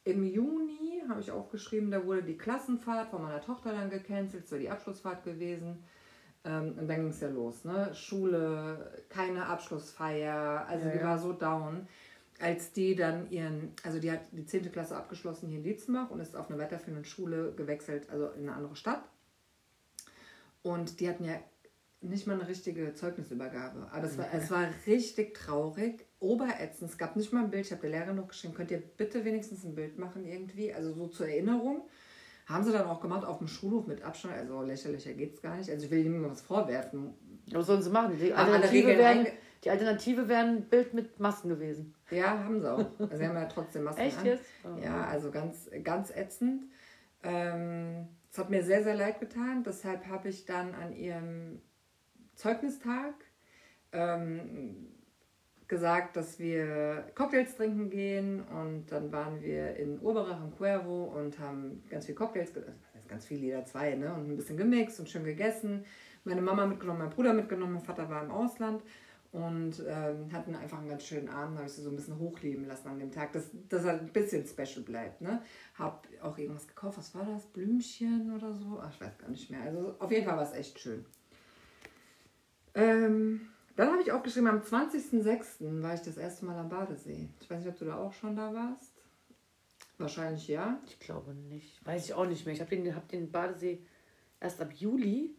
Im 0.04 0.24
Juni 0.24 1.02
habe 1.08 1.22
ich 1.22 1.32
aufgeschrieben, 1.32 1.92
da 1.92 2.06
wurde 2.06 2.24
die 2.24 2.38
Klassenfahrt 2.38 3.10
von 3.10 3.22
meiner 3.24 3.42
Tochter 3.42 3.72
dann 3.72 3.90
gecancelt. 3.90 4.46
Es 4.46 4.52
war 4.52 4.60
die 4.60 4.70
Abschlussfahrt 4.70 5.24
gewesen. 5.24 5.84
Ähm, 6.46 6.76
und 6.78 6.88
dann 6.88 6.98
ging 7.02 7.10
es 7.10 7.20
ja 7.22 7.30
los. 7.30 7.66
Ne? 7.66 7.94
Schule, 7.96 9.04
keine 9.10 9.46
Abschlussfeier. 9.48 10.66
Also 10.68 10.86
Ja, 10.88 10.92
die 10.92 10.98
ja. 11.00 11.04
war 11.06 11.18
so 11.18 11.34
down. 11.34 11.88
Als 12.40 12.72
die 12.72 12.96
dann 12.96 13.30
ihren, 13.32 13.74
also 13.84 14.00
die 14.00 14.10
hat 14.12 14.22
die 14.32 14.46
10. 14.46 14.72
Klasse 14.72 14.96
abgeschlossen 14.96 15.50
hier 15.50 15.58
in 15.58 15.64
Dietzenbach 15.64 16.10
und 16.10 16.20
ist 16.22 16.36
auf 16.38 16.50
eine 16.50 16.58
weiterführende 16.58 17.08
Schule 17.08 17.54
gewechselt, 17.56 18.10
also 18.10 18.30
in 18.30 18.44
eine 18.48 18.54
andere 18.54 18.76
Stadt. 18.78 19.04
Und 20.62 21.00
die 21.00 21.10
hatten 21.10 21.26
ja 21.26 21.34
nicht 22.02 22.28
mal 22.28 22.34
eine 22.40 22.48
richtige 22.48 22.94
Zeugnisübergabe. 22.94 23.88
Aber 23.92 24.04
es 24.06 24.18
war, 24.18 24.34
es 24.34 24.50
war 24.52 24.68
richtig 24.88 25.34
traurig, 25.34 26.06
oberätzend. 26.20 26.90
Es 26.92 26.98
gab 26.98 27.16
nicht 27.18 27.34
mal 27.34 27.44
ein 27.44 27.50
Bild. 27.50 27.66
Ich 27.66 27.72
habe 27.72 27.82
der 27.82 27.92
Lehrerin 27.92 28.16
noch 28.16 28.28
geschrieben, 28.30 28.54
könnt 28.54 28.72
ihr 28.72 28.82
bitte 28.82 29.26
wenigstens 29.26 29.64
ein 29.66 29.76
Bild 29.76 29.98
machen 30.00 30.26
irgendwie? 30.26 30.74
Also 30.74 30.94
so 30.94 31.08
zur 31.08 31.28
Erinnerung. 31.28 31.88
Haben 32.46 32.64
sie 32.64 32.72
dann 32.72 32.88
auch 32.88 33.02
gemacht 33.02 33.26
auf 33.26 33.38
dem 33.40 33.48
Schulhof 33.48 33.86
mit 33.86 34.02
Abstand. 34.02 34.34
Also 34.34 34.62
lächerlicher 34.62 35.14
geht 35.14 35.36
es 35.36 35.42
gar 35.42 35.58
nicht. 35.58 35.70
Also 35.70 35.86
ich 35.86 35.92
will 35.92 36.04
niemandem 36.04 36.32
was 36.32 36.42
vorwerfen. 36.42 37.14
Was 37.52 37.68
sollen 37.68 37.82
sie 37.84 37.90
machen? 37.90 38.18
Die 38.18 38.34
alle 38.34 38.54
Alternative, 38.54 38.88
Regeln 38.88 39.26
einge- 39.26 39.32
die 39.64 39.70
Alternative 39.70 40.28
wäre 40.28 40.46
ein 40.46 40.64
Bild 40.64 40.94
mit 40.94 41.20
Masken 41.20 41.50
gewesen. 41.50 41.94
Ja, 42.12 42.44
haben 42.44 42.62
sie 42.62 42.72
auch. 42.72 42.86
Also 43.00 43.18
sie 43.18 43.28
haben 43.28 43.36
ja 43.36 43.46
trotzdem 43.46 43.84
Masken 43.84 44.02
Echt 44.02 44.20
an. 44.20 44.26
jetzt? 44.26 44.46
Oh. 44.64 44.80
Ja, 44.82 45.06
also 45.06 45.32
ganz, 45.32 45.70
ganz 45.84 46.12
ätzend. 46.16 46.64
Ähm, 47.24 48.08
es 48.32 48.38
hat 48.38 48.50
mir 48.50 48.64
sehr, 48.64 48.84
sehr 48.84 48.96
leid 48.96 49.20
getan. 49.20 49.64
Deshalb 49.64 50.08
habe 50.08 50.30
ich 50.30 50.46
dann 50.46 50.74
an 50.76 50.94
ihrem 50.94 51.62
Zeugnistag 52.36 53.16
ähm, 53.92 54.88
gesagt, 55.68 56.16
dass 56.16 56.40
wir 56.40 57.06
Cocktails 57.16 57.56
trinken 57.56 57.90
gehen. 57.90 58.42
Und 58.44 58.88
dann 58.92 59.12
waren 59.12 59.42
wir 59.42 59.76
in 59.76 60.00
Urberach 60.00 60.42
und 60.42 60.58
Cuervo 60.58 61.06
und 61.06 61.38
haben 61.40 61.84
ganz 61.90 62.06
viel 62.06 62.16
Cocktails, 62.16 62.54
also 62.56 63.08
ganz 63.08 63.26
viel, 63.26 63.40
jeder 63.40 63.66
zwei, 63.66 63.96
ne? 63.96 64.14
Und 64.14 64.30
ein 64.30 64.38
bisschen 64.38 64.58
gemixt 64.58 65.00
und 65.00 65.10
schön 65.10 65.26
gegessen. 65.26 65.84
Meine 66.24 66.42
Mama 66.42 66.66
mitgenommen, 66.66 67.00
mein 67.00 67.10
Bruder 67.10 67.34
mitgenommen, 67.34 67.74
mein 67.74 67.84
Vater 67.84 68.10
war 68.10 68.24
im 68.24 68.32
Ausland. 68.32 68.84
Und 69.32 69.84
ähm, 69.88 70.32
hatten 70.34 70.56
einfach 70.56 70.80
einen 70.80 70.90
ganz 70.90 71.06
schönen 71.06 71.30
Abend, 71.30 71.58
habe 71.58 71.68
ich 71.68 71.74
sie 71.74 71.84
so 71.84 71.92
ein 71.92 71.96
bisschen 71.96 72.18
hochleben 72.18 72.66
lassen 72.66 72.88
an 72.88 72.98
dem 72.98 73.12
Tag, 73.12 73.32
dass, 73.34 73.52
dass 73.70 73.86
er 73.86 74.00
ein 74.00 74.08
bisschen 74.08 74.44
special 74.48 74.84
bleibt. 74.84 75.22
Ne? 75.22 75.44
Hab 75.78 76.08
auch 76.24 76.36
irgendwas 76.38 76.68
gekauft, 76.68 76.98
was 76.98 77.14
war 77.14 77.26
das? 77.26 77.46
Blümchen 77.46 78.34
oder 78.36 78.56
so? 78.56 78.80
Ach, 78.82 78.92
ich 78.92 79.00
weiß 79.00 79.18
gar 79.20 79.30
nicht 79.30 79.52
mehr. 79.52 79.62
Also 79.62 79.96
auf 80.00 80.12
jeden 80.12 80.26
Fall 80.26 80.36
war 80.36 80.44
es 80.44 80.54
echt 80.54 80.80
schön. 80.80 81.06
Ähm, 82.74 83.42
dann 83.76 83.92
habe 83.92 84.02
ich 84.02 84.12
aufgeschrieben, 84.12 84.50
am 84.50 84.62
20.06. 84.62 85.82
war 85.82 85.94
ich 85.94 86.02
das 86.02 86.18
erste 86.18 86.46
Mal 86.46 86.58
am 86.58 86.70
Badesee. 86.70 87.30
Ich 87.40 87.50
weiß 87.50 87.60
nicht, 87.60 87.70
ob 87.70 87.78
du 87.78 87.86
da 87.86 87.98
auch 87.98 88.14
schon 88.14 88.36
da 88.36 88.54
warst. 88.54 88.94
Wahrscheinlich 90.00 90.48
ja. 90.48 90.80
Ich 90.88 91.00
glaube 91.00 91.34
nicht. 91.34 91.86
Weiß 91.86 92.06
ich 92.06 92.14
auch 92.14 92.26
nicht 92.26 92.46
mehr. 92.46 92.56
Ich 92.56 92.62
habe 92.62 92.76
den, 92.76 92.96
hab 92.96 93.08
den 93.10 93.32
Badesee 93.32 93.86
erst 94.40 94.60
ab 94.62 94.72
Juli. 94.74 95.36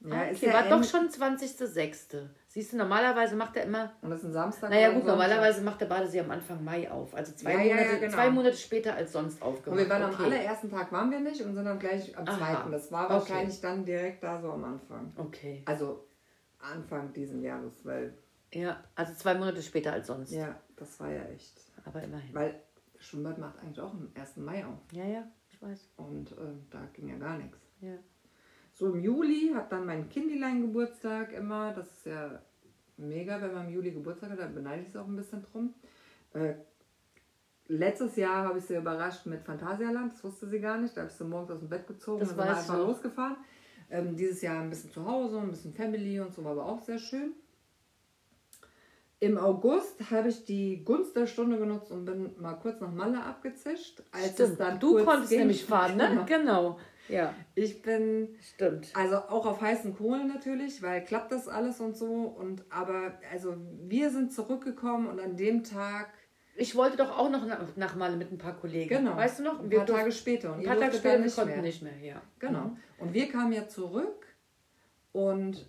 Ja, 0.00 0.10
Ah, 0.12 0.22
ist 0.24 0.42
okay, 0.42 0.52
war 0.52 0.68
doch 0.68 0.84
schon 0.84 1.08
20.06. 1.08 2.28
Siehst 2.56 2.72
du, 2.72 2.78
normalerweise 2.78 3.36
macht 3.36 3.54
er 3.58 3.64
immer. 3.64 3.92
Und 4.00 4.08
das 4.08 4.20
ist 4.20 4.24
ein 4.28 4.32
Samstag. 4.32 4.70
Naja, 4.70 4.90
gut, 4.90 5.04
normalerweise 5.04 5.60
macht 5.60 5.78
der 5.78 5.86
Badesee 5.88 6.20
am 6.20 6.30
Anfang 6.30 6.64
Mai 6.64 6.90
auf. 6.90 7.14
Also 7.14 7.34
zwei, 7.34 7.52
Ja, 7.52 7.58
ja, 7.60 7.64
ja, 7.66 7.74
Monate, 7.84 8.00
genau. 8.00 8.12
zwei 8.14 8.30
Monate 8.30 8.56
später 8.56 8.94
als 8.94 9.12
sonst 9.12 9.42
Und 9.42 9.46
aufgemacht. 9.48 9.78
wir 9.82 9.90
waren 9.90 10.02
am 10.04 10.14
okay. 10.14 10.22
allerersten 10.24 10.70
Tag 10.70 10.90
waren 10.90 11.10
wir 11.10 11.20
nicht 11.20 11.38
und 11.42 11.54
sind 11.54 11.66
dann 11.66 11.78
gleich 11.78 12.16
am 12.16 12.26
Aha. 12.26 12.38
zweiten. 12.38 12.72
Das 12.72 12.90
war 12.90 13.04
Okay. 13.04 13.12
wahrscheinlich 13.12 13.60
dann 13.60 13.84
direkt 13.84 14.22
da 14.24 14.40
so 14.40 14.52
am 14.52 14.64
Anfang. 14.64 15.12
Okay. 15.18 15.62
Also 15.66 16.06
Anfang 16.58 17.12
diesen 17.12 17.42
Jahres, 17.42 17.84
weil 17.84 18.16
Ja, 18.54 18.82
also 18.94 19.12
zwei 19.12 19.34
Monate 19.34 19.60
später 19.60 19.92
als 19.92 20.06
sonst. 20.06 20.32
ja, 20.32 20.58
das 20.76 20.98
war 20.98 21.10
ja 21.10 21.24
echt. 21.24 21.60
Aber 21.84 22.02
immerhin. 22.02 22.34
Weil 22.34 22.58
Schwimmbad 22.98 23.36
macht 23.36 23.58
eigentlich 23.60 23.80
auch 23.80 23.92
am 23.92 24.10
1. 24.14 24.38
Mai 24.38 24.64
auf 24.64 24.78
Ja, 24.92 25.04
ja, 25.04 25.24
ich 25.50 25.60
weiß. 25.60 25.90
und 25.98 26.32
äh, 26.32 26.36
da 26.70 26.80
ging 26.94 27.08
ja 27.10 27.18
gar 27.18 27.36
nichts. 27.36 27.58
Ja. 27.82 27.92
So 28.72 28.92
im 28.92 29.00
Juli 29.00 29.52
hat 29.54 29.72
dann 29.72 29.84
mein 29.86 30.08
Kindilein 30.08 30.60
Geburtstag 30.62 31.32
immer. 31.32 31.72
Das 31.72 31.86
ist 31.86 32.06
ja 32.06 32.42
mega, 32.96 33.40
wenn 33.40 33.52
man 33.54 33.66
im 33.68 33.74
Juli 33.74 33.92
Geburtstag 33.92 34.30
hat. 34.30 34.38
Da 34.38 34.46
beneide 34.46 34.82
ich 34.82 34.88
es 34.88 34.96
auch 34.96 35.06
ein 35.06 35.16
bisschen 35.16 35.42
drum. 35.42 35.74
Äh, 36.34 36.54
letztes 37.68 38.16
Jahr 38.16 38.44
habe 38.46 38.58
ich 38.58 38.64
sie 38.64 38.76
überrascht 38.76 39.26
mit 39.26 39.42
Phantasialand. 39.42 40.12
Das 40.12 40.24
wusste 40.24 40.46
sie 40.48 40.60
gar 40.60 40.78
nicht. 40.78 40.96
Da 40.96 41.02
habe 41.02 41.10
ich 41.10 41.16
sie 41.16 41.24
morgens 41.24 41.50
aus 41.50 41.58
dem 41.60 41.68
Bett 41.68 41.86
gezogen 41.86 42.20
Das 42.20 42.30
und 42.30 42.38
dann 42.38 42.46
sind 42.46 42.54
ich 42.54 42.60
einfach 42.60 42.78
noch. 42.78 42.86
losgefahren. 42.88 43.36
Ähm, 43.90 44.16
dieses 44.16 44.42
Jahr 44.42 44.60
ein 44.62 44.70
bisschen 44.70 44.90
zu 44.90 45.04
Hause, 45.06 45.38
ein 45.38 45.50
bisschen 45.50 45.72
Family 45.72 46.18
und 46.20 46.34
so 46.34 46.42
war 46.44 46.52
aber 46.52 46.66
auch 46.66 46.82
sehr 46.82 46.98
schön. 46.98 47.32
Im 49.18 49.38
August 49.38 50.10
habe 50.10 50.28
ich 50.28 50.44
die 50.44 50.84
Gunst 50.84 51.16
der 51.16 51.26
Stunde 51.26 51.56
genutzt 51.58 51.90
und 51.90 52.04
bin 52.04 52.34
mal 52.38 52.54
kurz 52.54 52.80
nach 52.80 52.92
Malle 52.92 53.22
abgezischt. 53.22 54.02
Als 54.12 54.26
es 54.26 54.32
Stimmt. 54.34 54.60
dann 54.60 54.78
du 54.80 55.02
konntest 55.04 55.30
ging. 55.30 55.38
nämlich 55.40 55.64
fahren, 55.64 55.96
ne? 55.96 56.24
Genau. 56.26 56.78
Ja, 57.08 57.34
Ich 57.54 57.82
bin 57.82 58.36
stimmt. 58.40 58.88
also 58.94 59.16
auch 59.16 59.46
auf 59.46 59.60
heißen 59.60 59.96
Kohlen 59.96 60.26
natürlich, 60.28 60.82
weil 60.82 61.04
klappt 61.04 61.30
das 61.32 61.46
alles 61.48 61.80
und 61.80 61.96
so. 61.96 62.06
Und 62.06 62.64
aber 62.70 63.18
also 63.32 63.56
wir 63.86 64.10
sind 64.10 64.32
zurückgekommen 64.32 65.06
und 65.06 65.20
an 65.20 65.36
dem 65.36 65.62
Tag, 65.64 66.08
Ich 66.56 66.74
wollte 66.74 66.96
doch 66.96 67.16
auch 67.18 67.28
noch 67.30 67.46
nach, 67.46 67.76
nach 67.76 67.94
Malle 67.96 68.16
mit 68.16 68.32
ein 68.32 68.38
paar 68.38 68.56
Kollegen. 68.56 68.88
genau, 68.88 69.16
Weißt 69.16 69.38
du 69.38 69.42
noch? 69.44 69.60
ein 69.60 69.70
Wir 69.70 69.78
paar 69.78 69.86
Tage 69.86 70.04
durften- 70.04 70.18
später. 70.20 70.52
Und 70.54 70.60
Ein 70.60 70.64
paar 70.66 70.78
Tage 70.80 70.96
später 70.96 71.18
wir 71.18 71.24
nicht 71.24 71.34
konnten 71.36 71.50
mehr. 71.52 71.62
nicht 71.62 71.82
mehr, 71.82 71.98
ja. 72.00 72.22
Genau. 72.38 72.64
Mhm. 72.64 72.76
Und 72.98 73.12
wir 73.14 73.28
kamen 73.28 73.52
ja 73.52 73.68
zurück 73.68 74.26
und 75.12 75.66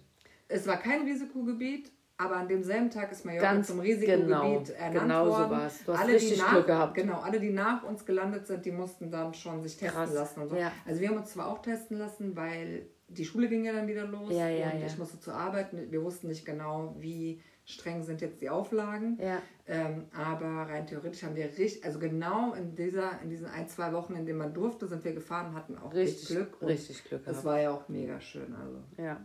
es 0.48 0.66
war 0.68 0.78
kein 0.78 1.04
Risikogebiet, 1.04 1.92
aber 2.18 2.38
an 2.38 2.48
demselben 2.48 2.90
Tag 2.90 3.12
ist 3.12 3.26
Mallorca 3.26 3.54
Ganz 3.54 3.68
zum 3.68 3.80
Risikogebiet 3.80 4.28
genau, 4.28 4.54
ernannt 4.78 5.02
genau 5.02 5.26
so 5.26 5.32
worden. 5.32 5.52
war's. 5.52 5.84
Du 5.86 5.94
hast 5.94 6.02
alle, 6.02 6.14
richtig 6.14 6.38
nach, 6.40 6.52
Glück 6.52 6.66
gehabt. 6.68 6.96
Genau, 6.96 7.20
alle, 7.20 7.40
die 7.40 7.52
nach 7.52 7.84
uns 7.84 8.06
gelandet 8.06 8.48
sind, 8.48 8.66
die 8.66 8.72
mussten 8.72 9.12
dann 9.12 9.34
schon 9.34 9.62
sich 9.62 9.78
testen 9.78 9.96
Krass. 9.96 10.14
lassen 10.14 10.42
und 10.42 10.50
so. 10.50 10.56
Ja. 10.56 10.72
Also 10.86 11.00
wir 11.02 11.10
haben 11.10 11.18
uns 11.18 11.32
zwar 11.32 11.48
auch 11.48 11.62
testen 11.62 11.98
lassen, 11.98 12.36
weil 12.36 12.88
die 13.08 13.24
Schule 13.24 13.48
ging 13.48 13.66
ja 13.66 13.74
dann 13.74 13.88
wieder 13.88 14.06
los 14.06 14.34
Ja, 14.34 14.50
ja, 14.50 14.72
und 14.72 14.86
ich 14.86 14.98
musste 14.98 15.20
zur 15.20 15.36
Arbeit. 15.36 15.70
Wir 15.72 16.04
wussten 16.04 16.28
nicht 16.28 16.46
genau, 16.46 16.96
wie 17.00 17.42
streng 17.66 18.02
sind 18.04 18.22
jetzt 18.22 18.42
die 18.42 18.50
Auflagen. 18.50 19.18
Ja, 19.22 19.42
Ähm, 19.68 20.06
aber 20.14 20.70
rein 20.70 20.88
theoretisch 20.88 21.22
haben 21.24 21.36
wir 21.36 21.46
richtig, 21.46 21.84
also 21.84 22.00
genau 22.00 22.54
in 22.54 22.76
dieser, 22.76 23.22
in 23.22 23.30
diesen 23.30 23.48
ein, 23.48 23.68
zwei 23.68 23.92
Wochen, 23.94 24.16
in 24.16 24.26
denen 24.26 24.40
man 24.40 24.54
durfte, 24.54 24.88
sind 24.88 25.04
wir 25.04 25.14
gefahren, 25.14 25.54
hatten 25.54 25.78
auch 25.78 25.94
richtig, 25.94 26.30
Glück. 26.30 26.62
Und 26.62 26.68
richtig 26.70 27.04
Glück 27.04 27.26
das 27.26 27.44
war 27.44 27.60
ja 27.60 27.72
auch 27.72 27.88
mega 27.90 28.20
schön. 28.22 28.56
Also. 28.56 28.84
Ja. 28.98 29.22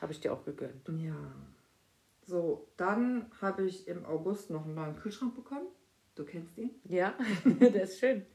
Habe 0.00 0.12
ich 0.12 0.20
dir 0.20 0.32
auch 0.32 0.44
gegönnt. 0.44 0.88
Ja. 0.98 1.14
So, 2.26 2.68
dann 2.76 3.26
habe 3.40 3.66
ich 3.66 3.86
im 3.86 4.04
August 4.04 4.50
noch 4.50 4.64
einen 4.64 4.74
neuen 4.74 4.96
Kühlschrank 4.96 5.34
bekommen. 5.34 5.68
Du 6.16 6.24
kennst 6.24 6.58
ihn. 6.58 6.70
Ja, 6.84 7.14
der 7.44 7.84
ist 7.84 7.98
schön. 8.00 8.26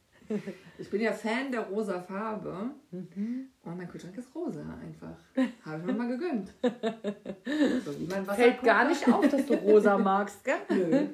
Ich 0.77 0.89
bin 0.89 1.01
ja 1.01 1.11
Fan 1.11 1.51
der 1.51 1.61
rosa 1.67 1.99
Farbe. 2.01 2.71
Und 2.91 3.49
mein 3.63 3.89
Kühlschrank 3.89 4.17
ist 4.17 4.33
rosa 4.33 4.63
einfach. 4.81 5.17
Habe 5.65 5.79
ich 5.79 5.85
mir 5.85 5.93
mal 5.93 6.07
gegönnt. 6.07 6.53
So 7.83 7.99
wie 7.99 8.05
mein 8.05 8.25
Fällt 8.25 8.61
gar 8.63 8.87
nicht 8.87 9.11
auf, 9.11 9.27
dass 9.27 9.45
du 9.45 9.55
rosa 9.55 9.97
magst, 9.97 10.43
gell? 10.43 10.59
Nö. 10.69 11.07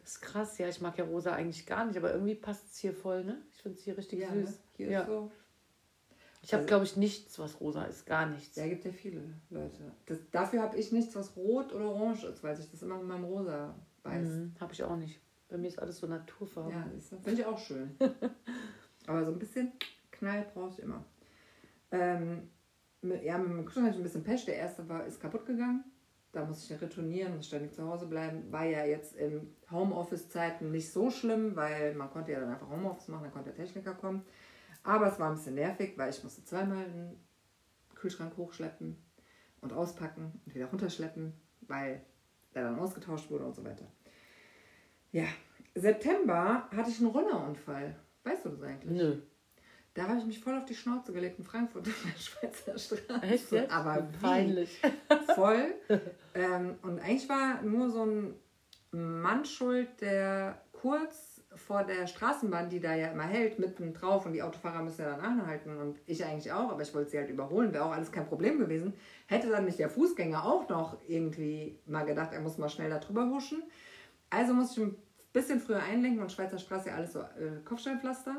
Das 0.00 0.12
ist 0.12 0.20
krass, 0.22 0.56
ja. 0.58 0.68
Ich 0.68 0.80
mag 0.80 0.96
ja 0.96 1.04
rosa 1.04 1.32
eigentlich 1.34 1.66
gar 1.66 1.84
nicht, 1.84 1.96
aber 1.98 2.12
irgendwie 2.12 2.36
passt 2.36 2.70
es 2.72 2.78
hier 2.78 2.94
voll, 2.94 3.24
ne? 3.24 3.42
Ich 3.52 3.60
finde 3.60 3.76
es 3.76 3.84
hier 3.84 3.98
richtig 3.98 4.20
Ja, 4.20 4.32
süß. 4.32 4.48
ne? 4.50 4.54
Hier 4.76 4.90
ja. 4.90 5.00
ist 5.00 5.06
so. 5.08 5.30
Ich 6.48 6.54
habe, 6.54 6.62
Also- 6.62 6.68
glaube 6.68 6.84
ich, 6.86 6.96
nichts, 6.96 7.38
was 7.38 7.60
rosa 7.60 7.84
ist. 7.84 8.06
Gar 8.06 8.24
nichts. 8.30 8.56
Ja, 8.56 8.66
gibt 8.66 8.82
ja 8.82 8.90
viele 8.90 9.20
Leute. 9.50 9.92
Das, 10.06 10.18
dafür 10.30 10.62
habe 10.62 10.78
ich 10.78 10.90
nichts, 10.92 11.14
was 11.14 11.36
rot 11.36 11.74
oder 11.74 11.90
orange 11.90 12.24
ist, 12.24 12.42
weil 12.42 12.56
sich 12.56 12.70
das 12.70 12.80
immer 12.80 12.96
mit 12.96 13.06
meinem 13.06 13.24
Rosa 13.24 13.74
beißt. 14.02 14.30
Mhm, 14.30 14.54
habe 14.58 14.72
ich 14.72 14.82
auch 14.82 14.96
nicht. 14.96 15.20
Bei 15.50 15.58
mir 15.58 15.68
ist 15.68 15.78
alles 15.78 15.98
so 15.98 16.06
Naturfarben. 16.06 16.72
Ja, 16.72 16.86
finde 17.22 17.42
ich 17.42 17.46
auch 17.46 17.58
schön. 17.58 17.94
Aber 19.06 19.26
so 19.26 19.32
ein 19.32 19.38
bisschen 19.38 19.72
Knall 20.10 20.46
brauchst 20.54 20.78
du 20.78 20.82
immer. 20.84 21.04
Ähm, 21.90 22.48
mit, 23.02 23.22
ja, 23.24 23.36
mit 23.36 23.50
dem 23.50 23.64
Kühlschrank 23.66 23.88
hatte 23.88 23.96
ich 23.96 24.00
ein 24.00 24.04
bisschen 24.04 24.24
Pech. 24.24 24.46
Der 24.46 24.56
erste 24.56 24.88
war, 24.88 25.04
ist 25.04 25.20
kaputt 25.20 25.44
gegangen. 25.44 25.84
Da 26.32 26.46
musste 26.46 26.72
ich 26.72 26.80
retournieren, 26.80 27.36
muss 27.36 27.48
ständig 27.48 27.74
zu 27.74 27.86
Hause 27.86 28.06
bleiben. 28.06 28.50
War 28.50 28.64
ja 28.64 28.86
jetzt 28.86 29.14
in 29.16 29.54
Homeoffice-Zeiten 29.70 30.70
nicht 30.70 30.90
so 30.90 31.10
schlimm, 31.10 31.56
weil 31.56 31.94
man 31.94 32.10
konnte 32.10 32.32
ja 32.32 32.40
dann 32.40 32.48
einfach 32.48 32.70
Homeoffice 32.70 33.08
machen, 33.08 33.24
dann 33.24 33.32
konnte 33.32 33.50
der 33.52 33.66
Techniker 33.66 33.92
kommen. 33.92 34.24
Aber 34.88 35.06
es 35.12 35.18
war 35.18 35.28
ein 35.28 35.34
bisschen 35.34 35.56
nervig, 35.56 35.98
weil 35.98 36.08
ich 36.08 36.24
musste 36.24 36.42
zweimal 36.44 36.82
den 36.82 37.20
Kühlschrank 37.94 38.38
hochschleppen 38.38 38.96
und 39.60 39.74
auspacken 39.74 40.40
und 40.46 40.54
wieder 40.54 40.64
runterschleppen, 40.64 41.34
weil 41.60 42.00
der 42.54 42.62
dann 42.62 42.78
ausgetauscht 42.78 43.30
wurde 43.30 43.44
und 43.44 43.54
so 43.54 43.62
weiter. 43.62 43.84
Ja, 45.12 45.26
September 45.74 46.70
hatte 46.74 46.88
ich 46.88 47.00
einen 47.00 47.10
Rollerunfall. 47.10 47.96
Weißt 48.24 48.46
du 48.46 48.48
das 48.48 48.62
eigentlich? 48.62 48.96
Nö. 48.98 49.18
Da 49.92 50.08
habe 50.08 50.20
ich 50.20 50.24
mich 50.24 50.40
voll 50.40 50.56
auf 50.56 50.64
die 50.64 50.74
Schnauze 50.74 51.12
gelegt 51.12 51.38
in 51.38 51.44
Frankfurt 51.44 51.86
auf 51.86 52.04
der 52.04 52.18
Schweizer 52.18 52.78
Straße. 52.78 53.26
Echt 53.26 53.52
jetzt? 53.52 53.70
Aber 53.70 54.08
peinlich. 54.22 54.80
voll. 55.34 55.74
ähm, 56.34 56.76
und 56.80 56.98
eigentlich 57.00 57.28
war 57.28 57.60
nur 57.60 57.90
so 57.90 58.06
ein 58.06 58.34
Mann 58.90 59.44
schuld, 59.44 60.00
der 60.00 60.62
kurz 60.72 61.27
vor 61.54 61.84
der 61.84 62.06
Straßenbahn, 62.06 62.68
die 62.68 62.80
da 62.80 62.94
ja 62.94 63.08
immer 63.08 63.24
hält, 63.24 63.58
mitten 63.58 63.94
drauf 63.94 64.26
und 64.26 64.32
die 64.32 64.42
Autofahrer 64.42 64.82
müssen 64.82 65.02
ja 65.02 65.10
dann 65.10 65.20
anhalten 65.20 65.76
und 65.78 65.98
ich 66.06 66.24
eigentlich 66.24 66.52
auch, 66.52 66.70
aber 66.70 66.82
ich 66.82 66.94
wollte 66.94 67.10
sie 67.10 67.18
halt 67.18 67.30
überholen, 67.30 67.72
wäre 67.72 67.84
auch 67.84 67.92
alles 67.92 68.12
kein 68.12 68.26
Problem 68.26 68.58
gewesen. 68.58 68.92
Hätte 69.26 69.48
dann 69.48 69.64
nicht 69.64 69.78
der 69.78 69.88
Fußgänger 69.88 70.44
auch 70.44 70.68
noch 70.68 70.98
irgendwie 71.06 71.78
mal 71.86 72.04
gedacht, 72.04 72.32
er 72.32 72.40
muss 72.40 72.58
mal 72.58 72.68
schnell 72.68 72.90
da 72.90 72.98
drüber 72.98 73.26
huschen. 73.26 73.62
Also 74.30 74.52
musste 74.52 74.80
ich 74.80 74.86
ein 74.86 74.96
bisschen 75.32 75.60
früher 75.60 75.82
einlenken 75.82 76.20
und 76.20 76.30
Schweizer 76.30 76.58
Straße 76.58 76.90
ja 76.90 76.96
alles 76.96 77.14
so 77.14 77.20
äh, 77.20 77.62
Kopfsteinpflaster. 77.64 78.36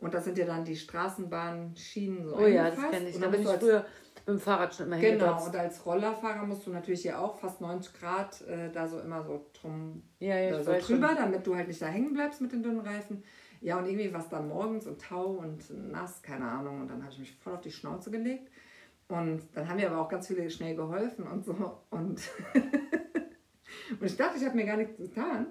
Und 0.00 0.14
das 0.14 0.24
sind 0.24 0.38
ja 0.38 0.46
dann 0.46 0.64
die 0.64 0.76
Straßenbahnschienen 0.76 2.24
so 2.24 2.36
Oh 2.36 2.46
ja, 2.46 2.70
das 2.70 2.90
kenne 2.90 3.08
ich. 3.08 3.18
Da 3.18 3.28
bin 3.28 3.42
ich 3.42 3.48
früher 3.48 3.84
mit 4.28 4.36
dem 4.36 4.40
Fahrrad 4.40 4.74
schon 4.74 4.86
immer 4.86 4.98
Genau, 4.98 5.44
und 5.44 5.56
als 5.56 5.84
Rollerfahrer 5.86 6.44
musst 6.46 6.66
du 6.66 6.70
natürlich 6.70 7.02
hier 7.02 7.18
auch 7.18 7.38
fast 7.38 7.60
90 7.60 7.94
Grad 7.94 8.42
äh, 8.42 8.70
da 8.70 8.86
so 8.86 9.00
immer 9.00 9.22
so 9.22 9.46
drum 9.58 10.02
Ja, 10.18 10.38
ja, 10.38 10.58
äh, 10.58 10.62
so 10.62 10.72
drüber, 10.72 11.08
schon. 11.08 11.16
damit 11.16 11.46
du 11.46 11.56
halt 11.56 11.68
nicht 11.68 11.80
da 11.80 11.86
hängen 11.86 12.12
bleibst 12.12 12.40
mit 12.42 12.52
den 12.52 12.62
dünnen 12.62 12.80
Reifen. 12.80 13.24
Ja, 13.60 13.78
und 13.78 13.86
irgendwie 13.86 14.12
was 14.12 14.28
dann 14.28 14.48
morgens 14.48 14.86
und 14.86 15.00
Tau 15.00 15.30
und 15.32 15.90
nass, 15.90 16.22
keine 16.22 16.44
Ahnung. 16.44 16.82
Und 16.82 16.88
dann 16.88 17.02
habe 17.02 17.12
ich 17.12 17.18
mich 17.18 17.34
voll 17.36 17.54
auf 17.54 17.60
die 17.62 17.72
Schnauze 17.72 18.10
gelegt. 18.10 18.50
Und 19.08 19.42
dann 19.54 19.66
haben 19.66 19.76
mir 19.76 19.90
aber 19.90 20.02
auch 20.02 20.08
ganz 20.08 20.28
viele 20.28 20.48
schnell 20.50 20.76
geholfen 20.76 21.26
und 21.26 21.44
so. 21.44 21.52
Und, 21.90 22.20
und 23.90 24.02
ich 24.02 24.16
dachte, 24.16 24.38
ich 24.38 24.44
habe 24.44 24.54
mir 24.54 24.66
gar 24.66 24.76
nichts 24.76 24.98
getan. 24.98 25.46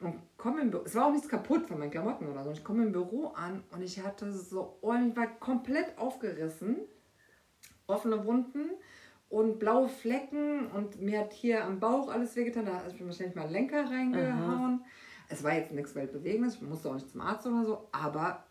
Und 0.00 0.16
komme 0.36 0.60
im 0.60 0.70
Büro, 0.70 0.82
es 0.84 0.94
war 0.94 1.06
auch 1.06 1.12
nichts 1.12 1.28
kaputt 1.28 1.66
von 1.66 1.78
meinen 1.78 1.90
Klamotten 1.90 2.28
oder 2.28 2.44
so. 2.44 2.50
Ich 2.50 2.64
komme 2.64 2.84
im 2.84 2.92
Büro 2.92 3.28
an 3.28 3.62
und 3.70 3.82
ich 3.82 4.02
hatte 4.02 4.32
so, 4.32 4.78
oh, 4.80 4.92
ich 4.92 5.16
war 5.16 5.26
komplett 5.38 5.96
aufgerissen 5.96 6.78
offene 7.88 8.24
Wunden 8.24 8.70
und 9.28 9.58
blaue 9.58 9.88
Flecken 9.88 10.68
und 10.68 11.00
mir 11.00 11.20
hat 11.20 11.32
hier 11.32 11.64
am 11.64 11.80
Bauch 11.80 12.08
alles 12.08 12.36
wehgetan. 12.36 12.66
Da 12.66 12.74
habe 12.74 12.90
ich 12.90 13.00
mir 13.00 13.06
wahrscheinlich 13.06 13.34
mal 13.34 13.42
einen 13.42 13.52
Lenker 13.52 13.90
reingehauen. 13.90 14.84
Es 15.28 15.42
war 15.42 15.54
jetzt 15.54 15.72
nichts 15.72 15.94
Weltbewegendes, 15.94 16.54
ich 16.56 16.62
musste 16.62 16.88
auch 16.88 16.94
nicht 16.94 17.10
zum 17.10 17.20
Arzt 17.20 17.46
oder 17.46 17.64
so, 17.64 17.88
aber 17.92 18.44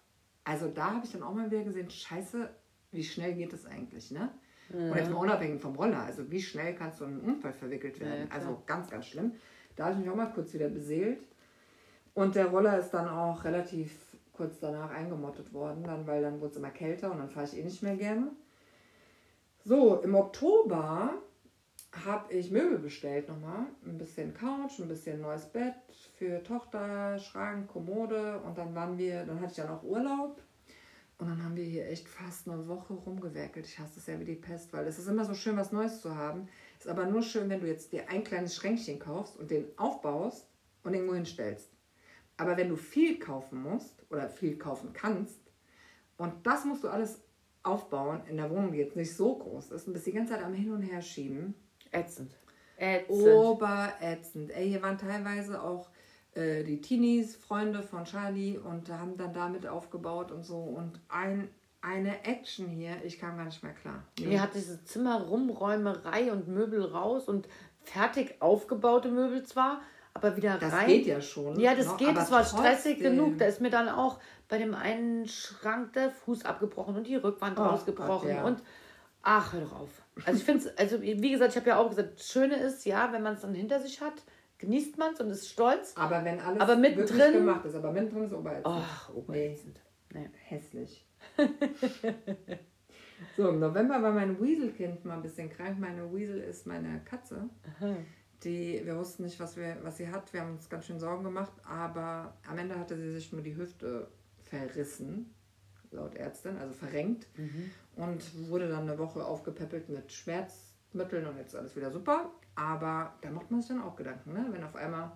also 0.44 0.68
da 0.68 0.94
habe 0.94 1.06
ich 1.06 1.12
dann 1.12 1.24
auch 1.24 1.34
mal 1.34 1.50
wieder 1.50 1.64
gesehen, 1.64 1.90
scheiße, 1.90 2.50
wie 2.92 3.04
schnell 3.04 3.34
geht 3.34 3.54
das 3.54 3.66
eigentlich, 3.66 4.12
ne? 4.12 4.30
Und 4.70 4.96
jetzt 4.96 5.10
mal 5.10 5.18
unabhängig 5.18 5.62
vom 5.62 5.76
Roller, 5.76 6.04
also 6.04 6.30
wie 6.30 6.42
schnell 6.42 6.76
kannst 6.76 7.00
du 7.00 7.06
in 7.06 7.12
einen 7.12 7.22
Unfall 7.22 7.54
verwickelt 7.54 8.00
werden? 8.00 8.28
Ja, 8.28 8.36
also 8.36 8.62
ganz, 8.66 8.90
ganz 8.90 9.08
schlimm. 9.08 9.32
Da 9.76 9.86
habe 9.86 9.94
ich 9.94 10.02
mich 10.02 10.10
auch 10.10 10.16
mal 10.16 10.32
kurz 10.34 10.54
wieder 10.54 10.68
beseelt. 10.68 11.22
Und 12.14 12.36
der 12.36 12.48
Roller 12.48 12.78
ist 12.78 12.92
dann 12.92 13.08
auch 13.08 13.44
relativ 13.46 14.18
kurz 14.34 14.60
danach 14.60 14.92
eingemottet 14.92 15.54
worden, 15.54 15.84
dann, 15.84 16.06
weil 16.06 16.22
dann 16.22 16.40
wurde 16.42 16.52
es 16.52 16.58
immer 16.58 16.70
kälter 16.70 17.12
und 17.12 17.20
dann 17.20 17.30
fahre 17.30 17.46
ich 17.46 17.58
eh 17.58 17.64
nicht 17.64 17.82
mehr 17.82 17.96
gerne. 17.96 18.32
So, 19.68 20.00
im 20.00 20.16
Oktober 20.16 21.22
habe 21.92 22.34
ich 22.34 22.52
Möbel 22.52 22.80
bestellt 22.80 23.28
nochmal. 23.28 23.66
Ein 23.86 23.98
bisschen 23.98 24.34
Couch, 24.34 24.80
ein 24.80 24.88
bisschen 24.88 25.20
neues 25.20 25.46
Bett 25.46 25.76
für 26.18 26.42
Tochter, 26.42 27.20
Schrank, 27.20 27.68
Kommode. 27.68 28.40
Und 28.46 28.58
dann 28.58 28.74
waren 28.76 28.98
wir, 28.98 29.26
dann 29.26 29.42
hatte 29.42 29.52
ich 29.52 29.58
dann 29.58 29.68
auch 29.68 29.84
Urlaub. 29.84 30.42
Und 31.18 31.28
dann 31.28 31.44
haben 31.44 31.58
wir 31.58 31.66
hier 31.66 31.86
echt 31.86 32.08
fast 32.08 32.48
eine 32.48 32.66
Woche 32.70 32.94
rumgewerkelt. 32.94 33.66
Ich 33.66 33.78
hasse 33.78 34.00
es 34.00 34.08
ja 34.08 34.18
wie 34.22 34.24
die 34.24 34.36
Pest, 34.36 34.72
weil 34.72 34.88
es 34.88 35.00
ist 35.00 35.10
immer 35.10 35.26
so 35.26 35.34
schön, 35.34 35.58
was 35.58 35.74
Neues 35.74 36.00
zu 36.00 36.16
haben. 36.16 36.48
Ist 36.80 36.88
aber 36.88 37.06
nur 37.06 37.22
schön, 37.22 37.50
wenn 37.50 37.60
du 37.60 37.68
jetzt 37.68 37.92
dir 37.92 38.08
ein 38.08 38.24
kleines 38.24 38.56
Schränkchen 38.56 39.00
kaufst 39.00 39.36
und 39.36 39.52
den 39.52 39.66
aufbaust 39.78 40.48
und 40.86 40.94
irgendwo 40.94 41.16
hinstellst. 41.16 41.70
Aber 42.38 42.56
wenn 42.56 42.70
du 42.70 42.78
viel 42.78 43.20
kaufen 43.20 43.62
musst 43.64 44.06
oder 44.10 44.30
viel 44.30 44.58
kaufen 44.58 44.94
kannst 44.94 45.42
und 46.16 46.48
das 46.48 46.64
musst 46.64 46.86
du 46.86 46.88
alles 46.88 47.27
aufbauen 47.68 48.22
in 48.30 48.38
der 48.38 48.50
Wohnung, 48.50 48.72
die 48.72 48.80
jetzt 48.80 48.96
nicht 48.96 49.16
so 49.16 49.36
groß 49.36 49.72
ist 49.72 49.88
und 49.88 49.94
bist 49.94 50.08
die 50.08 50.14
ganze 50.14 50.34
Zeit 50.34 50.44
am 50.44 50.54
Hin 50.54 50.72
und 50.72 50.82
Her 50.82 51.02
schieben, 51.02 51.54
Ätzend. 51.92 52.38
Ätzend. 52.78 53.10
oberätzend. 53.12 54.52
Ey, 54.52 54.70
hier 54.70 54.82
waren 54.82 54.98
teilweise 54.98 55.62
auch 55.62 55.90
äh, 56.36 56.64
die 56.64 56.82
Teenies, 56.82 57.36
Freunde 57.36 57.82
von 57.82 58.06
Charlie 58.06 58.58
und 58.58 58.90
haben 58.90 59.18
dann 59.18 59.34
damit 59.34 59.68
aufgebaut 59.68 60.32
und 60.32 60.44
so 60.44 60.58
und 60.58 61.00
ein, 61.10 61.50
eine 61.82 62.24
Action 62.26 62.68
hier, 62.68 62.98
ich 63.04 63.20
kam 63.20 63.38
gar 63.38 63.46
nicht 63.46 63.64
mehr 63.64 63.74
klar. 63.74 64.04
Hier 64.20 64.42
hat 64.42 64.54
diese 64.54 64.84
Zimmerrumräumerei 64.84 66.32
und 66.32 66.48
Möbel 66.48 66.84
raus 66.84 67.28
und 67.28 67.48
fertig 67.82 68.36
aufgebaute 68.40 69.10
Möbel 69.10 69.44
zwar, 69.44 69.82
aber 70.14 70.36
wieder 70.36 70.58
das 70.58 70.74
rein. 70.74 70.88
geht 70.88 71.06
ja 71.08 71.22
schon. 71.22 71.60
Ja, 71.60 71.76
das 71.76 71.88
ne? 71.88 71.94
geht, 71.98 72.18
es 72.18 72.32
war 72.32 72.44
stressig 72.44 73.00
genug. 73.00 73.38
Da 73.38 73.46
ist 73.46 73.62
mir 73.62 73.70
dann 73.70 73.88
auch 73.88 74.20
bei 74.50 74.58
dem 74.58 74.74
einen 74.74 75.28
Schrank 75.28 75.94
der 75.94 76.10
Fuß 76.12 76.46
abgebrochen 76.46 76.96
und 76.96 77.08
die 77.08 77.16
Rückwand 77.16 77.60
Oh 77.60 77.64
rausgebrochen. 77.64 78.28
Gott, 78.30 78.38
ja. 78.38 78.44
Und 78.44 78.64
ach, 79.22 79.54
hör 79.54 79.62
doch 79.62 79.80
auf. 79.82 79.90
Also 80.26 80.40
ich 80.40 80.46
finde 80.46 80.66
es, 80.66 80.78
also 80.78 81.02
wie 81.02 81.32
gesagt, 81.32 81.52
ich 81.52 81.58
habe 81.58 81.70
ja 81.70 81.78
auch 81.78 81.90
gesagt, 81.90 82.20
das 82.20 82.32
Schöne 82.32 82.56
ist, 82.56 82.86
ja, 82.86 83.12
wenn 83.12 83.22
man 83.24 83.36
es 83.36 83.42
dann 83.42 83.54
hinter 83.54 83.80
sich 83.80 84.02
hat, 84.02 84.14
genießt 84.58 84.98
man 84.98 85.14
es 85.14 85.20
und 85.20 85.30
ist 85.30 85.50
stolz. 85.50 85.94
Aber 85.98 86.24
wenn 86.26 86.40
alles 86.40 86.62
Aber 86.62 86.82
wirklich 86.82 87.10
mittendrin- 87.12 87.32
gemacht 87.34 87.66
ist, 87.66 87.76
aber 87.76 87.92
mittendrin 87.92 88.24
ist 88.24 88.34
oberätzend. 88.34 88.66
Ach, 88.68 89.10
oberätzend. 89.14 89.80
Nee. 90.14 90.30
Hässlich. 90.46 91.06
so, 93.38 93.50
im 93.50 93.60
November 93.60 94.02
war 94.02 94.12
mein 94.12 94.40
Weaselkind 94.42 95.06
mal 95.06 95.16
ein 95.16 95.22
bisschen 95.22 95.50
krank. 95.50 95.78
Meine 95.80 96.12
Weasel 96.14 96.40
ist 96.40 96.66
meine 96.66 97.02
Katze. 97.06 97.50
Die, 98.44 98.82
wir 98.86 98.98
wussten 98.98 99.24
nicht, 99.24 99.40
was, 99.40 99.58
wir, 99.58 99.78
was 99.84 99.98
sie 99.98 100.10
hat. 100.10 100.32
Wir 100.34 100.42
haben 100.42 100.54
uns 100.54 100.70
ganz 100.70 100.86
schön 100.86 101.00
Sorgen 101.00 101.24
gemacht. 101.24 101.52
Aber 101.68 102.38
am 102.48 102.58
Ende 102.58 102.78
hatte 102.80 102.96
sie 102.98 103.12
sich 103.12 103.32
nur 103.34 103.42
die 103.42 103.56
Hüfte 103.56 104.08
verrissen, 104.48 105.34
laut 105.92 106.16
Ärztin, 106.16 106.58
also 106.58 106.74
verrenkt. 106.74 107.28
Und 107.96 108.50
wurde 108.50 108.68
dann 108.70 108.84
eine 108.90 108.98
Woche 108.98 109.24
aufgepäppelt 109.26 109.90
mit 109.90 110.12
Schmerzmitteln 110.12 111.26
und 111.28 111.38
jetzt 111.38 111.50
ist 111.54 111.56
alles 111.60 111.76
wieder 111.76 111.92
super. 111.92 112.32
Aber 112.56 113.14
da 113.22 113.30
macht 113.30 113.52
man 113.52 113.62
sich 113.62 113.70
dann 113.70 113.82
auch 113.82 113.96
Gedanken, 113.96 114.34
ne? 114.34 114.48
wenn 114.52 114.64
auf 114.64 114.76
einmal 114.76 115.12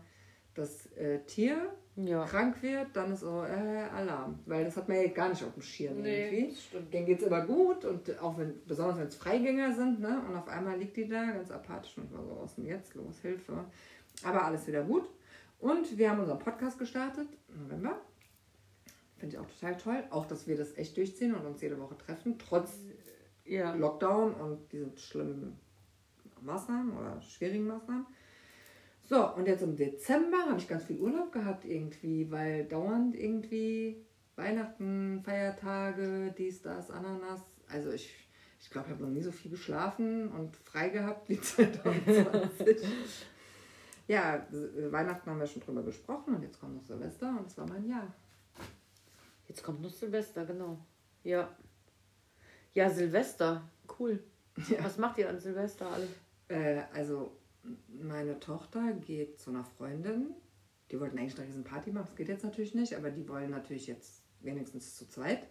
das 0.54 0.86
äh, 0.98 1.20
Tier 1.26 1.72
Ja. 1.96 2.26
krank 2.26 2.62
wird, 2.62 2.88
dann 2.94 3.14
ist 3.14 3.22
so 3.22 3.44
äh, 3.44 3.84
Alarm. 3.96 4.40
Weil 4.46 4.66
das 4.66 4.76
hat 4.78 4.88
man 4.90 4.98
ja 4.98 5.08
gar 5.08 5.30
nicht 5.30 5.44
auf 5.44 5.54
dem 5.54 5.62
Schirm 5.62 6.04
irgendwie. 6.06 6.50
das 6.50 6.64
stimmt. 6.64 6.94
Denen 6.94 7.06
geht 7.06 7.22
es 7.22 7.28
immer 7.28 7.46
gut 7.46 7.86
und 7.86 8.20
auch 8.20 8.38
wenn, 8.38 8.54
besonders 8.68 8.98
wenn 8.98 9.08
es 9.08 9.16
Freigänger 9.16 9.74
sind, 9.74 10.02
ne? 10.02 10.22
Und 10.28 10.36
auf 10.36 10.48
einmal 10.50 10.78
liegt 10.78 10.98
die 10.98 11.08
da 11.08 11.24
ganz 11.32 11.50
apathisch 11.52 11.98
und 11.98 12.12
war 12.14 12.24
so, 12.24 12.42
ist 12.44 12.58
denn 12.58 12.66
jetzt 12.66 12.94
los? 12.96 13.20
Hilfe. 13.22 13.64
Aber 14.24 14.44
alles 14.46 14.68
wieder 14.68 14.84
gut. 14.84 15.10
Und 15.60 15.98
wir 15.98 16.10
haben 16.10 16.20
unseren 16.20 16.40
Podcast 16.40 16.78
gestartet 16.78 17.28
November. 17.48 17.96
Finde 19.22 19.36
ich 19.36 19.40
auch 19.40 19.48
total 19.48 19.78
toll. 19.78 20.04
Auch, 20.10 20.26
dass 20.26 20.48
wir 20.48 20.58
das 20.58 20.76
echt 20.78 20.98
durchziehen 20.98 21.34
und 21.36 21.46
uns 21.46 21.62
jede 21.62 21.80
Woche 21.80 21.96
treffen, 21.98 22.38
trotz 22.40 22.72
Ja. 23.46 23.74
Lockdown 23.76 24.34
und 24.34 24.72
diesen 24.74 24.98
schlimmen 24.98 25.60
Maßnahmen 26.42 26.98
oder 26.98 27.22
schwierigen 27.22 27.68
Maßnahmen. 27.68 28.06
So, 29.08 29.36
und 29.36 29.48
jetzt 29.48 29.62
im 29.62 29.76
Dezember 29.76 30.38
habe 30.48 30.58
ich 30.58 30.68
ganz 30.68 30.86
viel 30.86 30.98
Urlaub 31.00 31.32
gehabt 31.32 31.66
irgendwie, 31.66 32.32
weil 32.32 32.66
dauernd 32.66 33.16
irgendwie 33.16 34.04
Weihnachten, 34.36 35.22
Feiertage, 35.24 36.34
dies, 36.38 36.62
das, 36.64 36.90
Ananas. 36.90 37.42
Also 37.68 37.92
ich, 37.92 38.12
ich 38.60 38.70
glaube, 38.72 38.88
ich 38.88 38.94
habe 38.96 39.04
noch 39.04 39.12
nie 39.12 39.22
so 39.22 39.32
viel 39.32 39.52
geschlafen 39.52 40.30
und 40.30 40.56
frei 40.58 40.90
gehabt 40.90 41.30
wie 41.30 41.40
2020. 41.42 42.78
ja, 44.08 44.38
S- 44.52 44.92
Weihnachten 44.92 45.30
haben 45.30 45.40
wir 45.40 45.46
schon 45.46 45.62
drüber 45.62 45.84
gesprochen 45.84 46.34
und 46.36 46.42
jetzt 46.44 46.60
kommt 46.60 46.76
noch 46.76 46.84
Silvester 46.84 47.30
und 47.38 47.48
es 47.48 47.58
war 47.58 47.68
mein 47.68 47.86
Jahr. 47.88 48.12
Jetzt 49.52 49.64
kommt 49.64 49.82
noch 49.82 49.90
Silvester, 49.90 50.46
genau. 50.46 50.78
Ja. 51.26 51.54
Ja, 52.74 52.90
Silvester. 52.90 53.70
Cool. 54.00 54.24
Ja. 54.70 54.82
Was 54.82 54.98
macht 54.98 55.18
ihr 55.18 55.28
an 55.28 55.42
Silvester 55.42 55.88
alle? 55.92 56.08
Äh, 56.48 56.84
also 56.94 57.34
meine 57.90 58.40
Tochter 58.40 58.94
geht 58.94 59.42
zu 59.42 59.50
einer 59.50 59.66
Freundin, 59.66 60.34
Die 60.90 60.98
wollten 60.98 61.18
eigentlich 61.18 61.38
eine 61.38 61.50
riesen 61.50 61.66
Party 61.66 61.92
machen. 61.92 62.06
Das 62.06 62.16
geht 62.16 62.30
jetzt 62.30 62.46
natürlich 62.46 62.76
nicht, 62.76 62.96
aber 62.96 63.12
die 63.12 63.28
wollen 63.28 63.50
natürlich 63.50 63.88
jetzt 63.88 64.24
wenigstens 64.40 64.96
zu 64.96 65.10
zweit. 65.10 65.46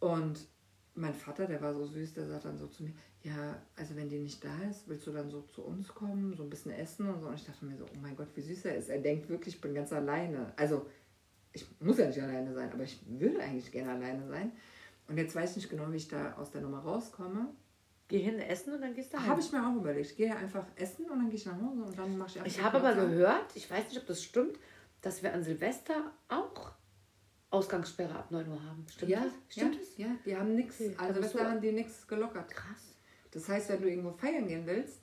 Und 0.00 0.48
mein 0.96 1.14
Vater, 1.14 1.46
der 1.46 1.62
war 1.62 1.74
so 1.74 1.86
süß, 1.86 2.14
der 2.14 2.26
sagt 2.26 2.46
dann 2.46 2.58
so 2.58 2.66
zu 2.66 2.82
mir, 2.82 2.94
ja, 3.22 3.62
also 3.76 3.94
wenn 3.94 4.08
die 4.08 4.18
nicht 4.18 4.44
da 4.44 4.58
ist, 4.68 4.88
willst 4.88 5.06
du 5.06 5.12
dann 5.12 5.30
so 5.30 5.42
zu 5.42 5.62
uns 5.62 5.86
kommen, 5.86 6.34
so 6.34 6.42
ein 6.42 6.50
bisschen 6.50 6.72
essen 6.72 7.08
und 7.08 7.20
so. 7.20 7.28
Und 7.28 7.34
ich 7.34 7.46
dachte 7.46 7.64
mir 7.64 7.76
so, 7.76 7.84
oh 7.84 7.98
mein 8.02 8.16
Gott, 8.16 8.28
wie 8.34 8.40
süß 8.40 8.64
er 8.64 8.76
ist. 8.76 8.88
Er 8.88 8.98
denkt 8.98 9.28
wirklich, 9.28 9.54
ich 9.54 9.60
bin 9.60 9.74
ganz 9.74 9.92
alleine. 9.92 10.52
Also 10.56 10.86
ich 11.52 11.66
muss 11.80 11.98
ja 11.98 12.06
nicht 12.06 12.20
alleine 12.22 12.52
sein, 12.54 12.70
aber 12.72 12.82
ich 12.84 12.98
würde 13.06 13.40
eigentlich 13.40 13.70
gerne 13.72 13.92
alleine 13.92 14.26
sein. 14.28 14.52
Und 15.08 15.16
jetzt 15.16 15.34
weiß 15.34 15.50
ich 15.50 15.56
nicht 15.56 15.70
genau, 15.70 15.90
wie 15.90 15.96
ich 15.96 16.08
da 16.08 16.34
aus 16.34 16.50
der 16.50 16.60
Nummer 16.60 16.80
rauskomme. 16.80 17.48
Geh 18.08 18.18
hin 18.20 18.38
essen 18.38 18.74
und 18.74 18.80
dann 18.80 18.94
gehst 18.94 19.12
du 19.12 19.18
heim. 19.18 19.26
Habe 19.26 19.40
ich 19.40 19.52
mir 19.52 19.66
auch 19.66 19.76
überlegt. 19.76 20.10
Ich 20.10 20.16
gehe 20.16 20.34
einfach 20.34 20.64
essen 20.76 21.04
und 21.10 21.18
dann 21.18 21.28
gehe 21.28 21.38
ich 21.38 21.46
nach 21.46 21.60
Hause 21.60 21.82
und 21.82 21.98
dann 21.98 22.16
mache 22.16 22.38
ich 22.38 22.46
Ich 22.46 22.62
habe 22.62 22.78
aber 22.78 22.94
gehört, 22.94 23.54
ich 23.54 23.70
weiß 23.70 23.88
nicht, 23.88 23.98
ob 23.98 24.06
das 24.06 24.22
stimmt, 24.22 24.58
dass 25.02 25.22
wir 25.22 25.32
an 25.34 25.42
Silvester 25.42 26.12
auch 26.28 26.72
Ausgangssperre 27.50 28.14
ab 28.14 28.30
9 28.30 28.48
Uhr 28.48 28.62
haben. 28.62 28.84
Stimmt 28.90 29.10
ja, 29.10 29.24
das? 29.24 29.32
Stimmt 29.48 29.74
ja, 29.74 29.80
das? 29.80 29.96
Ja, 29.98 30.06
die 30.26 30.36
haben 30.36 30.54
nichts. 30.54 30.80
Okay, 30.80 30.94
Also 30.98 31.12
aber 31.12 31.20
bis 31.20 31.32
so- 31.32 31.38
dahin 31.38 31.60
die 31.60 31.72
nichts 31.72 32.06
gelockert. 32.06 32.50
Krass. 32.50 32.94
Das 33.30 33.48
heißt, 33.48 33.68
wenn 33.70 33.82
du 33.82 33.88
irgendwo 33.90 34.12
feiern 34.12 34.46
gehen 34.48 34.66
willst, 34.66 35.00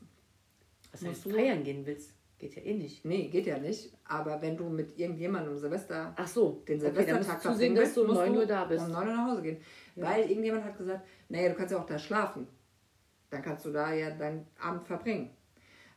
Was 0.91 1.03
heißt 1.03 1.25
du- 1.25 1.29
feiern 1.31 1.63
gehen 1.63 1.85
willst? 1.85 2.11
Geht 2.37 2.55
ja 2.55 2.61
eh 2.63 2.73
nicht. 2.73 3.05
nee, 3.05 3.29
geht 3.29 3.45
ja 3.45 3.57
nicht. 3.57 3.93
Aber 4.03 4.41
wenn 4.41 4.57
du 4.57 4.67
mit 4.67 4.97
irgendjemandem 4.99 5.57
Silvester 5.57 6.13
Ach 6.17 6.27
so, 6.27 6.63
den 6.67 6.77
okay, 6.79 6.87
dann 6.87 6.95
Silvestertag 6.95 7.33
musst 7.33 7.45
du 7.45 7.49
zusehen, 7.49 7.75
dass 7.75 7.93
du 7.93 8.01
um 8.01 8.07
musst 8.07 8.19
9 8.19 8.37
Uhr 8.37 8.45
da 8.45 8.65
bist. 8.65 8.85
Um 8.85 8.91
9 8.91 9.07
Uhr 9.07 9.13
nach 9.15 9.31
Hause 9.31 9.41
gehen. 9.41 9.57
Weil 9.95 10.29
irgendjemand 10.29 10.65
hat 10.65 10.77
gesagt, 10.77 11.07
naja, 11.29 11.49
du 11.49 11.55
kannst 11.55 11.71
ja 11.71 11.79
auch 11.79 11.85
da 11.85 11.97
schlafen. 11.97 12.47
Dann 13.29 13.41
kannst 13.41 13.65
du 13.65 13.71
da 13.71 13.93
ja 13.93 14.11
deinen 14.11 14.45
Abend 14.59 14.85
verbringen. 14.85 15.29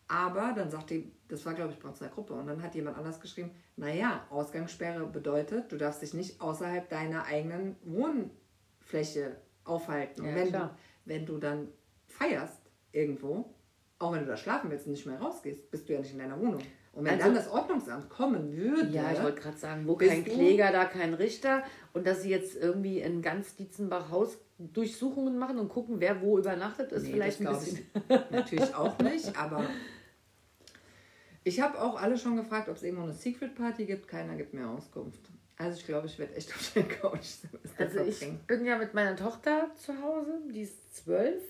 Aber 0.07 0.53
dann 0.57 0.71
sagt 0.71 0.91
die, 0.91 1.13
das 1.29 1.45
war 1.45 1.55
glaube 1.55 1.73
ich 1.73 1.79
bei 1.79 1.89
uns 1.89 2.01
in 2.01 2.07
der 2.07 2.15
Gruppe, 2.15 2.33
und 2.33 2.47
dann 2.47 2.63
hat 2.63 2.75
jemand 2.75 2.97
anders 2.97 3.21
geschrieben, 3.21 3.51
naja, 3.77 4.27
Ausgangssperre 4.31 5.05
bedeutet, 5.07 5.71
du 5.71 5.77
darfst 5.77 6.01
dich 6.01 6.15
nicht 6.15 6.41
außerhalb 6.41 6.89
deiner 6.89 7.27
eigenen 7.27 7.77
Wohnfläche 7.85 9.37
aufhalten. 9.65 10.23
Und 10.23 10.29
Ja, 10.31 10.35
wenn, 10.35 10.49
klar. 10.49 10.69
du, 11.05 11.11
wenn 11.13 11.27
du 11.27 11.37
dann 11.39 11.69
feierst 12.07 12.63
irgendwo, 12.93 13.55
auch 13.99 14.13
wenn 14.13 14.21
du 14.21 14.27
da 14.27 14.37
schlafen 14.37 14.71
willst 14.71 14.87
und 14.87 14.93
nicht 14.93 15.07
mehr 15.07 15.19
rausgehst, 15.19 15.71
bist 15.71 15.89
du 15.89 15.93
ja 15.95 16.01
nicht 16.01 16.13
in 16.13 16.19
deiner 16.19 16.39
Wohnung. 16.39 16.61
Und 16.93 17.05
wenn 17.05 17.13
Also- 17.15 17.25
dann 17.25 17.35
das 17.35 17.49
Ordnungsamt 17.49 18.09
kommen 18.11 18.57
würde, 18.57 18.89
Ja, 18.91 19.13
ich 19.13 19.23
wollte 19.23 19.41
gerade 19.41 19.57
sagen, 19.59 19.87
wo 19.87 19.97
kein 19.97 20.25
Kläger, 20.25 20.73
da 20.73 20.85
kein 20.85 21.15
Richter. 21.15 21.63
Und 21.93 22.07
dass 22.07 22.23
sie 22.23 22.31
jetzt 22.31 22.57
irgendwie 22.57 23.01
in 23.01 23.23
ganz 23.23 23.55
Dietzenbach 23.57 24.11
Hausdurchsuchungen 24.11 25.39
machen 25.39 25.59
und 25.59 25.69
gucken, 25.69 26.01
wer 26.01 26.21
wo 26.23 26.39
übernachtet, 26.39 26.91
ist 26.93 27.05
Nee, 27.05 27.13
vielleicht 27.13 27.41
ein 27.41 27.47
bisschen. 27.53 27.87
ich 27.95 28.09
natürlich 28.31 28.75
auch 28.75 28.99
nicht, 28.99 29.37
aber 29.39 29.65
ich 31.45 31.61
habe 31.61 31.81
auch 31.81 32.01
alle 32.01 32.19
schon 32.19 32.37
gefragt, 32.37 32.69
ob 32.69 32.77
es 32.77 32.83
irgendwo 32.83 33.05
eine 33.05 33.13
Secret 33.15 33.55
Party 33.55 33.85
gibt. 33.87 34.09
Keiner 34.09 34.35
gibt 34.37 34.55
mir 34.55 34.69
Auskunft. 34.69 35.21
Also 35.57 35.79
ich 35.79 35.87
glaube, 35.87 36.07
ich 36.07 36.19
werde 36.19 36.35
echt 36.35 36.51
auf 36.55 36.73
der 36.75 36.83
Couch 36.89 37.27
Also 37.79 38.01
ich 38.01 38.21
bin 38.47 38.65
ja 38.65 38.77
mit 38.77 38.95
meiner 38.95 39.17
Tochter 39.17 39.71
zu 39.77 39.93
Hause, 40.03 40.41
die 40.53 40.63
ist 40.63 40.95
zwölf. 40.97 41.43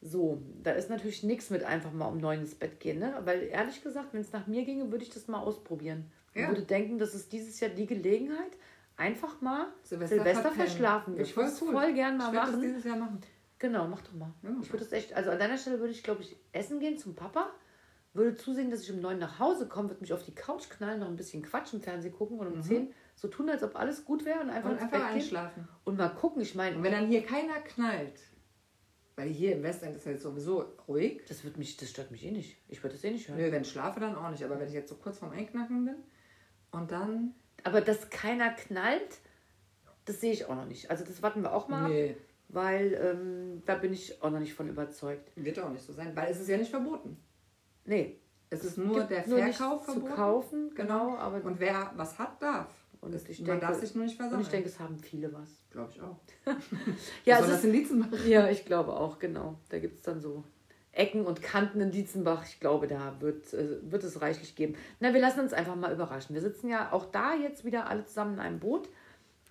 So, 0.00 0.42
da 0.62 0.72
ist 0.72 0.90
natürlich 0.90 1.22
nichts 1.22 1.50
mit 1.50 1.64
einfach 1.64 1.92
mal 1.92 2.06
um 2.06 2.18
neun 2.18 2.40
ins 2.40 2.54
Bett 2.54 2.78
gehen, 2.80 2.98
ne? 2.98 3.14
Weil 3.24 3.44
ehrlich 3.44 3.82
gesagt, 3.82 4.12
wenn 4.12 4.20
es 4.20 4.32
nach 4.32 4.46
mir 4.46 4.64
ginge, 4.64 4.90
würde 4.92 5.02
ich 5.04 5.10
das 5.10 5.26
mal 5.26 5.40
ausprobieren. 5.40 6.10
Ja. 6.34 6.48
würde 6.48 6.62
denken, 6.62 6.98
das 6.98 7.14
ist 7.14 7.32
dieses 7.32 7.58
Jahr 7.60 7.70
die 7.70 7.86
Gelegenheit, 7.86 8.52
einfach 8.98 9.40
mal 9.40 9.68
Silvester 9.82 10.16
Silvester, 10.16 10.52
verschlafen. 10.52 11.16
Ja, 11.16 11.22
ich 11.22 11.34
würde 11.34 11.48
es 11.48 11.62
cool. 11.62 11.72
voll 11.72 11.94
gern 11.94 12.18
mal 12.18 12.26
Ich 12.28 12.32
werde 12.34 12.46
das 12.46 12.50
machen. 12.56 12.62
dieses 12.62 12.84
Jahr 12.84 12.96
machen. 12.96 13.20
Genau, 13.58 13.88
mach 13.88 14.02
doch 14.02 14.12
mal. 14.12 14.34
Ja, 14.42 14.50
ich 14.60 14.70
würde 14.70 14.84
das 14.84 14.92
echt, 14.92 15.14
also 15.14 15.30
an 15.30 15.38
deiner 15.38 15.56
Stelle 15.56 15.80
würde 15.80 15.92
ich, 15.92 16.02
glaube 16.02 16.20
ich, 16.22 16.36
essen 16.52 16.78
gehen 16.78 16.98
zum 16.98 17.14
Papa, 17.14 17.48
würde 18.12 18.34
zusehen, 18.36 18.70
dass 18.70 18.82
ich 18.82 18.92
um 18.92 19.00
neun 19.00 19.18
nach 19.18 19.38
Hause 19.38 19.66
komme, 19.66 19.88
würde 19.88 20.02
mich 20.02 20.12
auf 20.12 20.22
die 20.24 20.34
Couch 20.34 20.68
knallen, 20.68 21.00
noch 21.00 21.08
ein 21.08 21.16
bisschen 21.16 21.42
quatschen, 21.42 21.80
Fernsehen 21.80 22.12
gucken 22.14 22.38
und 22.38 22.48
um 22.48 22.62
zehn 22.62 22.92
so 23.14 23.28
tun, 23.28 23.48
als 23.48 23.62
ob 23.62 23.74
alles 23.76 24.04
gut 24.04 24.26
wäre 24.26 24.40
und 24.40 24.50
einfach 24.50 24.68
Und 24.68 24.74
ins 24.76 24.82
einfach 24.82 24.98
Bett 24.98 25.08
gehen. 25.08 25.16
einschlafen. 25.22 25.68
Und 25.84 25.96
mal 25.96 26.08
gucken, 26.10 26.42
ich 26.42 26.54
meine, 26.54 26.76
Und 26.76 26.82
wenn 26.82 26.92
dann 26.92 27.06
hier 27.06 27.24
keiner 27.24 27.54
knallt, 27.60 28.20
weil 29.16 29.28
hier 29.28 29.54
im 29.56 29.62
Westend 29.62 29.96
ist 29.96 30.04
ja 30.06 30.12
jetzt 30.12 30.22
sowieso 30.22 30.64
ruhig. 30.86 31.22
das 31.28 31.42
wird 31.44 31.56
mich, 31.56 31.76
das 31.76 31.90
stört 31.90 32.10
mich 32.10 32.24
eh 32.24 32.30
nicht. 32.30 32.56
Ich 32.68 32.82
würde 32.82 32.94
das 32.94 33.04
eh 33.04 33.10
nicht 33.10 33.28
hören. 33.28 33.38
Nö, 33.38 33.50
wenn 33.50 33.62
ich 33.62 33.70
schlafe, 33.70 33.98
dann 34.00 34.14
auch 34.14 34.30
nicht. 34.30 34.44
Aber 34.44 34.58
wenn 34.60 34.68
ich 34.68 34.74
jetzt 34.74 34.88
so 34.90 34.96
kurz 34.96 35.18
vorm 35.18 35.32
Einknacken 35.32 35.84
bin 35.86 35.96
und 36.70 36.90
dann. 36.90 37.34
Aber 37.64 37.80
dass 37.80 38.10
keiner 38.10 38.50
knallt, 38.50 39.18
das 40.04 40.20
sehe 40.20 40.32
ich 40.32 40.44
auch 40.44 40.54
noch 40.54 40.66
nicht. 40.66 40.90
Also 40.90 41.04
das 41.04 41.22
warten 41.22 41.42
wir 41.42 41.52
auch 41.52 41.68
mal 41.68 41.84
ab, 41.86 41.90
Nee, 41.90 42.16
weil 42.48 42.94
ähm, 42.94 43.62
da 43.64 43.74
bin 43.74 43.92
ich 43.92 44.22
auch 44.22 44.30
noch 44.30 44.38
nicht 44.38 44.54
von 44.54 44.68
überzeugt. 44.68 45.32
wird 45.34 45.58
auch 45.58 45.70
nicht 45.70 45.84
so 45.84 45.92
sein, 45.92 46.14
weil 46.14 46.30
es 46.30 46.38
ist 46.40 46.48
ja 46.48 46.56
nicht 46.58 46.70
verboten. 46.70 47.16
Nee. 47.84 48.20
Es 48.48 48.64
ist 48.64 48.78
nur 48.78 48.98
gibt 49.00 49.10
der 49.10 49.26
nur 49.26 49.38
Verkauf 49.38 49.84
zu 49.86 49.92
verboten. 49.92 50.14
kaufen, 50.14 50.70
genau, 50.76 51.16
aber 51.16 51.42
Und 51.44 51.58
wer 51.58 51.90
was 51.96 52.16
hat, 52.18 52.40
darf. 52.40 52.68
Und 53.06 53.14
Es- 53.14 53.28
ich 53.28 53.38
man 53.40 53.46
denke- 53.46 53.66
darf 53.66 53.76
sich 53.80 53.94
nur 53.94 54.04
nicht 54.04 54.12
und 54.14 54.16
versammeln. 54.18 54.42
ich 54.42 54.48
denke, 54.50 54.68
es 54.68 54.78
haben 54.80 54.98
viele 54.98 55.32
was. 55.32 55.48
glaube 55.70 55.92
ich 55.92 56.00
auch. 56.02 56.16
Ja, 57.24 57.38
es 57.40 57.48
ist, 57.48 57.64
in 57.64 57.72
Lietzenbach. 57.72 58.24
ja, 58.26 58.48
ich 58.50 58.64
glaube 58.64 58.92
auch, 58.94 59.18
genau. 59.18 59.58
Da 59.68 59.78
gibt 59.78 59.96
es 59.96 60.02
dann 60.02 60.20
so 60.20 60.44
Ecken 60.92 61.24
und 61.26 61.42
Kanten 61.42 61.80
in 61.80 61.90
Dietzenbach. 61.90 62.44
Ich 62.46 62.58
glaube, 62.60 62.86
da 62.86 63.20
wird, 63.20 63.52
äh, 63.54 63.78
wird 63.90 64.02
es 64.04 64.20
reichlich 64.20 64.56
geben. 64.56 64.76
Na, 65.00 65.12
wir 65.14 65.20
lassen 65.20 65.40
uns 65.40 65.52
einfach 65.52 65.76
mal 65.76 65.92
überraschen. 65.92 66.34
Wir 66.34 66.40
sitzen 66.42 66.68
ja 66.68 66.90
auch 66.92 67.06
da 67.06 67.34
jetzt 67.34 67.64
wieder 67.64 67.88
alle 67.88 68.04
zusammen 68.06 68.34
in 68.34 68.40
einem 68.40 68.58
Boot. 68.60 68.88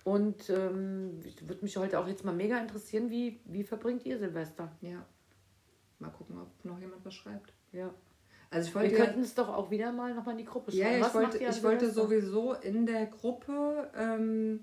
Und 0.04 0.50
ähm, 0.50 1.18
würde 1.42 1.62
mich 1.62 1.76
heute 1.76 1.98
auch 1.98 2.06
jetzt 2.06 2.24
mal 2.24 2.34
mega 2.34 2.58
interessieren, 2.58 3.10
wie, 3.10 3.40
wie 3.44 3.64
verbringt 3.64 4.04
ihr 4.06 4.18
Silvester? 4.18 4.70
Ja. 4.80 5.04
Mal 5.98 6.10
gucken, 6.10 6.38
ob 6.38 6.64
noch 6.64 6.78
jemand 6.78 7.04
was 7.04 7.14
schreibt. 7.14 7.52
Ja. 7.72 7.92
Also 8.56 8.68
ich 8.68 8.74
Wir 8.74 8.80
wollte 8.80 8.96
ja, 8.96 9.04
könnten 9.04 9.20
es 9.20 9.34
doch 9.34 9.48
auch 9.48 9.70
wieder 9.70 9.92
mal 9.92 10.14
nochmal 10.14 10.32
in 10.32 10.38
die 10.38 10.44
Gruppe 10.46 10.72
schreiben. 10.72 10.82
ja, 10.82 10.96
ja, 10.96 11.00
Was 11.00 11.08
ich 11.08 11.14
wollte, 11.14 11.38
ich 11.38 11.62
wollte 11.62 11.90
sowieso 11.90 12.54
in 12.54 12.86
der 12.86 13.06
Gruppe, 13.06 13.90
ähm, 13.96 14.60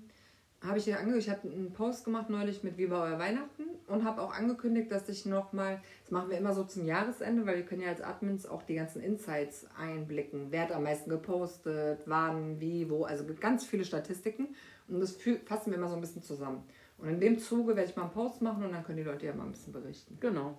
habe 0.60 0.78
ich 0.78 0.86
ja 0.86 0.96
angekündigt, 0.96 1.28
ich 1.28 1.32
habe 1.32 1.48
einen 1.48 1.72
Post 1.72 2.04
gemacht 2.04 2.28
neulich 2.28 2.64
mit 2.64 2.76
Wie 2.76 2.90
war 2.90 3.04
euer 3.04 3.18
Weihnachten 3.18 3.64
und 3.86 4.02
habe 4.02 4.20
auch 4.20 4.32
angekündigt, 4.32 4.90
dass 4.90 5.08
ich 5.08 5.26
nochmal, 5.26 5.80
das 6.02 6.10
machen 6.10 6.30
wir 6.30 6.38
immer 6.38 6.54
so 6.54 6.64
zum 6.64 6.86
Jahresende, 6.86 7.46
weil 7.46 7.56
wir 7.56 7.64
können 7.64 7.82
ja 7.82 7.90
als 7.90 8.00
Admins 8.00 8.46
auch 8.46 8.62
die 8.62 8.74
ganzen 8.74 9.00
Insights 9.00 9.66
einblicken. 9.78 10.46
Wer 10.50 10.62
hat 10.62 10.72
am 10.72 10.82
meisten 10.82 11.10
gepostet, 11.10 12.00
wann, 12.06 12.60
wie, 12.60 12.90
wo, 12.90 13.04
also 13.04 13.24
ganz 13.38 13.64
viele 13.64 13.84
Statistiken 13.84 14.56
und 14.88 15.00
das 15.00 15.16
fassen 15.44 15.70
wir 15.70 15.78
immer 15.78 15.88
so 15.88 15.94
ein 15.94 16.00
bisschen 16.00 16.22
zusammen. 16.22 16.64
Und 16.98 17.08
in 17.08 17.20
dem 17.20 17.38
Zuge 17.38 17.76
werde 17.76 17.90
ich 17.90 17.96
mal 17.96 18.04
einen 18.04 18.12
Post 18.12 18.42
machen 18.42 18.64
und 18.64 18.72
dann 18.72 18.82
können 18.82 18.98
die 18.98 19.04
Leute 19.04 19.26
ja 19.26 19.34
mal 19.34 19.44
ein 19.44 19.52
bisschen 19.52 19.72
berichten. 19.72 20.16
Genau. 20.20 20.58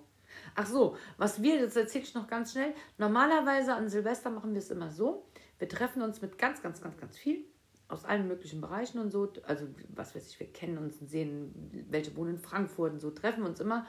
Ach 0.54 0.66
so, 0.66 0.96
was 1.16 1.42
wir, 1.42 1.60
das 1.60 1.76
erzähle 1.76 2.04
ich 2.04 2.14
noch 2.14 2.26
ganz 2.26 2.52
schnell. 2.52 2.74
Normalerweise 2.98 3.74
an 3.74 3.88
Silvester 3.88 4.30
machen 4.30 4.52
wir 4.52 4.58
es 4.58 4.70
immer 4.70 4.90
so. 4.90 5.26
Wir 5.58 5.68
treffen 5.68 6.02
uns 6.02 6.20
mit 6.20 6.38
ganz, 6.38 6.62
ganz, 6.62 6.80
ganz, 6.80 6.96
ganz 6.96 7.16
viel 7.16 7.44
aus 7.88 8.04
allen 8.04 8.26
möglichen 8.26 8.60
Bereichen 8.60 8.98
und 8.98 9.10
so. 9.10 9.32
Also, 9.44 9.66
was 9.88 10.14
weiß 10.14 10.28
ich, 10.28 10.40
wir 10.40 10.52
kennen 10.52 10.78
uns 10.78 11.00
und 11.00 11.08
sehen, 11.08 11.86
welche 11.88 12.16
wohnen 12.16 12.34
in 12.34 12.38
Frankfurt 12.38 12.92
und 12.92 13.00
so. 13.00 13.10
Treffen 13.10 13.42
wir 13.42 13.48
uns 13.48 13.60
immer 13.60 13.86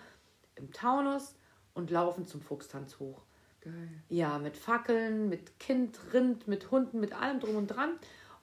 im 0.55 0.71
Taunus 0.71 1.35
und 1.73 1.89
laufen 1.91 2.25
zum 2.25 2.41
Fuchstanz 2.41 2.99
hoch. 2.99 3.23
Geil. 3.61 3.89
Ja, 4.09 4.37
mit 4.37 4.55
Fackeln, 4.55 5.29
mit 5.29 5.59
Kind, 5.59 5.99
Rind, 6.13 6.47
mit 6.47 6.69
Hunden, 6.71 6.99
mit 6.99 7.13
allem 7.13 7.39
drum 7.39 7.55
und 7.55 7.67
dran. 7.67 7.91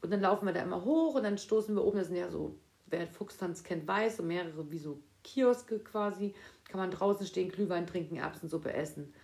Und 0.03 0.13
dann 0.13 0.21
laufen 0.21 0.47
wir 0.47 0.53
da 0.53 0.63
immer 0.63 0.85
hoch 0.85 1.15
und 1.15 1.23
dann 1.23 1.39
stoßen 1.39 1.75
wir 1.75 1.85
oben, 1.85 1.99
das 1.99 2.09
sind 2.09 2.17
ja 2.17 2.29
so, 2.29 2.59
wer 2.87 3.07
Fuchstanz 3.07 3.63
kennt, 3.63 3.87
weiß, 3.89 4.19
so 4.19 4.23
mehrere 4.23 4.71
wie 4.71 4.79
so 4.79 5.01
Kioske 5.23 5.79
quasi. 5.79 6.35
Kann 6.75 6.81
man 6.81 6.91
draußen 6.91 7.25
stehen, 7.25 7.53
Glühwein 7.53 7.87
trinken, 7.87 8.17
Erbsensuppe 8.17 8.73
essen. 8.73 9.15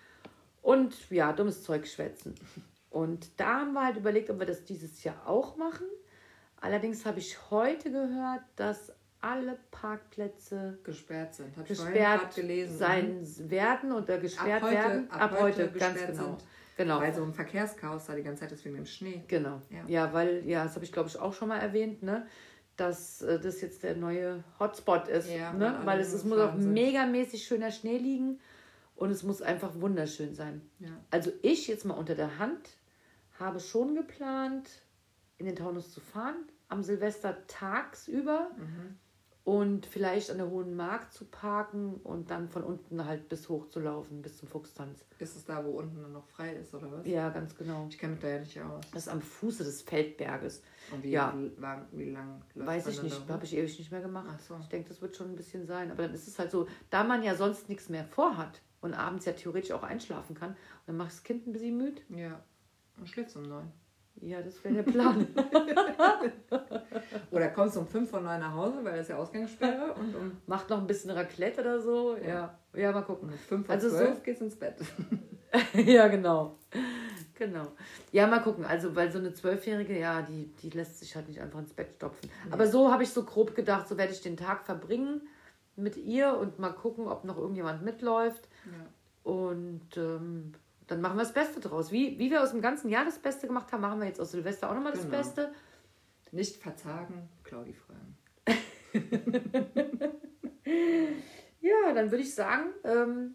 Und 0.63 0.95
ja, 1.11 1.33
dummes 1.33 1.65
Zeug 1.65 1.85
schwätzen. 1.89 2.37
Und 2.91 3.29
da 3.39 3.63
haben 3.63 3.73
wir 3.73 3.85
halt 3.87 3.97
überlegt, 3.97 4.31
ob 4.31 4.39
wir 4.39 4.47
das 4.47 4.63
dieses 4.65 5.03
Jahr 5.03 5.27
auch 5.27 5.57
machen. 5.57 5.87
Allerdings 6.61 7.05
habe 7.05 7.19
ich 7.19 7.37
heute 7.51 7.91
gehört, 7.91 8.43
dass 8.55 8.93
alle 9.21 9.59
Parkplätze 9.73 10.79
Gesperrt 10.85 11.35
sind. 11.35 11.57
Hab 11.57 11.67
gesperrt 11.67 12.37
gelesen. 12.37 12.79
sein 12.79 13.27
werden 13.51 13.91
oder 13.91 14.19
gesperrt 14.19 14.63
Ab 14.63 14.69
heute- 14.69 14.73
werden. 14.77 15.11
ab 15.11 15.21
Ab, 15.21 15.41
heute, 15.41 15.63
heute 15.65 15.77
ganz 15.77 16.07
genau. 16.07 16.23
sind. 16.23 16.45
Genau. 16.77 17.01
Weil 17.01 17.13
so 17.13 17.25
ein 17.25 17.35
Verkehrschaos 17.35 18.07
da 18.07 18.15
die 18.15 18.23
ganze 18.23 18.43
Zeit 18.43 18.53
ist 18.53 18.65
wegen 18.65 18.77
dem 18.77 18.87
Schnee. 18.87 19.25
Genau. 19.27 19.61
Ja. 19.71 19.83
Ja, 19.89 20.13
weil, 20.13 20.47
ja, 20.47 20.63
das 20.63 20.77
habe 20.77 20.85
ich 20.85 20.93
glaube 20.93 21.09
ich 21.09 21.19
auch 21.19 21.35
schon 21.35 21.49
mal 21.49 21.59
erwähnt, 21.59 22.05
ne? 22.05 22.29
Dass 22.81 23.21
äh, 23.23 23.39
das 23.39 23.61
jetzt 23.61 23.83
der 23.83 23.95
neue 23.95 24.43
Hotspot 24.59 25.07
ist. 25.09 25.31
Ja, 25.31 25.53
weil 25.53 25.59
ne? 25.59 25.81
Weil 25.85 26.01
es, 26.01 26.13
es 26.13 26.25
muss 26.25 26.39
auch 26.39 26.55
megamäßig 26.55 27.45
schöner 27.45 27.71
Schnee 27.71 27.99
liegen 27.99 28.41
und 28.97 29.11
es 29.11 29.23
muss 29.23 29.43
einfach 29.43 29.75
wunderschön 29.81 30.35
sein. 30.35 30.63
Ja. 30.79 30.89
Also 31.11 31.31
ich 31.43 31.69
jetzt 31.69 31.85
mal 31.85 31.95
unter 31.95 32.15
der 32.15 32.39
Hand 32.39 32.71
habe 33.39 33.61
schon 33.61 33.95
geplant, 33.95 34.69
in 35.39 35.47
den 35.47 35.57
Taunus 35.57 35.93
zu 35.93 36.01
fahren, 36.01 36.37
am 36.69 36.83
Silvester 36.83 37.37
tagsüber 37.47 38.51
Mhm. 38.57 38.97
Und 39.45 39.87
vielleicht 39.87 40.31
an 40.31 40.37
der 40.39 40.51
Hohen 40.51 40.77
Markt 40.77 41.13
zu 41.15 41.25
parken 41.25 41.95
und 42.05 42.31
dann 42.31 42.49
von 42.49 42.63
unten 42.63 43.05
halt 43.07 43.29
bis 43.29 43.49
hoch 43.49 43.69
zu 43.69 43.81
laufen, 43.81 44.21
bis 44.21 44.37
zum 44.37 44.49
Fuchstanz. 44.49 45.05
Ist 45.19 45.37
es 45.37 45.45
da, 45.45 45.65
wo 45.65 45.71
unten 45.71 46.03
dann 46.03 46.13
noch 46.13 46.27
frei 46.27 46.53
ist, 46.55 46.75
oder 46.75 46.93
was? 46.93 47.07
Ja, 47.07 47.31
ganz 47.31 47.57
genau. 47.57 47.87
Ich 47.89 47.99
kenne 47.99 48.13
mich 48.13 48.23
da 48.23 48.29
ja 48.29 48.39
nicht 48.39 48.61
aus. 48.61 48.85
Das 48.93 49.07
ist 49.07 49.13
am 49.13 49.23
Fuße 49.23 49.65
des 49.65 49.83
Feldberges. 49.83 50.63
Und 50.93 51.03
wie, 51.03 51.11
Ja. 51.11 51.35
wie, 51.37 51.61
lang, 51.61 51.87
wie 51.93 52.11
lang 52.11 52.43
Weiß 52.55 52.87
ich 52.89 53.03
nicht, 53.03 53.29
habe 53.29 53.45
ich 53.45 53.57
ewig 53.57 53.79
nicht 53.79 53.91
mehr 53.91 54.03
gemacht. 54.03 54.27
Ach 54.31 54.41
so. 54.41 54.57
Ich 54.61 54.69
denke, 54.69 54.89
das 54.89 55.01
wird 55.01 55.17
schon 55.17 55.31
ein 55.31 55.37
bisschen 55.37 55.67
sein. 55.67 55.91
Aber 55.91 56.03
dann 56.03 56.15
ist 56.15 56.29
es 56.29 56.39
halt 56.39 56.51
so, 56.51 56.69
da 56.91 57.03
man 57.03 57.23
ja 57.23 57.35
sonst 57.35 57.69
nichts 57.69 57.89
mehr 57.89 58.05
vorhat 58.05 58.61
und 58.83 58.95
abends 58.95 59.25
ja 59.25 59.33
theoretisch 59.33 59.73
auch 59.73 59.83
einschlafen 59.83 60.35
kann, 60.35 60.57
dann 60.87 60.97
macht 60.97 61.13
das 61.13 61.23
Kind 61.23 61.47
ein 61.47 61.53
bisschen 61.53 61.77
müde. 61.77 62.03
Ja. 62.11 62.43
Und 62.99 63.09
schläfst 63.09 63.37
um 63.37 63.45
neun. 63.45 63.73
Ja, 64.23 64.43
das 64.43 64.63
wäre 64.63 64.75
der 64.75 64.83
Plan. 64.83 65.27
oder 67.31 67.49
kommst 67.49 67.77
du 67.77 67.81
um 67.81 67.87
5 67.87 68.11
von 68.11 68.25
9 68.25 68.41
nach 68.41 68.55
Hause, 68.55 68.85
weil 68.85 68.93
das 68.93 69.03
ist 69.03 69.09
ja 69.09 69.17
Ausgangssperre 69.17 69.95
und 69.95 70.15
um 70.15 70.33
Macht 70.47 70.69
noch 70.71 70.79
ein 70.79 70.87
bisschen 70.87 71.11
Raclette 71.11 71.61
oder 71.61 71.81
so. 71.81 72.17
Ja, 72.17 72.59
ja, 72.75 72.93
mal 72.93 73.03
gucken. 73.03 73.31
5 73.33 73.67
vor 73.67 73.75
Also 73.75 73.89
12 73.89 74.17
so- 74.17 74.23
gehst 74.23 74.43
ins 74.43 74.57
Bett. 74.57 74.77
ja, 75.75 76.09
genau. 76.09 76.59
Genau. 77.35 77.69
Ja, 78.13 78.27
mal 78.27 78.41
gucken. 78.43 78.65
Also, 78.65 78.95
weil 78.95 79.11
so 79.11 79.19
eine 79.19 79.33
Zwölfjährige, 79.33 79.99
ja, 79.99 80.21
die, 80.23 80.47
die 80.63 80.71
lässt 80.71 80.99
sich 81.01 81.17
halt 81.17 81.29
nicht 81.29 81.41
einfach 81.41 81.59
ins 81.59 81.73
Bett 81.73 81.89
stopfen. 81.97 82.29
Aber 82.51 82.67
so 82.67 82.93
habe 82.93 83.03
ich 83.03 83.11
so 83.11 83.25
grob 83.25 83.55
gedacht, 83.55 83.89
so 83.89 83.97
werde 83.97 84.13
ich 84.13 84.21
den 84.21 84.37
Tag 84.37 84.65
verbringen 84.65 85.23
mit 85.77 85.97
ihr 85.97 86.37
und 86.37 86.59
mal 86.59 86.73
gucken, 86.73 87.09
ob 87.09 87.25
noch 87.25 87.39
irgendjemand 87.39 87.83
mitläuft. 87.83 88.47
Ja. 88.67 89.31
Und 89.33 89.97
ähm, 89.97 90.53
dann 90.91 91.01
machen 91.01 91.17
wir 91.17 91.23
das 91.23 91.33
Beste 91.33 91.61
draus. 91.61 91.93
Wie, 91.93 92.19
wie 92.19 92.31
wir 92.31 92.43
aus 92.43 92.51
dem 92.51 92.61
ganzen 92.61 92.89
Jahr 92.89 93.05
das 93.05 93.19
Beste 93.19 93.47
gemacht 93.47 93.73
haben, 93.73 93.81
machen 93.81 94.01
wir 94.01 94.07
jetzt 94.07 94.21
aus 94.21 94.33
Silvester 94.33 94.69
auch 94.71 94.75
nochmal 94.75 94.93
das 94.93 95.03
Genau. 95.03 95.17
Beste. 95.17 95.53
Nicht 96.33 96.57
verzagen, 96.63 97.29
Claudi 97.45 97.73
fragen. 97.75 98.17
Ja, 101.63 101.93
dann 101.93 102.11
würde 102.11 102.23
ich 102.23 102.35
sagen, 102.35 102.71
ähm, 102.85 103.35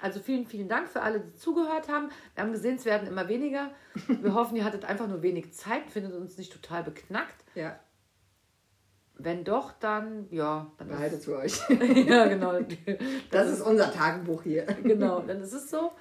also 0.00 0.18
vielen, 0.20 0.46
vielen 0.46 0.68
Dank 0.68 0.88
für 0.88 1.02
alle, 1.02 1.20
die 1.20 1.34
zugehört 1.34 1.88
haben. 1.88 2.08
Wir 2.34 2.42
haben 2.44 2.52
gesehen, 2.52 2.76
es 2.76 2.84
werden 2.86 3.06
immer 3.06 3.28
weniger. 3.28 3.70
Wir 4.06 4.34
hoffen, 4.34 4.56
ihr 4.56 4.64
hattet 4.64 4.84
einfach 4.84 5.06
nur 5.08 5.22
wenig 5.22 5.52
Zeit, 5.52 5.90
findet 5.90 6.14
uns 6.14 6.38
nicht 6.38 6.52
total 6.52 6.82
beknackt. 6.84 7.44
Ja, 7.54 7.78
Wenn 9.16 9.44
doch, 9.44 9.72
dann 9.72 10.26
ja, 10.30 10.70
dann 10.78 10.88
behaltet 10.88 11.18
ist, 11.18 11.24
für 11.26 11.36
euch. 11.36 11.60
ja 12.06 12.26
genau. 12.28 12.58
Das 13.30 13.50
ist 13.50 13.60
unser 13.60 13.92
Tagebuch 13.92 14.42
hier. 14.42 14.64
genau, 14.64 15.20
dann 15.20 15.40
ist 15.42 15.52
es 15.52 15.70
so. 15.70 15.92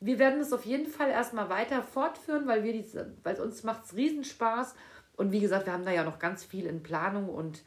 Wir 0.00 0.18
werden 0.18 0.40
es 0.40 0.52
auf 0.52 0.64
jeden 0.64 0.86
Fall 0.86 1.10
erstmal 1.10 1.48
weiter 1.48 1.82
fortführen, 1.82 2.46
weil 2.46 2.62
wir 2.64 2.72
diese, 2.72 3.12
weil 3.24 3.40
uns 3.40 3.62
macht 3.64 3.84
es 3.84 3.96
Riesenspaß. 3.96 4.74
Und 5.16 5.32
wie 5.32 5.40
gesagt, 5.40 5.66
wir 5.66 5.72
haben 5.72 5.84
da 5.84 5.90
ja 5.90 6.04
noch 6.04 6.18
ganz 6.20 6.44
viel 6.44 6.66
in 6.66 6.82
Planung 6.82 7.28
und 7.28 7.64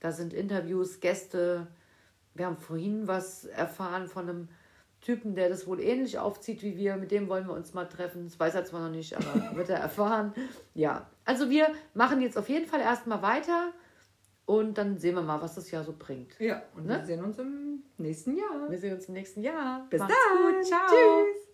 da 0.00 0.12
sind 0.12 0.32
Interviews, 0.32 1.00
Gäste. 1.00 1.66
Wir 2.34 2.46
haben 2.46 2.56
vorhin 2.56 3.06
was 3.06 3.44
erfahren 3.44 4.08
von 4.08 4.28
einem 4.28 4.48
Typen, 5.02 5.34
der 5.34 5.48
das 5.50 5.66
wohl 5.66 5.80
ähnlich 5.80 6.18
aufzieht 6.18 6.62
wie 6.62 6.76
wir. 6.76 6.96
Mit 6.96 7.10
dem 7.10 7.28
wollen 7.28 7.46
wir 7.46 7.52
uns 7.54 7.74
mal 7.74 7.84
treffen. 7.86 8.24
Das 8.24 8.40
weiß 8.40 8.54
er 8.54 8.64
zwar 8.64 8.80
noch 8.80 8.94
nicht, 8.94 9.14
aber 9.16 9.56
wird 9.56 9.68
er 9.68 9.78
erfahren. 9.78 10.32
Ja, 10.74 11.10
also 11.26 11.50
wir 11.50 11.66
machen 11.94 12.22
jetzt 12.22 12.38
auf 12.38 12.48
jeden 12.48 12.66
Fall 12.66 12.80
erstmal 12.80 13.20
weiter 13.20 13.72
und 14.46 14.78
dann 14.78 14.96
sehen 14.98 15.14
wir 15.14 15.22
mal, 15.22 15.42
was 15.42 15.54
das 15.56 15.70
Jahr 15.70 15.84
so 15.84 15.94
bringt. 15.98 16.38
Ja, 16.40 16.62
und 16.74 16.86
Ne? 16.86 16.98
wir 16.98 17.04
sehen 17.04 17.22
uns 17.22 17.38
im 17.38 17.82
nächsten 17.98 18.36
Jahr. 18.36 18.70
Wir 18.70 18.78
sehen 18.78 18.94
uns 18.94 19.04
im 19.06 19.14
nächsten 19.14 19.42
Jahr. 19.42 19.86
Bis 19.90 20.00
Macht's 20.00 20.14
dann. 20.32 20.54
gut. 20.54 20.64
Ciao. 20.64 20.78
Tschüss. 20.88 21.49